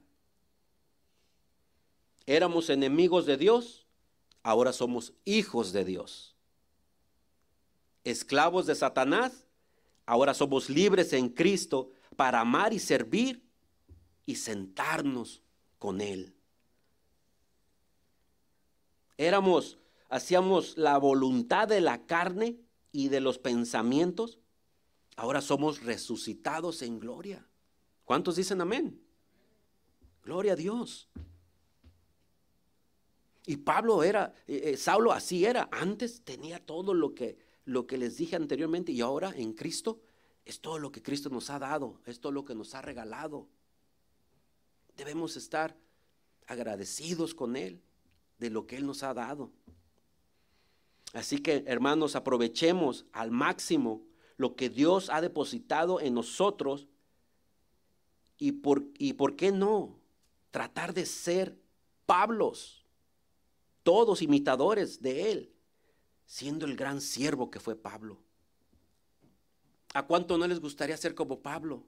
Éramos 2.25 2.69
enemigos 2.69 3.25
de 3.25 3.35
Dios, 3.35 3.87
ahora 4.41 4.71
somos 4.71 5.13
hijos 5.25 5.73
de 5.73 5.83
Dios 5.83 6.30
esclavos 8.03 8.65
de 8.65 8.75
Satanás, 8.75 9.45
ahora 10.05 10.33
somos 10.33 10.69
libres 10.69 11.13
en 11.13 11.29
Cristo 11.29 11.91
para 12.15 12.41
amar 12.41 12.73
y 12.73 12.79
servir 12.79 13.43
y 14.25 14.35
sentarnos 14.35 15.41
con 15.79 16.01
Él. 16.01 16.35
Éramos, 19.17 19.77
hacíamos 20.09 20.77
la 20.77 20.97
voluntad 20.97 21.67
de 21.67 21.81
la 21.81 22.05
carne 22.05 22.57
y 22.91 23.09
de 23.09 23.21
los 23.21 23.37
pensamientos, 23.37 24.39
ahora 25.15 25.41
somos 25.41 25.83
resucitados 25.83 26.81
en 26.81 26.99
gloria. 26.99 27.47
¿Cuántos 28.05 28.35
dicen 28.35 28.61
amén? 28.61 28.99
Gloria 30.23 30.53
a 30.53 30.55
Dios. 30.55 31.09
Y 33.45 33.57
Pablo 33.57 34.03
era, 34.03 34.33
eh, 34.47 34.61
eh, 34.65 34.77
Saulo 34.77 35.11
así 35.11 35.45
era, 35.45 35.67
antes 35.71 36.23
tenía 36.23 36.59
todo 36.59 36.93
lo 36.93 37.15
que 37.15 37.37
lo 37.65 37.87
que 37.87 37.97
les 37.97 38.17
dije 38.17 38.35
anteriormente 38.35 38.91
y 38.91 39.01
ahora 39.01 39.31
en 39.35 39.53
Cristo 39.53 40.01
es 40.45 40.59
todo 40.59 40.79
lo 40.79 40.91
que 40.91 41.01
Cristo 41.01 41.29
nos 41.29 41.49
ha 41.49 41.59
dado, 41.59 42.01
es 42.05 42.19
todo 42.19 42.31
lo 42.31 42.45
que 42.45 42.55
nos 42.55 42.73
ha 42.73 42.81
regalado. 42.81 43.47
Debemos 44.97 45.37
estar 45.37 45.77
agradecidos 46.47 47.33
con 47.33 47.55
Él 47.55 47.81
de 48.39 48.49
lo 48.49 48.65
que 48.65 48.77
Él 48.77 48.85
nos 48.85 49.03
ha 49.03 49.13
dado. 49.13 49.51
Así 51.13 51.39
que, 51.39 51.63
hermanos, 51.67 52.15
aprovechemos 52.15 53.05
al 53.11 53.31
máximo 53.31 54.05
lo 54.37 54.55
que 54.55 54.69
Dios 54.69 55.09
ha 55.09 55.21
depositado 55.21 55.99
en 55.99 56.13
nosotros 56.13 56.87
y 58.37 58.53
por, 58.53 58.85
y 58.97 59.13
por 59.13 59.35
qué 59.35 59.51
no 59.51 59.99
tratar 60.49 60.93
de 60.93 61.05
ser 61.05 61.59
Pablos, 62.05 62.85
todos 63.83 64.21
imitadores 64.21 65.01
de 65.01 65.31
Él 65.31 65.53
siendo 66.31 66.65
el 66.65 66.77
gran 66.77 67.01
siervo 67.01 67.51
que 67.51 67.59
fue 67.59 67.75
Pablo. 67.75 68.17
¿A 69.93 70.07
cuánto 70.07 70.37
no 70.37 70.47
les 70.47 70.61
gustaría 70.61 70.95
ser 70.95 71.13
como 71.13 71.41
Pablo? 71.41 71.83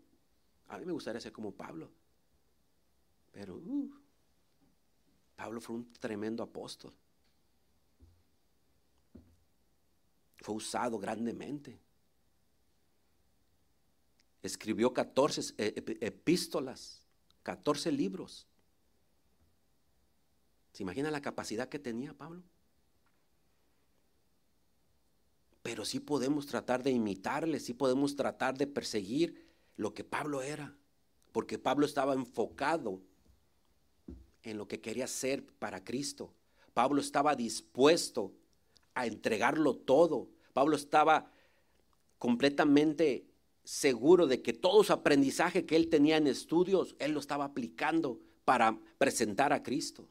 A 0.68 0.78
mí 0.78 0.86
me 0.86 0.92
gustaría 0.92 1.22
ser 1.22 1.32
como 1.32 1.54
Pablo. 1.54 1.90
Pero 3.32 3.56
uh, 3.56 3.90
Pablo 5.38 5.62
fue 5.62 5.78
un 5.78 5.94
tremendo 5.94 6.44
apóstol. 6.44 6.94
Fue 10.40 10.56
usado 10.56 11.00
grandemente. 11.00 11.80
Escribió 14.42 14.94
14 14.94 15.54
epístolas, 15.58 17.06
14 17.44 17.94
libros. 17.94 18.46
¿Se 20.74 20.84
imagina 20.84 21.10
la 21.12 21.22
capacidad 21.22 21.70
que 21.70 21.80
tenía 21.80 22.14
Pablo? 22.14 22.44
Pero 25.64 25.86
sí 25.86 26.02
podemos 26.02 26.46
tratar 26.46 26.84
de 26.84 26.92
imitarle, 26.92 27.60
sí 27.60 27.74
podemos 27.74 28.16
tratar 28.16 28.58
de 28.58 28.68
perseguir 28.68 29.48
lo 29.78 29.94
que 29.94 30.04
Pablo 30.04 30.42
era, 30.42 30.76
porque 31.32 31.58
Pablo 31.58 31.86
estaba 31.86 32.14
enfocado 32.14 33.02
en 34.44 34.58
lo 34.58 34.68
que 34.68 34.82
quería 34.82 35.08
ser 35.08 35.46
para 35.46 35.84
Cristo. 35.84 36.34
Pablo 36.74 37.00
estaba 37.00 37.36
dispuesto 37.36 38.34
a 38.94 39.08
entregarlo 39.08 39.76
todo. 39.76 40.28
Pablo 40.52 40.76
estaba 40.76 41.32
completamente 42.20 43.26
seguro 43.64 44.28
de 44.28 44.42
que 44.42 44.52
todo 44.52 44.84
su 44.84 44.92
aprendizaje 44.92 45.66
que 45.66 45.78
él 45.78 45.88
tenía 45.88 46.18
en 46.18 46.28
estudios, 46.28 46.96
él 47.00 47.14
lo 47.14 47.22
estaba 47.22 47.46
aplicando 47.46 48.20
para 48.44 48.78
presentar 48.98 49.54
a 49.54 49.64
Cristo. 49.64 50.10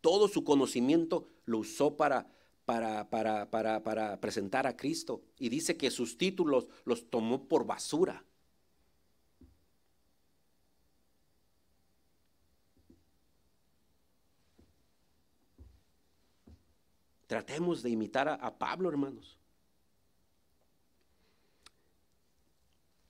Todo 0.00 0.26
su 0.26 0.42
conocimiento 0.42 1.28
lo 1.46 1.58
usó 1.58 1.96
para 1.96 2.33
para, 2.64 3.08
para, 3.10 3.50
para, 3.50 3.82
para 3.82 4.20
presentar 4.20 4.66
a 4.66 4.76
Cristo. 4.76 5.22
Y 5.38 5.48
dice 5.48 5.76
que 5.76 5.90
sus 5.90 6.16
títulos 6.16 6.68
los 6.84 7.10
tomó 7.10 7.46
por 7.46 7.66
basura. 7.66 8.24
Tratemos 17.26 17.82
de 17.82 17.90
imitar 17.90 18.28
a, 18.28 18.58
Pablo, 18.58 18.88
hermanos. 18.88 19.38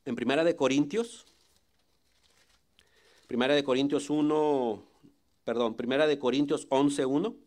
En 0.05 0.14
Primera 0.14 0.44
de 0.44 0.55
Corintios, 0.55 1.26
Primera 3.26 3.55
de 3.55 3.64
Corintios 3.64 4.11
1, 4.11 4.82
perdón, 5.44 5.74
Primera 5.74 6.07
de 6.07 6.18
Corintios 6.18 6.66
11, 6.70 7.05
1. 7.05 7.43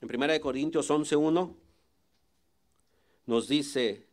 En 0.00 0.14
1 0.14 0.40
Corintios 0.40 0.90
11.1 0.90 1.54
nos 3.26 3.48
dice, 3.48 4.06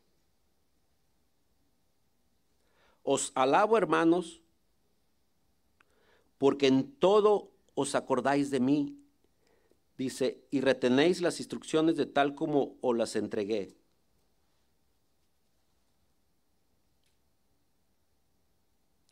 os 3.04 3.32
alabo 3.36 3.78
hermanos, 3.78 4.42
porque 6.38 6.68
en 6.68 6.92
todo 6.96 7.52
os 7.76 7.96
acordáis 7.96 8.52
de 8.52 8.60
mí, 8.60 8.98
dice, 9.98 10.44
y 10.52 10.62
retenéis 10.62 11.22
las 11.22 11.40
instrucciones 11.40 11.96
de 11.96 12.06
tal 12.06 12.36
como 12.36 12.78
os 12.82 12.98
las 12.98 13.16
entregué. 13.16 13.76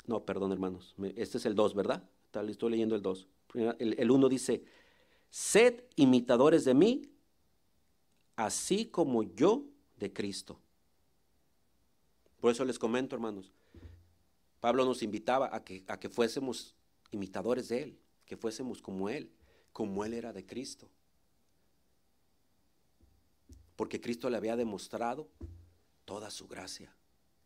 No, 0.05 0.25
perdón, 0.25 0.51
hermanos. 0.51 0.95
Este 1.15 1.37
es 1.37 1.45
el 1.45 1.55
2, 1.55 1.75
¿verdad? 1.75 2.03
Estoy 2.33 2.71
leyendo 2.71 2.95
el 2.95 3.01
2. 3.01 3.27
El 3.79 4.11
1 4.11 4.27
dice, 4.27 4.65
sed 5.33 5.83
imitadores 5.95 6.63
de 6.63 6.75
mí, 6.75 7.09
así 8.35 8.85
como 8.85 9.23
yo 9.23 9.65
de 9.97 10.13
Cristo. 10.13 10.59
Por 12.39 12.51
eso 12.51 12.63
les 12.63 12.77
comento, 12.77 13.15
hermanos. 13.15 13.51
Pablo 14.59 14.85
nos 14.85 15.01
invitaba 15.01 15.49
a 15.51 15.63
que, 15.63 15.83
a 15.87 15.99
que 15.99 16.07
fuésemos 16.07 16.75
imitadores 17.09 17.67
de 17.69 17.81
Él, 17.81 17.99
que 18.27 18.37
fuésemos 18.37 18.79
como 18.79 19.09
Él, 19.09 19.31
como 19.71 20.05
Él 20.05 20.13
era 20.13 20.33
de 20.33 20.45
Cristo. 20.45 20.87
Porque 23.75 23.99
Cristo 23.99 24.29
le 24.29 24.37
había 24.37 24.55
demostrado 24.55 25.27
toda 26.05 26.29
su 26.29 26.47
gracia. 26.47 26.95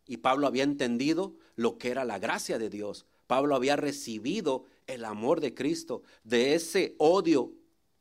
Y 0.05 0.17
Pablo 0.17 0.45
había 0.45 0.63
entendido 0.63 1.38
lo 1.55 1.77
que 1.77 1.89
era 1.89 2.03
la 2.03 2.19
gracia 2.19 2.59
de 2.59 2.69
Dios. 2.69 3.05
Pablo 3.27 3.55
había 3.55 3.77
recibido 3.77 4.65
el 4.88 5.05
amor 5.05 5.39
de 5.39 5.53
Cristo. 5.53 6.01
De 6.25 6.53
ese 6.53 6.95
odio 6.97 7.53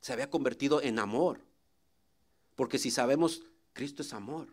se 0.06 0.12
había 0.12 0.30
convertido 0.30 0.80
en 0.80 1.00
amor. 1.00 1.40
Porque 2.54 2.78
si 2.78 2.92
sabemos, 2.92 3.42
Cristo 3.72 4.02
es 4.02 4.12
amor. 4.12 4.46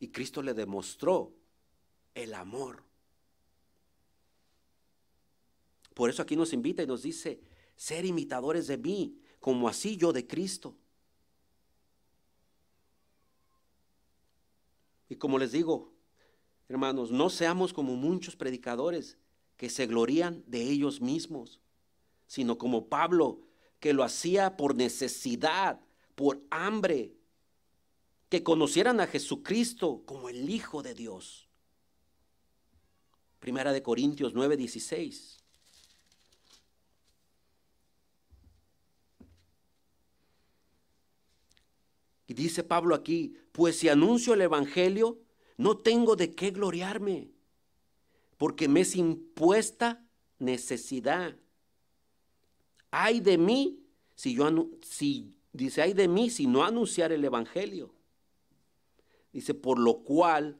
Y 0.00 0.08
Cristo 0.08 0.42
le 0.42 0.52
demostró 0.52 1.32
el 2.12 2.34
amor. 2.34 2.82
Por 5.94 6.10
eso 6.10 6.22
aquí 6.22 6.34
nos 6.34 6.52
invita 6.52 6.82
y 6.82 6.88
nos 6.88 7.02
dice, 7.02 7.40
ser 7.76 8.04
imitadores 8.04 8.66
de 8.66 8.78
mí, 8.78 9.16
como 9.38 9.68
así 9.68 9.96
yo 9.96 10.12
de 10.12 10.26
Cristo. 10.26 10.74
Y 15.08 15.14
como 15.14 15.38
les 15.38 15.52
digo, 15.52 15.92
hermanos, 16.68 17.12
no 17.12 17.30
seamos 17.30 17.72
como 17.72 17.94
muchos 17.94 18.34
predicadores 18.34 19.18
que 19.56 19.70
se 19.70 19.86
glorían 19.86 20.42
de 20.48 20.62
ellos 20.62 21.00
mismos, 21.00 21.60
sino 22.26 22.58
como 22.58 22.88
Pablo, 22.88 23.46
que 23.80 23.92
lo 23.94 24.04
hacía 24.04 24.56
por 24.56 24.74
necesidad, 24.76 25.80
por 26.14 26.42
hambre, 26.50 27.16
que 28.28 28.44
conocieran 28.44 29.00
a 29.00 29.06
Jesucristo 29.06 30.02
como 30.06 30.28
el 30.28 30.48
Hijo 30.48 30.82
de 30.82 30.94
Dios. 30.94 31.48
Primera 33.40 33.72
de 33.72 33.82
Corintios 33.82 34.34
9, 34.34 34.56
16. 34.56 35.38
Y 42.28 42.34
dice 42.34 42.62
Pablo 42.62 42.94
aquí, 42.94 43.34
pues 43.50 43.78
si 43.78 43.88
anuncio 43.88 44.34
el 44.34 44.42
Evangelio, 44.42 45.18
no 45.56 45.78
tengo 45.78 46.14
de 46.14 46.34
qué 46.34 46.52
gloriarme, 46.52 47.32
porque 48.36 48.68
me 48.68 48.82
es 48.82 48.94
impuesta 48.94 50.06
necesidad. 50.38 51.36
Ay 52.90 53.20
de 53.20 53.38
mí 53.38 53.80
si 54.14 54.34
yo 54.34 54.48
si 54.82 55.34
dice 55.52 55.82
ay 55.82 55.92
de 55.92 56.08
mí 56.08 56.30
si 56.30 56.46
no 56.46 56.64
anunciar 56.64 57.12
el 57.12 57.24
evangelio. 57.24 57.94
Dice, 59.32 59.54
por 59.54 59.78
lo 59.78 60.02
cual 60.02 60.58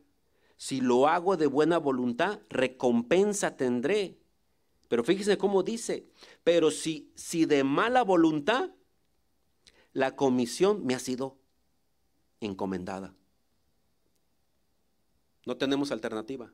si 0.57 0.81
lo 0.81 1.09
hago 1.09 1.37
de 1.37 1.47
buena 1.47 1.79
voluntad, 1.79 2.41
recompensa 2.49 3.57
tendré. 3.57 4.19
Pero 4.89 5.03
fíjese 5.03 5.39
cómo 5.39 5.63
dice, 5.63 6.07
pero 6.45 6.71
si 6.71 7.11
si 7.15 7.47
de 7.47 7.65
mala 7.65 8.03
voluntad 8.03 8.71
la 9.93 10.15
comisión 10.15 10.85
me 10.87 10.95
ha 10.95 10.99
sido 10.99 11.39
encomendada. 12.41 13.15
No 15.47 15.57
tenemos 15.57 15.91
alternativa. 15.91 16.53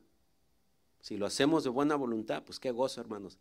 Si 1.01 1.17
lo 1.17 1.25
hacemos 1.25 1.63
de 1.63 1.69
buena 1.69 1.95
voluntad, 1.95 2.43
pues 2.43 2.59
qué 2.59 2.71
gozo, 2.71 2.99
hermanos. 2.99 3.37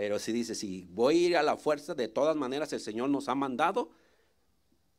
Pero 0.00 0.18
si 0.18 0.32
dice, 0.32 0.54
si 0.54 0.88
voy 0.92 1.14
a 1.14 1.26
ir 1.28 1.36
a 1.36 1.42
la 1.42 1.58
fuerza, 1.58 1.94
de 1.94 2.08
todas 2.08 2.34
maneras 2.34 2.72
el 2.72 2.80
Señor 2.80 3.10
nos 3.10 3.28
ha 3.28 3.34
mandado 3.34 3.90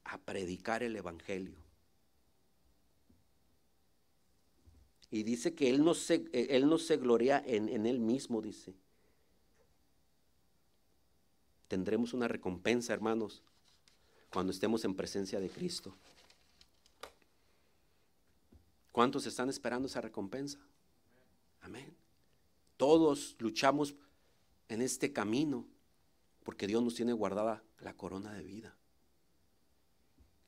a 0.03 0.19
predicar 0.19 0.83
el 0.83 0.95
Evangelio. 0.95 1.57
Y 5.09 5.23
dice 5.23 5.55
que 5.55 5.71
Él 5.71 5.83
no 5.83 5.95
se, 5.95 6.29
él 6.33 6.69
no 6.69 6.77
se 6.77 6.97
gloria 6.97 7.41
en, 7.43 7.67
en 7.67 7.87
Él 7.87 7.99
mismo, 7.99 8.43
dice. 8.43 8.75
Tendremos 11.67 12.13
una 12.13 12.27
recompensa, 12.27 12.93
hermanos, 12.93 13.41
cuando 14.31 14.51
estemos 14.51 14.85
en 14.85 14.93
presencia 14.93 15.39
de 15.39 15.49
Cristo. 15.49 15.95
¿Cuántos 18.91 19.25
están 19.25 19.49
esperando 19.49 19.87
esa 19.87 20.01
recompensa? 20.01 20.59
Amén. 21.61 21.91
Todos 22.77 23.35
luchamos 23.39 23.95
en 24.71 24.81
este 24.81 25.11
camino 25.11 25.67
porque 26.45 26.65
Dios 26.65 26.81
nos 26.81 26.95
tiene 26.95 27.11
guardada 27.11 27.61
la 27.81 27.93
corona 27.93 28.33
de 28.33 28.41
vida. 28.41 28.77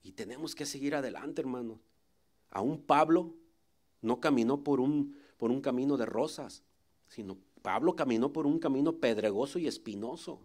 Y 0.01 0.13
tenemos 0.13 0.55
que 0.55 0.65
seguir 0.65 0.95
adelante, 0.95 1.41
hermano. 1.41 1.81
Aún 2.49 2.81
Pablo 2.81 3.35
no 4.01 4.21
caminó 4.21 4.63
por 4.63 4.79
un, 4.79 5.17
por 5.37 5.51
un 5.51 5.59
camino 5.59 5.97
de 5.97 6.05
rosas, 6.05 6.63
sino 7.09 7.37
Pablo 7.61 7.97
caminó 7.97 8.31
por 8.31 8.47
un 8.47 8.59
camino 8.59 8.95
pedregoso 8.95 9.59
y 9.59 9.67
espinoso. 9.67 10.39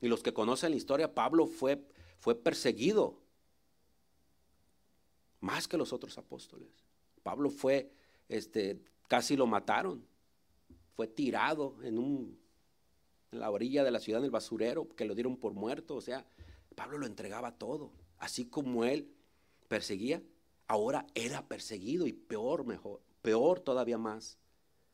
Y 0.00 0.06
los 0.06 0.22
que 0.22 0.32
conocen 0.32 0.70
la 0.70 0.76
historia, 0.76 1.12
Pablo 1.12 1.46
fue, 1.46 1.84
fue 2.20 2.36
perseguido 2.36 3.18
más 5.40 5.66
que 5.66 5.76
los 5.76 5.92
otros 5.92 6.16
apóstoles. 6.18 6.70
Pablo 7.24 7.50
fue, 7.50 7.92
este, 8.28 8.80
casi 9.08 9.36
lo 9.36 9.48
mataron, 9.48 10.06
fue 10.94 11.08
tirado 11.08 11.76
en, 11.82 11.98
un, 11.98 12.39
en 13.32 13.40
la 13.40 13.50
orilla 13.50 13.84
de 13.84 13.90
la 13.90 14.00
ciudad, 14.00 14.20
en 14.20 14.26
el 14.26 14.30
basurero, 14.30 14.88
que 14.96 15.04
lo 15.04 15.14
dieron 15.14 15.36
por 15.36 15.52
muerto. 15.52 15.96
O 15.96 16.00
sea, 16.00 16.26
Pablo 16.74 16.98
lo 16.98 17.06
entregaba 17.06 17.58
todo, 17.58 17.92
así 18.18 18.46
como 18.46 18.84
él 18.84 19.12
perseguía, 19.68 20.22
ahora 20.66 21.06
era 21.14 21.46
perseguido 21.46 22.06
y 22.06 22.12
peor, 22.12 22.64
mejor, 22.64 23.00
peor 23.22 23.60
todavía 23.60 23.98
más. 23.98 24.38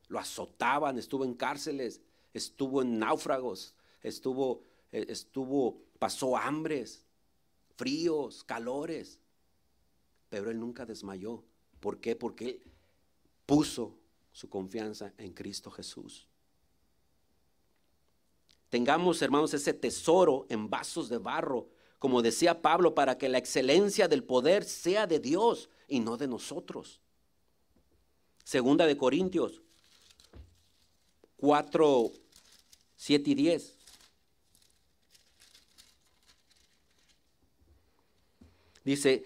Lo 0.09 0.19
azotaban, 0.19 0.99
estuvo 0.99 1.25
en 1.25 1.35
cárceles, 1.35 2.01
estuvo 2.33 2.83
en 2.83 2.99
náufragos, 2.99 3.75
estuvo, 4.03 4.63
eh, 4.93 5.07
estuvo, 5.09 5.83
pasó 5.99 6.37
hambres, 6.37 7.05
fríos, 7.77 8.45
calores 8.45 9.19
pero 10.29 10.51
él 10.51 10.59
nunca 10.59 10.85
desmayó. 10.85 11.43
¿Por 11.81 12.01
qué? 12.01 12.17
Porque 12.17 12.49
él 12.49 12.63
puso 13.45 13.99
su 14.33 14.49
confianza 14.49 15.13
en 15.19 15.33
Cristo 15.33 15.71
Jesús. 15.71 16.29
Tengamos, 18.69 19.23
hermanos, 19.23 19.55
ese 19.55 19.73
tesoro 19.73 20.47
en 20.49 20.69
vasos 20.69 21.09
de 21.09 21.19
barro, 21.19 21.69
como 21.99 22.23
decía 22.23 22.63
Pablo, 22.63 22.95
para 22.95 23.17
que 23.19 23.29
la 23.29 23.39
excelencia 23.39 24.09
del 24.09 24.25
poder 24.25 24.65
sea 24.65 25.07
de 25.07 25.21
Dios 25.21 25.71
y 25.89 26.01
no 26.01 26.17
de 26.17 26.27
nosotros. 26.27 27.01
Segunda 28.45 28.87
de 28.87 28.97
Corintios 28.97 29.63
4, 31.37 32.11
7 32.97 33.31
y 33.31 33.35
10. 33.35 33.77
Dice, 38.85 39.25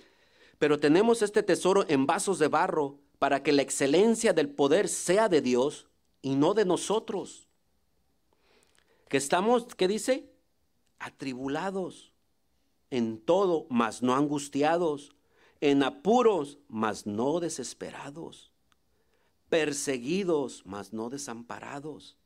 pero 0.59 0.78
tenemos 0.78 1.22
este 1.22 1.43
tesoro 1.43 1.84
en 1.88 2.07
vasos 2.07 2.38
de 2.38 2.49
barro 2.49 2.99
para 3.18 3.43
que 3.43 3.53
la 3.53 3.62
excelencia 3.62 4.32
del 4.32 4.49
poder 4.49 4.88
sea 4.88 5.28
de 5.28 5.43
Dios 5.43 5.86
y 6.22 6.34
no 6.34 6.55
de 6.55 6.64
nosotros. 6.64 7.50
Que 9.11 9.17
estamos, 9.17 9.67
¿qué 9.75 9.89
dice? 9.89 10.31
Atribulados 11.01 12.13
en 12.91 13.19
todo, 13.21 13.67
mas 13.69 14.03
no 14.03 14.15
angustiados, 14.15 15.17
en 15.61 15.83
apuros, 15.83 16.59
mas 16.69 17.07
no 17.07 17.41
desesperados, 17.41 18.53
perseguidos, 19.49 20.63
mas 20.65 20.93
no 20.93 21.11
desamparados, 21.11 22.17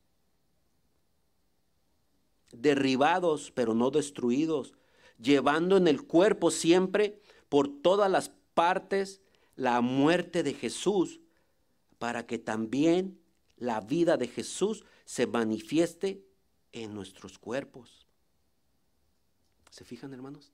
derribados, 2.51 3.51
pero 3.51 3.73
no 3.73 3.89
destruidos, 3.89 4.75
llevando 5.19 5.77
en 5.77 5.87
el 5.87 6.05
cuerpo 6.05 6.51
siempre 6.51 7.19
por 7.49 7.67
todas 7.81 8.11
las 8.11 8.29
partes 8.53 9.21
la 9.55 9.81
muerte 9.81 10.43
de 10.43 10.53
Jesús, 10.53 11.19
para 11.97 12.27
que 12.27 12.37
también 12.37 13.19
la 13.57 13.81
vida 13.81 14.17
de 14.17 14.27
Jesús 14.27 14.85
se 15.05 15.25
manifieste 15.25 16.24
en 16.75 16.93
nuestros 16.93 17.39
cuerpos. 17.39 18.05
¿Se 19.71 19.85
fijan, 19.85 20.13
hermanos? 20.13 20.51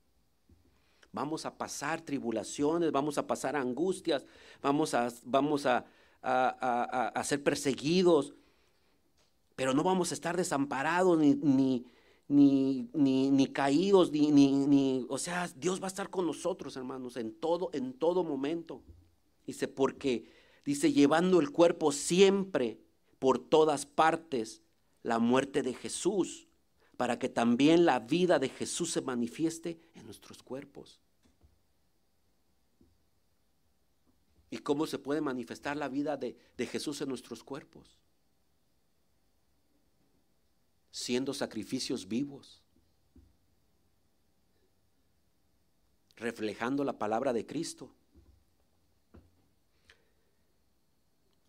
Vamos 1.11 1.45
a 1.45 1.57
pasar 1.57 2.01
tribulaciones, 2.01 2.91
vamos 2.91 3.17
a 3.17 3.27
pasar 3.27 3.55
angustias, 3.55 4.25
vamos 4.61 4.93
a, 4.93 5.09
vamos 5.23 5.65
a, 5.65 5.85
a, 6.21 7.23
ser 7.23 7.43
perseguidos, 7.43 8.33
pero 9.55 9.73
no 9.73 9.83
vamos 9.83 10.11
a 10.11 10.13
estar 10.13 10.37
desamparados 10.37 11.17
ni, 11.17 11.35
ni, 11.35 11.85
ni, 12.93 13.29
ni, 13.31 13.47
caídos, 13.47 14.11
ni, 14.11 14.31
ni, 14.31 15.05
o 15.09 15.17
sea, 15.17 15.49
Dios 15.55 15.81
va 15.81 15.85
a 15.85 15.87
estar 15.87 16.09
con 16.09 16.27
nosotros, 16.27 16.77
hermanos, 16.77 17.17
en 17.17 17.33
todo, 17.33 17.71
en 17.73 17.93
todo 17.93 18.23
momento. 18.23 18.81
Dice, 19.45 19.67
porque, 19.67 20.31
dice, 20.63 20.93
llevando 20.93 21.41
el 21.41 21.51
cuerpo 21.51 21.91
siempre 21.91 22.79
por 23.19 23.39
todas 23.39 23.85
partes 23.85 24.61
la 25.03 25.19
muerte 25.19 25.63
de 25.63 25.73
Jesús, 25.73 26.47
para 26.97 27.17
que 27.17 27.29
también 27.29 27.85
la 27.85 27.99
vida 27.99 28.37
de 28.39 28.49
Jesús 28.49 28.91
se 28.91 29.01
manifieste 29.01 29.79
en 29.95 30.05
nuestros 30.05 30.43
cuerpos. 30.43 30.99
¿Y 34.51 34.57
cómo 34.57 34.85
se 34.85 34.99
puede 34.99 35.21
manifestar 35.21 35.77
la 35.77 35.87
vida 35.87 36.17
de, 36.17 36.37
de 36.57 36.67
Jesús 36.67 37.01
en 37.01 37.09
nuestros 37.09 37.43
cuerpos? 37.43 37.97
Siendo 40.91 41.33
sacrificios 41.33 42.07
vivos, 42.07 42.61
reflejando 46.17 46.83
la 46.83 46.99
palabra 46.99 47.33
de 47.33 47.45
Cristo. 47.45 47.95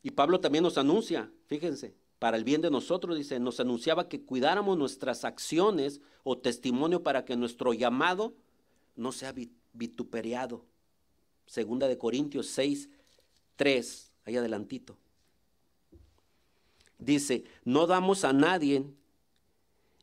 Y 0.03 0.13
Pablo 0.13 0.41
también 0.41 0.65
nos 0.65 0.79
anuncia, 0.79 1.31
fíjense, 1.47 1.95
para 2.23 2.37
el 2.37 2.45
bien 2.45 2.61
de 2.61 2.71
nosotros, 2.71 3.19
dice, 3.19 3.41
nos 3.41 3.59
anunciaba 3.59 4.09
que 4.09 4.23
cuidáramos 4.23 4.79
nuestras 4.79 5.25
acciones 5.25 6.01
o 6.23 6.39
testimonio 6.39 7.03
para 7.03 7.25
que 7.25 7.35
nuestro 7.35 7.73
llamado 7.73 8.33
no 8.95 9.11
sea 9.11 9.35
vituperiado. 9.73 10.65
Segunda 11.47 11.89
de 11.89 11.99
Corintios 11.99 12.47
6, 12.47 12.89
3, 13.57 14.13
ahí 14.25 14.37
adelantito. 14.37 14.97
Dice, 16.97 17.43
no 17.65 17.89
damos 17.89 18.25
a 18.25 18.33
nadie 18.33 18.85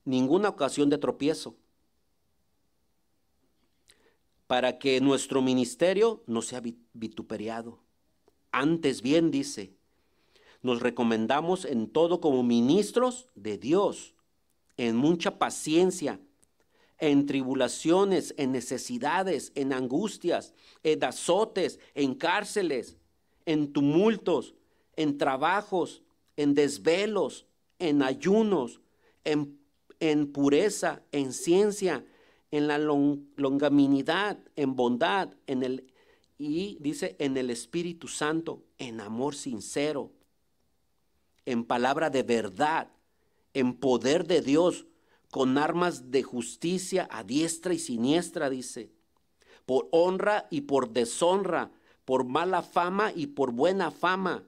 ninguna 0.03 0.49
ocasión 0.49 0.89
de 0.89 0.97
tropiezo 0.97 1.55
para 4.45 4.77
que 4.77 4.99
nuestro 4.99 5.41
ministerio 5.41 6.21
no 6.27 6.41
sea 6.41 6.61
vituperiado. 6.91 7.79
Antes 8.51 9.01
bien, 9.01 9.31
dice, 9.31 9.78
nos 10.61 10.81
recomendamos 10.81 11.65
en 11.65 11.87
todo 11.87 12.19
como 12.21 12.43
ministros 12.43 13.27
de 13.35 13.57
Dios, 13.57 14.15
en 14.77 14.95
mucha 14.95 15.37
paciencia, 15.37 16.19
en 16.97 17.25
tribulaciones, 17.25 18.33
en 18.37 18.51
necesidades, 18.51 19.51
en 19.55 19.71
angustias, 19.71 20.53
en 20.83 21.03
azotes, 21.03 21.79
en 21.95 22.13
cárceles, 22.15 22.97
en 23.45 23.71
tumultos, 23.71 24.53
en 24.95 25.17
trabajos, 25.17 26.03
en 26.35 26.53
desvelos, 26.53 27.45
en 27.79 28.03
ayunos, 28.03 28.81
en, 29.23 30.27
pureza, 30.31 31.01
en 31.11 31.31
ciencia, 31.31 32.05
en 32.51 32.67
la 32.67 32.77
longaminidad, 32.77 34.37
en 34.55 34.75
bondad, 34.75 35.33
en 35.47 35.63
el 35.63 35.85
y 36.41 36.77
dice 36.79 37.17
en 37.19 37.35
el 37.35 37.49
Espíritu 37.49 38.07
Santo, 38.07 38.63
en 38.77 39.01
amor 39.01 39.35
sincero, 39.35 40.09
en 41.49 41.63
palabra 41.63 42.11
de 42.11 42.21
verdad, 42.21 42.91
en 43.55 43.73
poder 43.73 44.27
de 44.27 44.41
Dios, 44.41 44.85
con 45.31 45.57
armas 45.57 46.11
de 46.11 46.21
justicia 46.21 47.07
a 47.09 47.23
diestra 47.23 47.73
y 47.73 47.79
siniestra, 47.79 48.51
dice, 48.51 48.91
por 49.65 49.87
honra 49.91 50.47
y 50.51 50.61
por 50.61 50.91
deshonra, 50.91 51.71
por 52.05 52.23
mala 52.23 52.61
fama 52.61 53.11
y 53.15 53.27
por 53.27 53.51
buena 53.51 53.89
fama, 53.89 54.43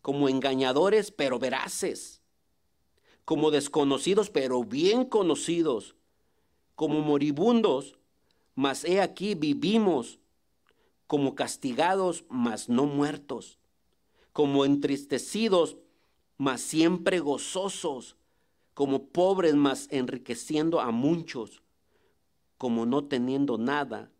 como 0.00 0.30
engañadores 0.30 1.10
pero 1.10 1.38
veraces, 1.38 2.22
como 3.26 3.50
desconocidos 3.50 4.30
pero 4.30 4.64
bien 4.64 5.04
conocidos, 5.04 5.94
como 6.74 7.02
moribundos, 7.02 7.98
mas 8.54 8.84
he 8.84 9.02
aquí 9.02 9.34
vivimos, 9.34 10.20
como 11.06 11.34
castigados 11.34 12.24
mas 12.30 12.70
no 12.70 12.86
muertos, 12.86 13.58
como 14.32 14.64
entristecidos 14.64 15.76
mas 16.40 16.62
siempre 16.62 17.20
gozosos, 17.20 18.16
como 18.72 19.08
pobres, 19.08 19.54
mas 19.54 19.86
enriqueciendo 19.90 20.80
a 20.80 20.90
muchos, 20.90 21.62
como 22.56 22.86
no 22.86 23.04
teniendo 23.04 23.58
nada, 23.58 24.10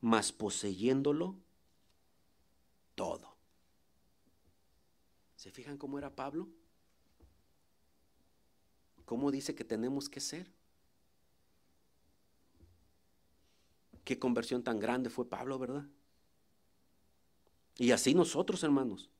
mas 0.00 0.30
poseyéndolo 0.30 1.34
todo. 2.94 3.36
¿Se 5.34 5.50
fijan 5.50 5.76
cómo 5.76 5.98
era 5.98 6.14
Pablo? 6.14 6.48
¿Cómo 9.04 9.32
dice 9.32 9.52
que 9.52 9.64
tenemos 9.64 10.08
que 10.08 10.20
ser? 10.20 10.48
Qué 14.04 14.16
conversión 14.16 14.62
tan 14.62 14.78
grande 14.78 15.10
fue 15.10 15.28
Pablo, 15.28 15.58
¿verdad? 15.58 15.86
Y 17.78 17.90
así 17.90 18.14
nosotros, 18.14 18.62
hermanos. 18.62 19.10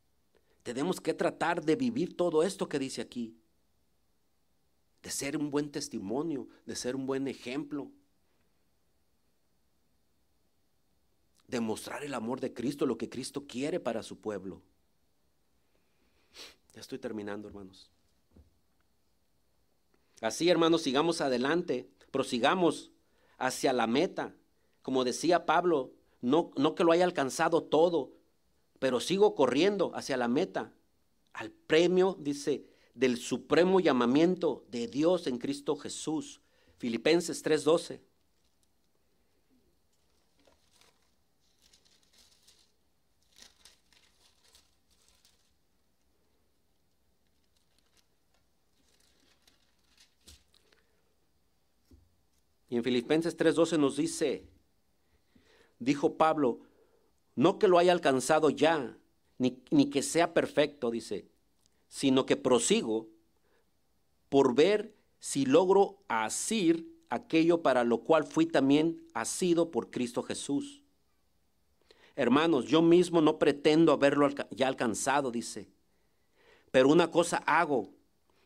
Tenemos 0.67 1.01
que 1.01 1.15
tratar 1.15 1.65
de 1.65 1.77
vivir 1.77 2.17
todo 2.17 2.43
esto 2.43 2.69
que 2.69 2.81
dice 2.81 3.01
aquí. 3.01 3.39
De 5.01 5.11
ser 5.11 5.37
un 5.37 5.49
buen 5.49 5.71
testimonio, 5.71 6.49
de 6.65 6.75
ser 6.75 6.97
un 6.97 7.07
buen 7.07 7.29
ejemplo. 7.29 7.89
De 11.47 11.61
mostrar 11.61 12.03
el 12.03 12.15
amor 12.15 12.41
de 12.41 12.53
Cristo, 12.53 12.85
lo 12.85 12.99
que 12.99 13.09
Cristo 13.09 13.47
quiere 13.47 13.79
para 13.79 14.03
su 14.03 14.19
pueblo. 14.19 14.61
Ya 16.75 16.81
estoy 16.81 16.99
terminando, 16.99 17.47
hermanos. 17.47 17.89
Así, 20.21 20.51
hermanos, 20.51 20.83
sigamos 20.83 21.21
adelante, 21.21 21.89
prosigamos 22.11 22.91
hacia 23.39 23.73
la 23.73 23.87
meta. 23.87 24.35
Como 24.83 25.05
decía 25.05 25.47
Pablo, 25.47 25.93
no, 26.21 26.51
no 26.57 26.75
que 26.75 26.83
lo 26.83 26.91
haya 26.91 27.05
alcanzado 27.05 27.63
todo, 27.63 28.16
pero 28.79 29.01
sigo 29.01 29.35
corriendo 29.35 29.93
hacia 29.95 30.17
la 30.17 30.29
meta, 30.29 30.73
al 31.33 31.51
premio, 31.51 32.17
dice, 32.19 32.65
del 32.95 33.19
supremo 33.19 33.79
llamamiento 33.79 34.65
de 34.71 34.89
Dios 34.89 35.27
en 35.27 35.39
Cristo 35.39 35.77
Jesús. 35.77 36.41
Filipenses 36.79 37.43
3:12. 37.45 38.01
Y 52.69 52.77
en 52.77 52.83
Filipenses 52.83 53.37
3:12 53.37 53.79
nos 53.79 53.97
dice, 53.97 54.45
dijo 55.79 56.17
Pablo, 56.17 56.66
no 57.37 57.59
que 57.59 57.69
lo 57.69 57.79
haya 57.79 57.93
alcanzado 57.93 58.51
ya, 58.51 58.99
ni, 59.39 59.91
que 59.91 60.03
sea 60.03 60.33
perfecto, 60.33 60.91
dice, 60.91 61.29
sino 61.87 62.25
que 62.27 62.37
prosigo 62.37 63.09
por 64.31 64.55
ver 64.55 64.95
si 65.21 65.45
logro 65.45 65.99
asir 66.09 66.89
aquello 67.11 67.63
para 67.63 67.85
lo 67.85 67.99
cual 67.99 68.25
fui 68.25 68.47
también 68.47 69.03
asido 69.13 69.71
por 69.71 69.91
Cristo 69.91 70.23
Jesús. 70.23 70.83
Hermanos, 72.17 72.65
yo 72.65 72.81
mismo 72.81 73.21
no 73.21 73.39
pretendo 73.39 73.93
haberlo 73.93 74.29
ya 74.51 74.67
alcanzado, 74.67 75.31
dice, 75.31 75.69
pero 76.71 76.89
una 76.89 77.11
cosa 77.11 77.37
hago, 77.47 77.91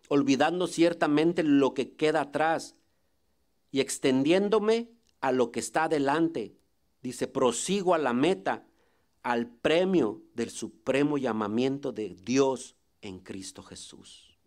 olvidando 0.09 0.67
ciertamente 0.67 1.45
lo 1.45 1.73
que 1.75 1.93
queda 1.93 2.23
atrás 2.23 2.75
y 3.71 3.79
extendiéndome 3.79 4.91
a 5.21 5.31
lo 5.31 5.53
que 5.53 5.61
está 5.61 5.85
adelante, 5.85 6.57
dice, 7.03 7.29
prosigo 7.29 7.95
a 7.95 7.99
la 7.99 8.13
meta 8.13 8.67
al 9.23 9.49
premio 9.49 10.23
del 10.35 10.51
supremo 10.51 11.19
llamamiento 11.19 11.93
de 11.93 12.11
Dios 12.11 12.77
en 13.03 13.21
Cristo 13.21 13.63
Jesús. 13.63 14.39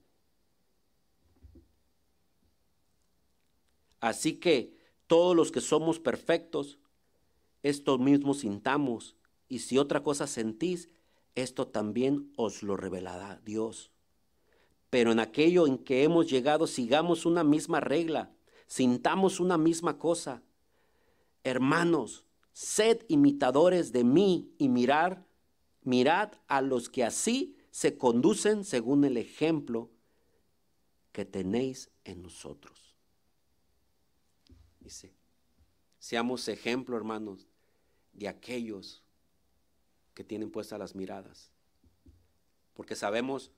Así 3.99 4.33
que 4.33 4.75
todos 5.07 5.35
los 5.35 5.51
que 5.51 5.61
somos 5.61 5.99
perfectos, 5.99 6.79
esto 7.61 7.97
mismo 7.97 8.33
sintamos, 8.33 9.15
y 9.47 9.59
si 9.59 9.77
otra 9.77 10.03
cosa 10.03 10.27
sentís, 10.27 10.89
esto 11.35 11.67
también 11.67 12.31
os 12.35 12.63
lo 12.63 12.75
revelará 12.75 13.39
Dios. 13.45 13.91
Pero 14.89 15.11
en 15.11 15.19
aquello 15.19 15.67
en 15.67 15.77
que 15.77 16.03
hemos 16.03 16.29
llegado, 16.29 16.67
sigamos 16.67 17.25
una 17.25 17.43
misma 17.43 17.79
regla, 17.79 18.31
sintamos 18.67 19.39
una 19.39 19.57
misma 19.57 19.97
cosa. 19.97 20.43
Hermanos, 21.43 22.25
sed 22.53 23.03
imitadores 23.07 23.91
de 23.91 24.03
mí 24.03 24.53
y 24.57 24.69
mirar, 24.69 25.25
mirad 25.81 26.33
a 26.47 26.61
los 26.61 26.89
que 26.89 27.03
así 27.03 27.57
se 27.71 27.97
conducen 27.97 28.63
según 28.63 29.03
el 29.03 29.17
ejemplo 29.17 29.89
que 31.11 31.25
tenéis 31.25 31.89
en 32.03 32.21
nosotros. 32.21 32.95
Dice, 34.79 35.13
seamos 35.99 36.47
ejemplo, 36.47 36.95
hermanos, 36.95 37.47
de 38.13 38.27
aquellos 38.27 39.01
que 40.13 40.23
tienen 40.23 40.51
puestas 40.51 40.77
las 40.77 40.95
miradas. 40.95 41.51
Porque 42.73 42.95
sabemos 42.95 43.51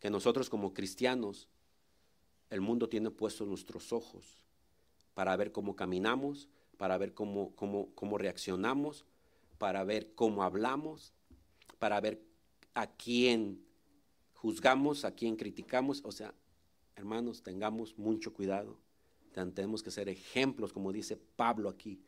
que 0.00 0.10
nosotros 0.10 0.50
como 0.50 0.74
cristianos, 0.74 1.48
el 2.50 2.60
mundo 2.60 2.88
tiene 2.88 3.10
puestos 3.10 3.48
nuestros 3.48 3.92
ojos 3.92 4.44
para 5.14 5.36
ver 5.36 5.52
cómo 5.52 5.76
caminamos, 5.76 6.48
para 6.82 6.98
ver 6.98 7.14
cómo, 7.14 7.54
cómo, 7.54 8.18
reaccionamos, 8.18 9.04
para 9.56 9.84
ver 9.84 10.16
cómo 10.16 10.42
hablamos, 10.42 11.12
para 11.78 12.00
ver 12.00 12.20
a 12.74 12.88
quién 12.88 13.64
juzgamos, 14.32 15.04
a 15.04 15.14
quien 15.14 15.36
criticamos. 15.36 16.02
O 16.04 16.10
sea, 16.10 16.34
hermanos, 16.96 17.44
tengamos 17.44 17.96
mucho 17.96 18.34
cuidado. 18.34 18.80
Tenemos 19.32 19.80
que 19.80 19.92
ser 19.92 20.08
ejemplos, 20.08 20.72
como 20.72 20.90
dice 20.90 21.16
Pablo 21.16 21.68
aquí, 21.68 22.02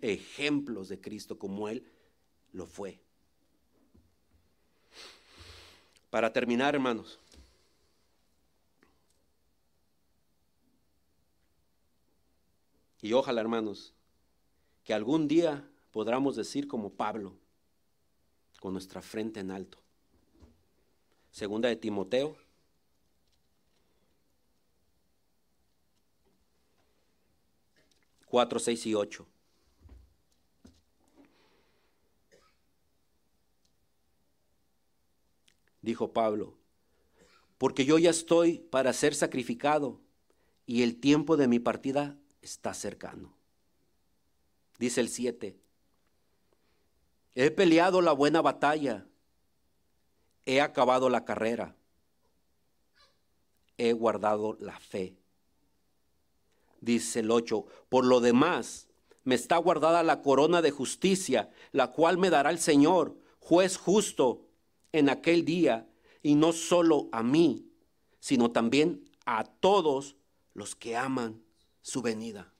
ejemplos 0.00 0.88
de 0.88 1.00
Cristo 1.00 1.38
como 1.38 1.68
Él 1.68 1.86
lo 2.50 2.66
fue. 2.66 3.00
Para 6.10 6.32
terminar, 6.32 6.74
hermanos, 6.74 7.20
y 13.00 13.12
ojalá, 13.12 13.40
hermanos, 13.40 13.94
que 14.90 14.94
algún 14.94 15.28
día 15.28 15.70
podamos 15.92 16.34
decir 16.34 16.66
como 16.66 16.90
Pablo, 16.90 17.38
con 18.58 18.72
nuestra 18.72 19.00
frente 19.00 19.38
en 19.38 19.52
alto. 19.52 19.78
Segunda 21.30 21.68
de 21.68 21.76
Timoteo. 21.76 22.36
Cuatro, 28.26 28.58
seis 28.58 28.84
y 28.84 28.96
ocho. 28.96 29.28
Dijo 35.82 36.12
Pablo, 36.12 36.58
porque 37.58 37.84
yo 37.84 37.96
ya 37.96 38.10
estoy 38.10 38.58
para 38.58 38.92
ser 38.92 39.14
sacrificado 39.14 40.00
y 40.66 40.82
el 40.82 40.98
tiempo 40.98 41.36
de 41.36 41.46
mi 41.46 41.60
partida 41.60 42.18
está 42.42 42.74
cercano. 42.74 43.39
Dice 44.80 45.02
el 45.02 45.10
7, 45.10 45.60
he 47.34 47.50
peleado 47.50 48.00
la 48.00 48.12
buena 48.12 48.40
batalla, 48.40 49.06
he 50.46 50.62
acabado 50.62 51.10
la 51.10 51.26
carrera, 51.26 51.76
he 53.76 53.92
guardado 53.92 54.56
la 54.58 54.80
fe. 54.80 55.18
Dice 56.80 57.20
el 57.20 57.30
8, 57.30 57.66
por 57.90 58.06
lo 58.06 58.20
demás, 58.20 58.88
me 59.22 59.34
está 59.34 59.58
guardada 59.58 60.02
la 60.02 60.22
corona 60.22 60.62
de 60.62 60.70
justicia, 60.70 61.50
la 61.72 61.92
cual 61.92 62.16
me 62.16 62.30
dará 62.30 62.48
el 62.48 62.58
Señor, 62.58 63.18
juez 63.38 63.76
justo, 63.76 64.46
en 64.92 65.10
aquel 65.10 65.44
día, 65.44 65.90
y 66.22 66.36
no 66.36 66.54
solo 66.54 67.10
a 67.12 67.22
mí, 67.22 67.70
sino 68.18 68.50
también 68.50 69.04
a 69.26 69.44
todos 69.44 70.16
los 70.54 70.74
que 70.74 70.96
aman 70.96 71.42
su 71.82 72.00
venida. 72.00 72.54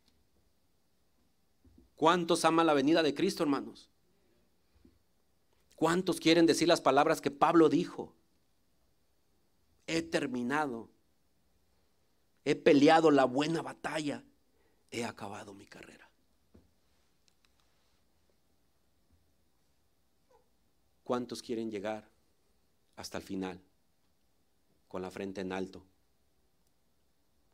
¿Cuántos 2.01 2.47
aman 2.47 2.67
la 2.67 2.73
venida 2.73 3.03
de 3.03 3.13
Cristo, 3.13 3.43
hermanos? 3.43 3.91
¿Cuántos 5.77 6.19
quieren 6.19 6.47
decir 6.47 6.67
las 6.67 6.81
palabras 6.81 7.21
que 7.21 7.31
Pablo 7.31 7.69
dijo? 7.69 8.15
He 9.87 10.01
terminado. 10.01 10.89
He 12.47 12.57
peleado 12.57 13.11
la 13.11 13.27
buena 13.27 13.61
batalla. 13.61 14.25
He 14.91 15.05
acabado 15.05 15.53
mi 15.53 15.67
carrera. 15.67 16.09
¿Cuántos 21.05 21.43
quieren 21.43 21.71
llegar 21.71 22.09
hasta 22.97 23.19
el 23.19 23.25
final 23.25 23.61
con 24.89 25.03
la 25.03 25.11
frente 25.11 25.43
en 25.43 25.53
alto? 25.53 25.85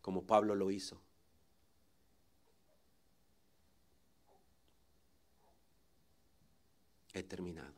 Como 0.03 0.23
Pablo 0.23 0.55
lo 0.55 0.71
hizo. 0.71 1.03
He 7.17 7.23
terminado. 7.23 7.75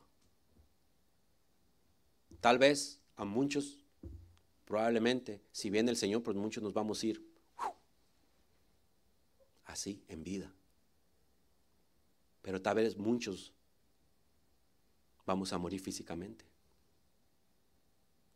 Tal 2.40 2.58
vez 2.58 3.00
a 3.16 3.24
muchos, 3.24 3.84
probablemente, 4.64 5.40
si 5.52 5.70
viene 5.70 5.90
el 5.90 5.96
Señor, 5.96 6.22
pues 6.22 6.36
muchos 6.36 6.62
nos 6.62 6.74
vamos 6.74 7.02
a 7.02 7.06
ir 7.06 7.24
así, 9.64 10.02
en 10.08 10.24
vida. 10.24 10.52
Pero 12.42 12.60
tal 12.60 12.76
vez 12.76 12.96
muchos 12.96 13.52
vamos 15.24 15.52
a 15.52 15.58
morir 15.58 15.80
físicamente. 15.80 16.44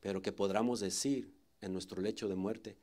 Pero 0.00 0.22
que 0.22 0.32
podamos 0.32 0.80
decir 0.80 1.34
en 1.60 1.72
nuestro 1.72 2.00
lecho 2.00 2.28
de 2.28 2.34
muerte, 2.34 2.76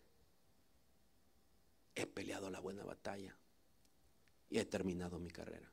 he 1.96 2.06
peleado 2.06 2.50
la 2.50 2.60
buena 2.60 2.84
batalla 2.84 3.36
y 4.50 4.58
he 4.58 4.66
terminado 4.66 5.20
mi 5.20 5.30
carrera. 5.30 5.72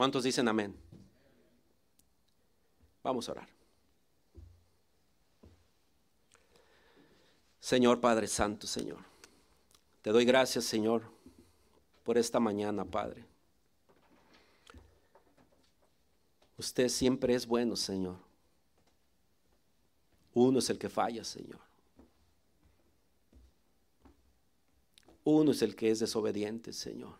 ¿Cuántos 0.00 0.24
dicen 0.24 0.48
amén? 0.48 0.74
Vamos 3.02 3.28
a 3.28 3.32
orar. 3.32 3.48
Señor 7.60 8.00
Padre 8.00 8.26
Santo, 8.26 8.66
Señor, 8.66 9.04
te 10.00 10.08
doy 10.08 10.24
gracias, 10.24 10.64
Señor, 10.64 11.02
por 12.02 12.16
esta 12.16 12.40
mañana, 12.40 12.82
Padre. 12.82 13.26
Usted 16.56 16.88
siempre 16.88 17.34
es 17.34 17.46
bueno, 17.46 17.76
Señor. 17.76 18.16
Uno 20.32 20.60
es 20.60 20.70
el 20.70 20.78
que 20.78 20.88
falla, 20.88 21.24
Señor. 21.24 21.60
Uno 25.24 25.50
es 25.50 25.60
el 25.60 25.76
que 25.76 25.90
es 25.90 25.98
desobediente, 25.98 26.72
Señor. 26.72 27.19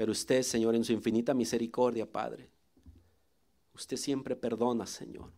Pero 0.00 0.12
usted, 0.12 0.42
Señor, 0.42 0.74
en 0.74 0.82
su 0.82 0.92
infinita 0.94 1.34
misericordia, 1.34 2.10
Padre, 2.10 2.48
usted 3.74 3.98
siempre 3.98 4.34
perdona, 4.34 4.86
Señor. 4.86 5.30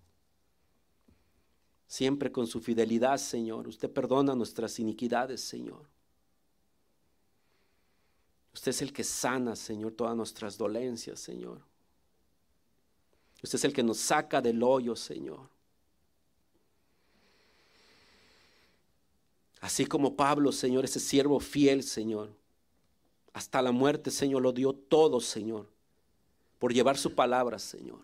Siempre 1.88 2.30
con 2.30 2.46
su 2.46 2.60
fidelidad, 2.60 3.18
Señor. 3.18 3.66
Usted 3.66 3.90
perdona 3.90 4.36
nuestras 4.36 4.78
iniquidades, 4.78 5.40
Señor. 5.40 5.88
Usted 8.54 8.70
es 8.70 8.82
el 8.82 8.92
que 8.92 9.02
sana, 9.02 9.56
Señor, 9.56 9.94
todas 9.94 10.14
nuestras 10.16 10.56
dolencias, 10.56 11.18
Señor. 11.18 11.60
Usted 13.42 13.56
es 13.56 13.64
el 13.64 13.72
que 13.72 13.82
nos 13.82 13.98
saca 13.98 14.40
del 14.40 14.62
hoyo, 14.62 14.94
Señor. 14.94 15.48
Así 19.60 19.86
como 19.86 20.14
Pablo, 20.14 20.52
Señor, 20.52 20.84
ese 20.84 21.00
siervo 21.00 21.40
fiel, 21.40 21.82
Señor 21.82 22.41
hasta 23.32 23.62
la 23.62 23.72
muerte, 23.72 24.10
Señor, 24.10 24.42
lo 24.42 24.52
dio 24.52 24.72
todo, 24.72 25.20
Señor, 25.20 25.66
por 26.58 26.72
llevar 26.72 26.98
su 26.98 27.14
palabra, 27.14 27.58
Señor. 27.58 28.00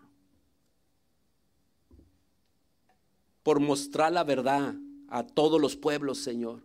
Por 3.43 3.59
mostrar 3.59 4.11
la 4.11 4.23
verdad 4.23 4.75
a 5.07 5.25
todos 5.25 5.61
los 5.61 5.75
pueblos, 5.75 6.17
Señor. 6.17 6.61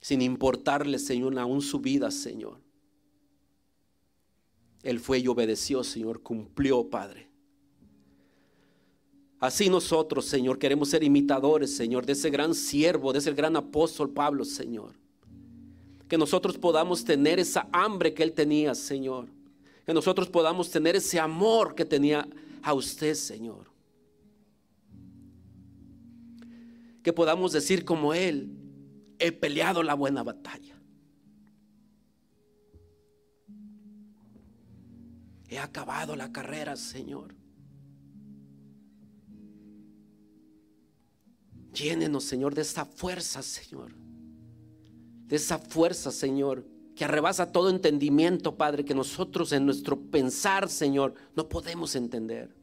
Sin 0.00 0.22
importarle, 0.22 0.98
Señor, 0.98 1.38
aún 1.38 1.62
su 1.62 1.80
vida, 1.80 2.10
Señor. 2.10 2.58
Él 4.82 5.00
fue 5.00 5.18
y 5.18 5.28
obedeció, 5.28 5.82
Señor, 5.84 6.22
cumplió, 6.22 6.88
Padre. 6.88 7.28
Así 9.40 9.68
nosotros, 9.68 10.24
Señor, 10.24 10.58
queremos 10.58 10.88
ser 10.88 11.02
imitadores, 11.02 11.74
Señor, 11.76 12.06
de 12.06 12.12
ese 12.12 12.30
gran 12.30 12.54
siervo, 12.54 13.12
de 13.12 13.18
ese 13.18 13.32
gran 13.32 13.56
apóstol 13.56 14.10
Pablo, 14.10 14.44
Señor 14.44 15.03
que 16.08 16.18
nosotros 16.18 16.58
podamos 16.58 17.04
tener 17.04 17.38
esa 17.38 17.68
hambre 17.72 18.12
que 18.12 18.22
Él 18.22 18.32
tenía, 18.32 18.74
Señor. 18.74 19.28
Que 19.86 19.94
nosotros 19.94 20.28
podamos 20.28 20.70
tener 20.70 20.96
ese 20.96 21.18
amor 21.18 21.74
que 21.74 21.84
tenía 21.84 22.28
a 22.62 22.74
usted, 22.74 23.14
Señor. 23.14 23.70
Que 27.02 27.12
podamos 27.12 27.52
decir 27.52 27.84
como 27.84 28.14
Él, 28.14 28.50
he 29.18 29.32
peleado 29.32 29.82
la 29.82 29.94
buena 29.94 30.22
batalla. 30.22 30.74
He 35.48 35.58
acabado 35.58 36.16
la 36.16 36.32
carrera, 36.32 36.76
Señor. 36.76 37.34
Llénenos, 41.72 42.24
Señor, 42.24 42.54
de 42.54 42.62
esta 42.62 42.84
fuerza, 42.84 43.42
Señor 43.42 44.03
de 45.34 45.38
esa 45.38 45.58
fuerza, 45.58 46.12
Señor, 46.12 46.64
que 46.94 47.04
arrebasa 47.04 47.50
todo 47.50 47.68
entendimiento, 47.68 48.56
Padre, 48.56 48.84
que 48.84 48.94
nosotros 48.94 49.50
en 49.50 49.66
nuestro 49.66 50.00
pensar, 50.00 50.68
Señor, 50.68 51.14
no 51.34 51.48
podemos 51.48 51.96
entender. 51.96 52.54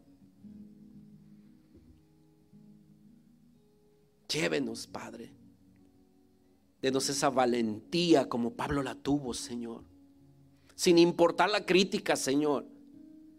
Llévenos, 4.30 4.88
Padre. 4.88 5.34
Denos 6.82 7.10
esa 7.10 7.30
valentía 7.30 8.30
como 8.30 8.54
Pablo 8.54 8.82
la 8.84 8.96
tuvo, 8.96 9.34
Señor. 9.34 9.84
Sin 10.74 10.98
importar 10.98 11.50
la 11.50 11.66
crítica, 11.66 12.16
Señor. 12.16 12.66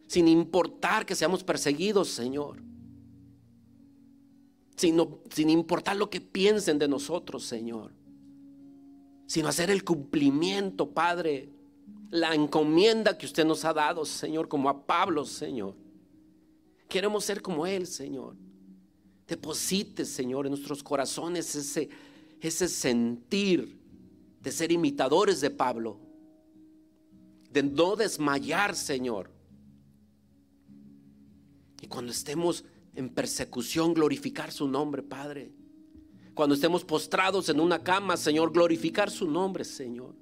Sin 0.08 0.28
importar 0.28 1.06
que 1.06 1.14
seamos 1.14 1.42
perseguidos, 1.42 2.08
Señor. 2.10 2.62
Sin, 4.76 5.02
sin 5.30 5.48
importar 5.48 5.96
lo 5.96 6.10
que 6.10 6.20
piensen 6.20 6.78
de 6.78 6.86
nosotros, 6.86 7.44
Señor 7.44 8.01
sino 9.32 9.48
hacer 9.48 9.70
el 9.70 9.82
cumplimiento, 9.82 10.90
Padre, 10.90 11.48
la 12.10 12.34
encomienda 12.34 13.16
que 13.16 13.24
usted 13.24 13.46
nos 13.46 13.64
ha 13.64 13.72
dado, 13.72 14.04
Señor, 14.04 14.46
como 14.46 14.68
a 14.68 14.84
Pablo, 14.84 15.24
Señor. 15.24 15.74
Queremos 16.86 17.24
ser 17.24 17.40
como 17.40 17.66
Él, 17.66 17.86
Señor. 17.86 18.36
Deposite, 19.26 20.04
Señor, 20.04 20.44
en 20.44 20.50
nuestros 20.50 20.82
corazones 20.82 21.56
ese, 21.56 21.88
ese 22.42 22.68
sentir 22.68 23.80
de 24.38 24.52
ser 24.52 24.70
imitadores 24.70 25.40
de 25.40 25.48
Pablo, 25.48 25.98
de 27.50 27.62
no 27.62 27.96
desmayar, 27.96 28.76
Señor. 28.76 29.30
Y 31.80 31.86
cuando 31.86 32.12
estemos 32.12 32.66
en 32.94 33.08
persecución, 33.08 33.94
glorificar 33.94 34.52
su 34.52 34.68
nombre, 34.68 35.02
Padre. 35.02 35.52
Cuando 36.34 36.54
estemos 36.54 36.84
postrados 36.84 37.48
en 37.48 37.60
una 37.60 37.82
cama, 37.82 38.16
Señor, 38.16 38.52
glorificar 38.52 39.10
su 39.10 39.30
nombre, 39.30 39.64
Señor. 39.64 40.14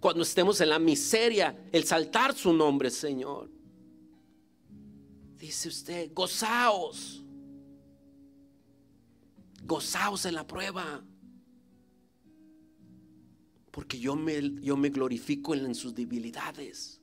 Cuando 0.00 0.22
estemos 0.22 0.60
en 0.62 0.70
la 0.70 0.78
miseria, 0.78 1.68
el 1.72 1.84
saltar 1.84 2.34
su 2.34 2.52
nombre, 2.52 2.90
Señor. 2.90 3.50
Dice 5.36 5.68
usted, 5.68 6.10
gozaos. 6.14 7.22
Gozaos 9.62 10.24
en 10.24 10.34
la 10.34 10.46
prueba. 10.46 11.04
Porque 13.70 13.98
yo 14.00 14.16
me, 14.16 14.60
yo 14.62 14.76
me 14.76 14.88
glorifico 14.88 15.54
en, 15.54 15.66
en 15.66 15.74
sus 15.74 15.94
debilidades. 15.94 16.98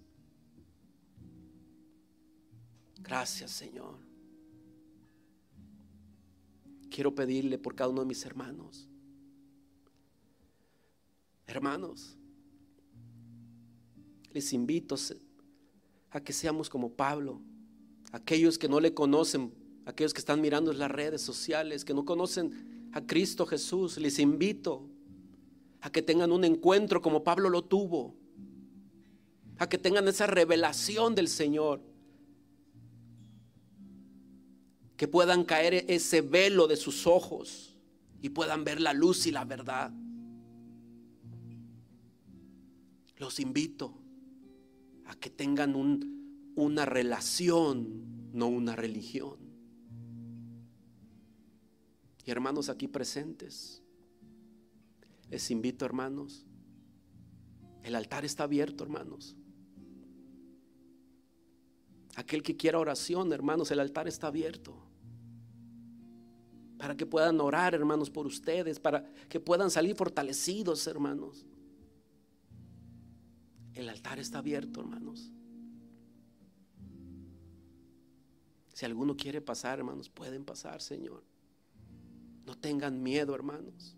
Gracias, 3.00 3.52
Señor. 3.52 4.07
Quiero 6.98 7.14
pedirle 7.14 7.60
por 7.60 7.76
cada 7.76 7.92
uno 7.92 8.02
de 8.02 8.08
mis 8.08 8.26
hermanos. 8.26 8.90
Hermanos, 11.46 12.18
les 14.34 14.52
invito 14.52 14.96
a 16.10 16.20
que 16.22 16.34
seamos 16.34 16.72
como 16.72 16.94
Pablo 16.94 17.40
aquellos 18.12 18.58
que 18.58 18.68
no 18.68 18.80
le 18.80 18.96
conocen, 18.96 19.54
aquellos 19.86 20.12
que 20.12 20.22
están 20.22 20.42
mirando 20.42 20.74
las 20.74 20.90
redes 20.90 21.22
sociales, 21.22 21.86
que 21.86 21.94
no 21.94 22.04
conocen 22.04 22.90
a 22.94 23.06
Cristo 23.06 23.46
Jesús, 23.46 24.00
les 24.00 24.18
invito 24.18 24.90
a 25.82 25.92
que 25.92 26.02
tengan 26.02 26.32
un 26.32 26.46
encuentro 26.46 27.00
como 27.04 27.24
Pablo 27.24 27.52
lo 27.52 27.64
tuvo, 27.64 28.16
a 29.60 29.70
que 29.70 29.78
tengan 29.78 30.08
esa 30.08 30.26
revelación 30.26 31.14
del 31.14 31.28
Señor, 31.28 31.80
que 34.98 35.08
puedan 35.08 35.46
caer 35.46 35.86
ese 35.88 36.22
velo 36.22 36.68
de 36.68 36.76
sus 36.76 37.08
ojos 37.08 37.78
y 38.22 38.30
puedan 38.30 38.64
ver 38.64 38.82
la 38.82 38.94
luz 38.94 39.28
y 39.28 39.32
la 39.32 39.46
verdad. 39.46 39.92
Los 43.18 43.40
invito 43.40 43.94
a 45.06 45.16
que 45.16 45.30
tengan 45.30 45.76
un 45.76 46.18
una 46.58 46.86
relación, 46.86 48.32
no 48.34 48.48
una 48.48 48.76
religión. 48.76 49.38
Y 52.26 52.32
hermanos 52.32 52.70
aquí 52.70 52.88
presentes, 52.88 53.84
les 55.30 55.52
invito 55.52 55.86
hermanos, 55.86 56.48
el 57.84 57.94
altar 57.94 58.26
está 58.26 58.46
abierto 58.46 58.84
hermanos. 58.84 59.36
Aquel 62.16 62.42
que 62.42 62.58
quiera 62.58 62.80
oración, 62.80 63.32
hermanos, 63.32 63.70
el 63.70 63.80
altar 63.80 64.08
está 64.08 64.28
abierto. 64.28 64.87
Para 66.78 66.96
que 66.96 67.06
puedan 67.06 67.42
orar, 67.42 67.74
hermanos, 67.74 68.10
por 68.10 68.28
ustedes, 68.28 68.80
para 68.80 69.04
que 69.30 69.40
puedan 69.40 69.72
salir 69.72 69.96
fortalecidos, 69.96 70.86
hermanos. 70.86 71.46
El 73.74 73.90
altar 73.90 74.20
está 74.20 74.40
abierto, 74.40 74.80
hermanos. 74.80 75.32
Si 78.78 78.86
alguno 78.86 79.18
quiere 79.18 79.42
pasar, 79.42 79.80
hermanos, 79.80 80.08
pueden 80.08 80.46
pasar, 80.46 80.84
Señor. 80.84 81.24
No 82.46 82.56
tengan 82.56 83.02
miedo, 83.02 83.34
hermanos. 83.34 83.96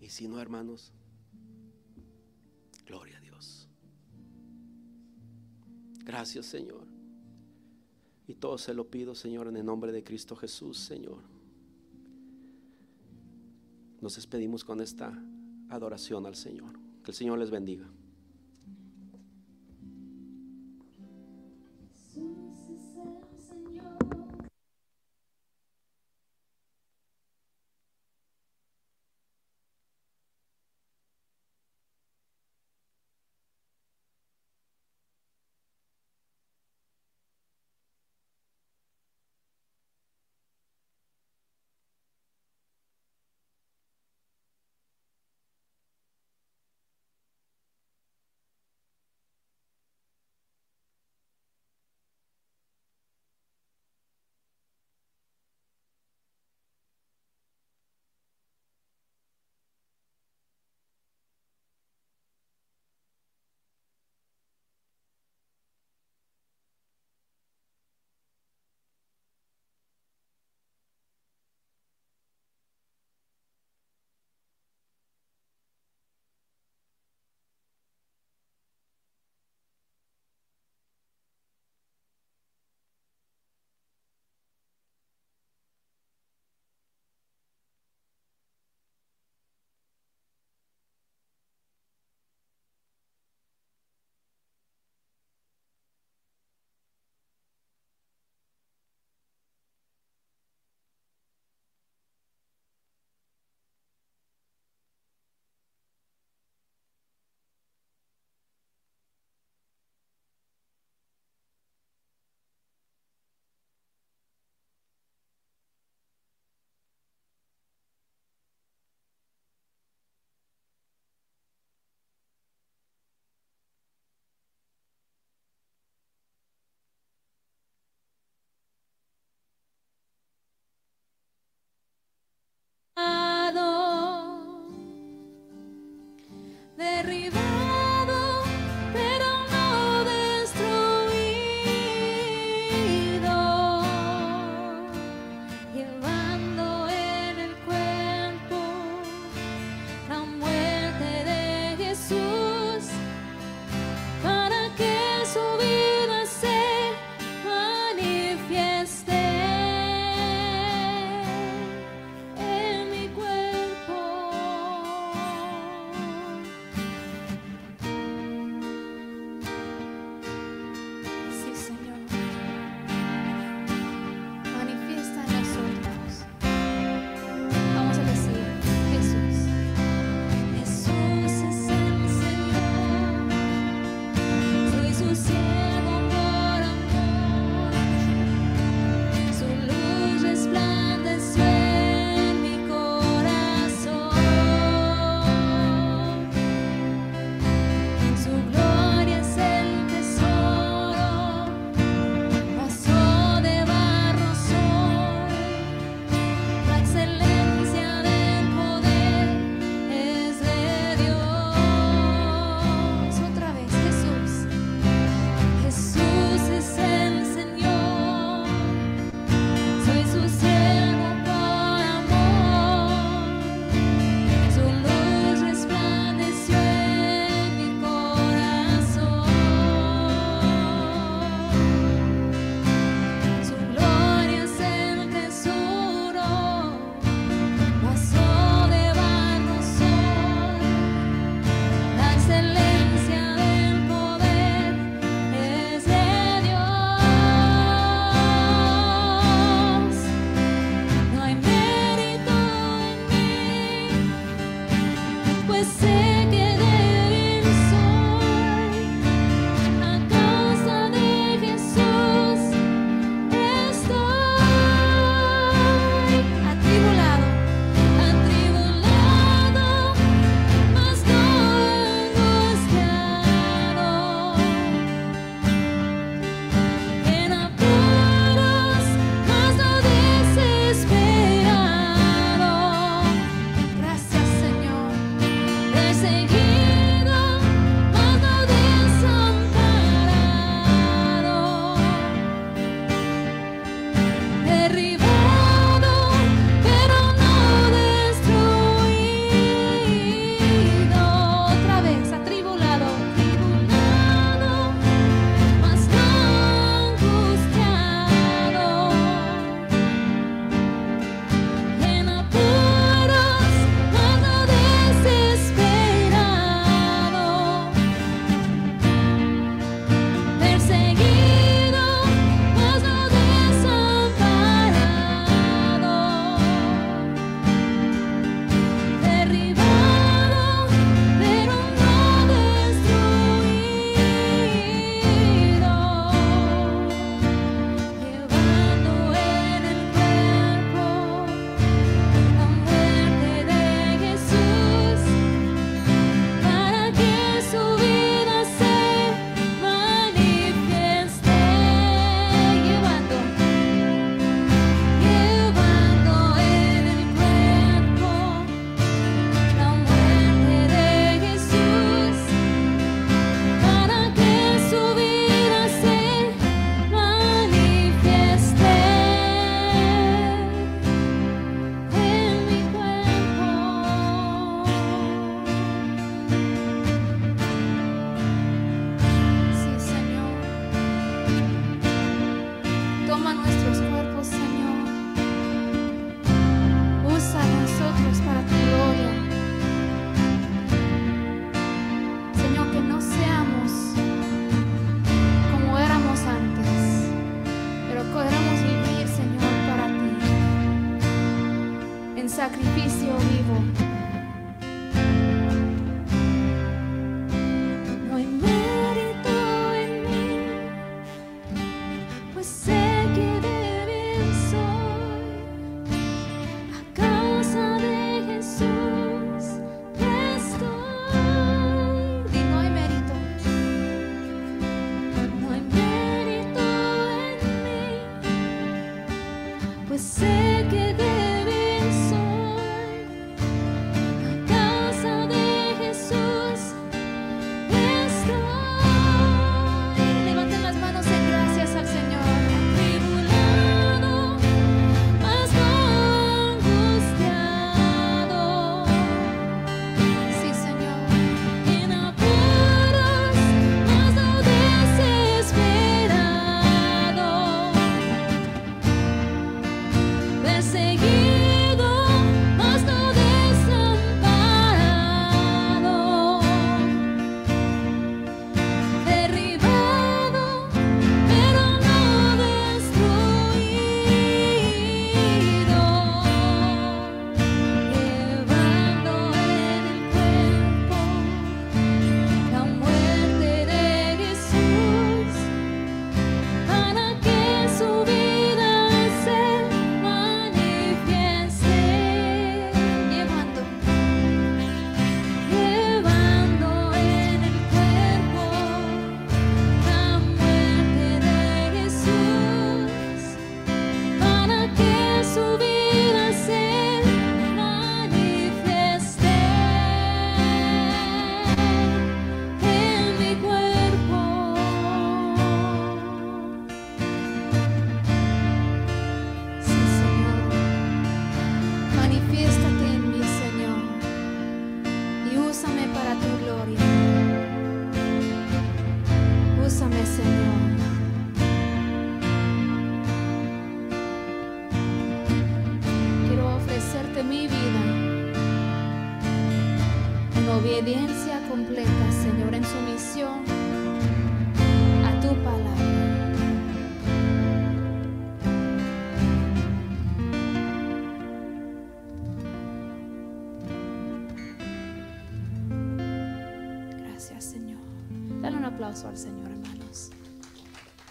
Y 0.00 0.08
si 0.08 0.26
no, 0.26 0.40
hermanos, 0.40 0.92
gloria 2.84 3.18
a 3.18 3.20
Dios. 3.20 3.68
Gracias, 6.04 6.46
Señor. 6.46 6.87
Y 8.28 8.34
todo 8.34 8.58
se 8.58 8.74
lo 8.74 8.90
pido, 8.90 9.14
Señor, 9.14 9.48
en 9.48 9.56
el 9.56 9.64
nombre 9.64 9.90
de 9.90 10.04
Cristo 10.04 10.36
Jesús, 10.36 10.76
Señor. 10.76 11.22
Nos 14.02 14.16
despedimos 14.16 14.64
con 14.64 14.82
esta 14.82 15.18
adoración 15.70 16.26
al 16.26 16.36
Señor. 16.36 16.78
Que 17.02 17.12
el 17.12 17.16
Señor 17.16 17.38
les 17.38 17.50
bendiga. 17.50 17.88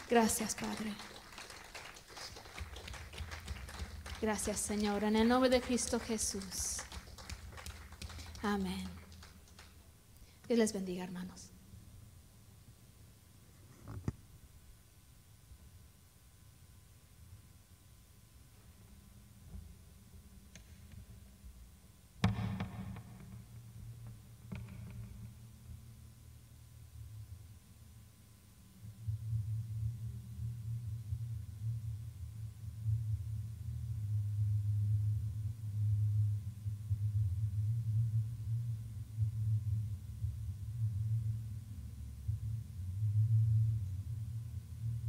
Gracias, 0.10 0.56
Padre. 0.56 0.94
Gracias, 4.22 4.60
Señor. 4.60 5.04
En 5.04 5.16
el 5.16 5.28
nombre 5.28 5.50
de 5.50 5.62
Cristo 5.62 6.00
Jesús. 6.00 6.78
Amén. 8.42 8.90
Dios 10.48 10.60
les 10.60 10.74
bendiga, 10.74 11.04
hermanos. 11.04 11.47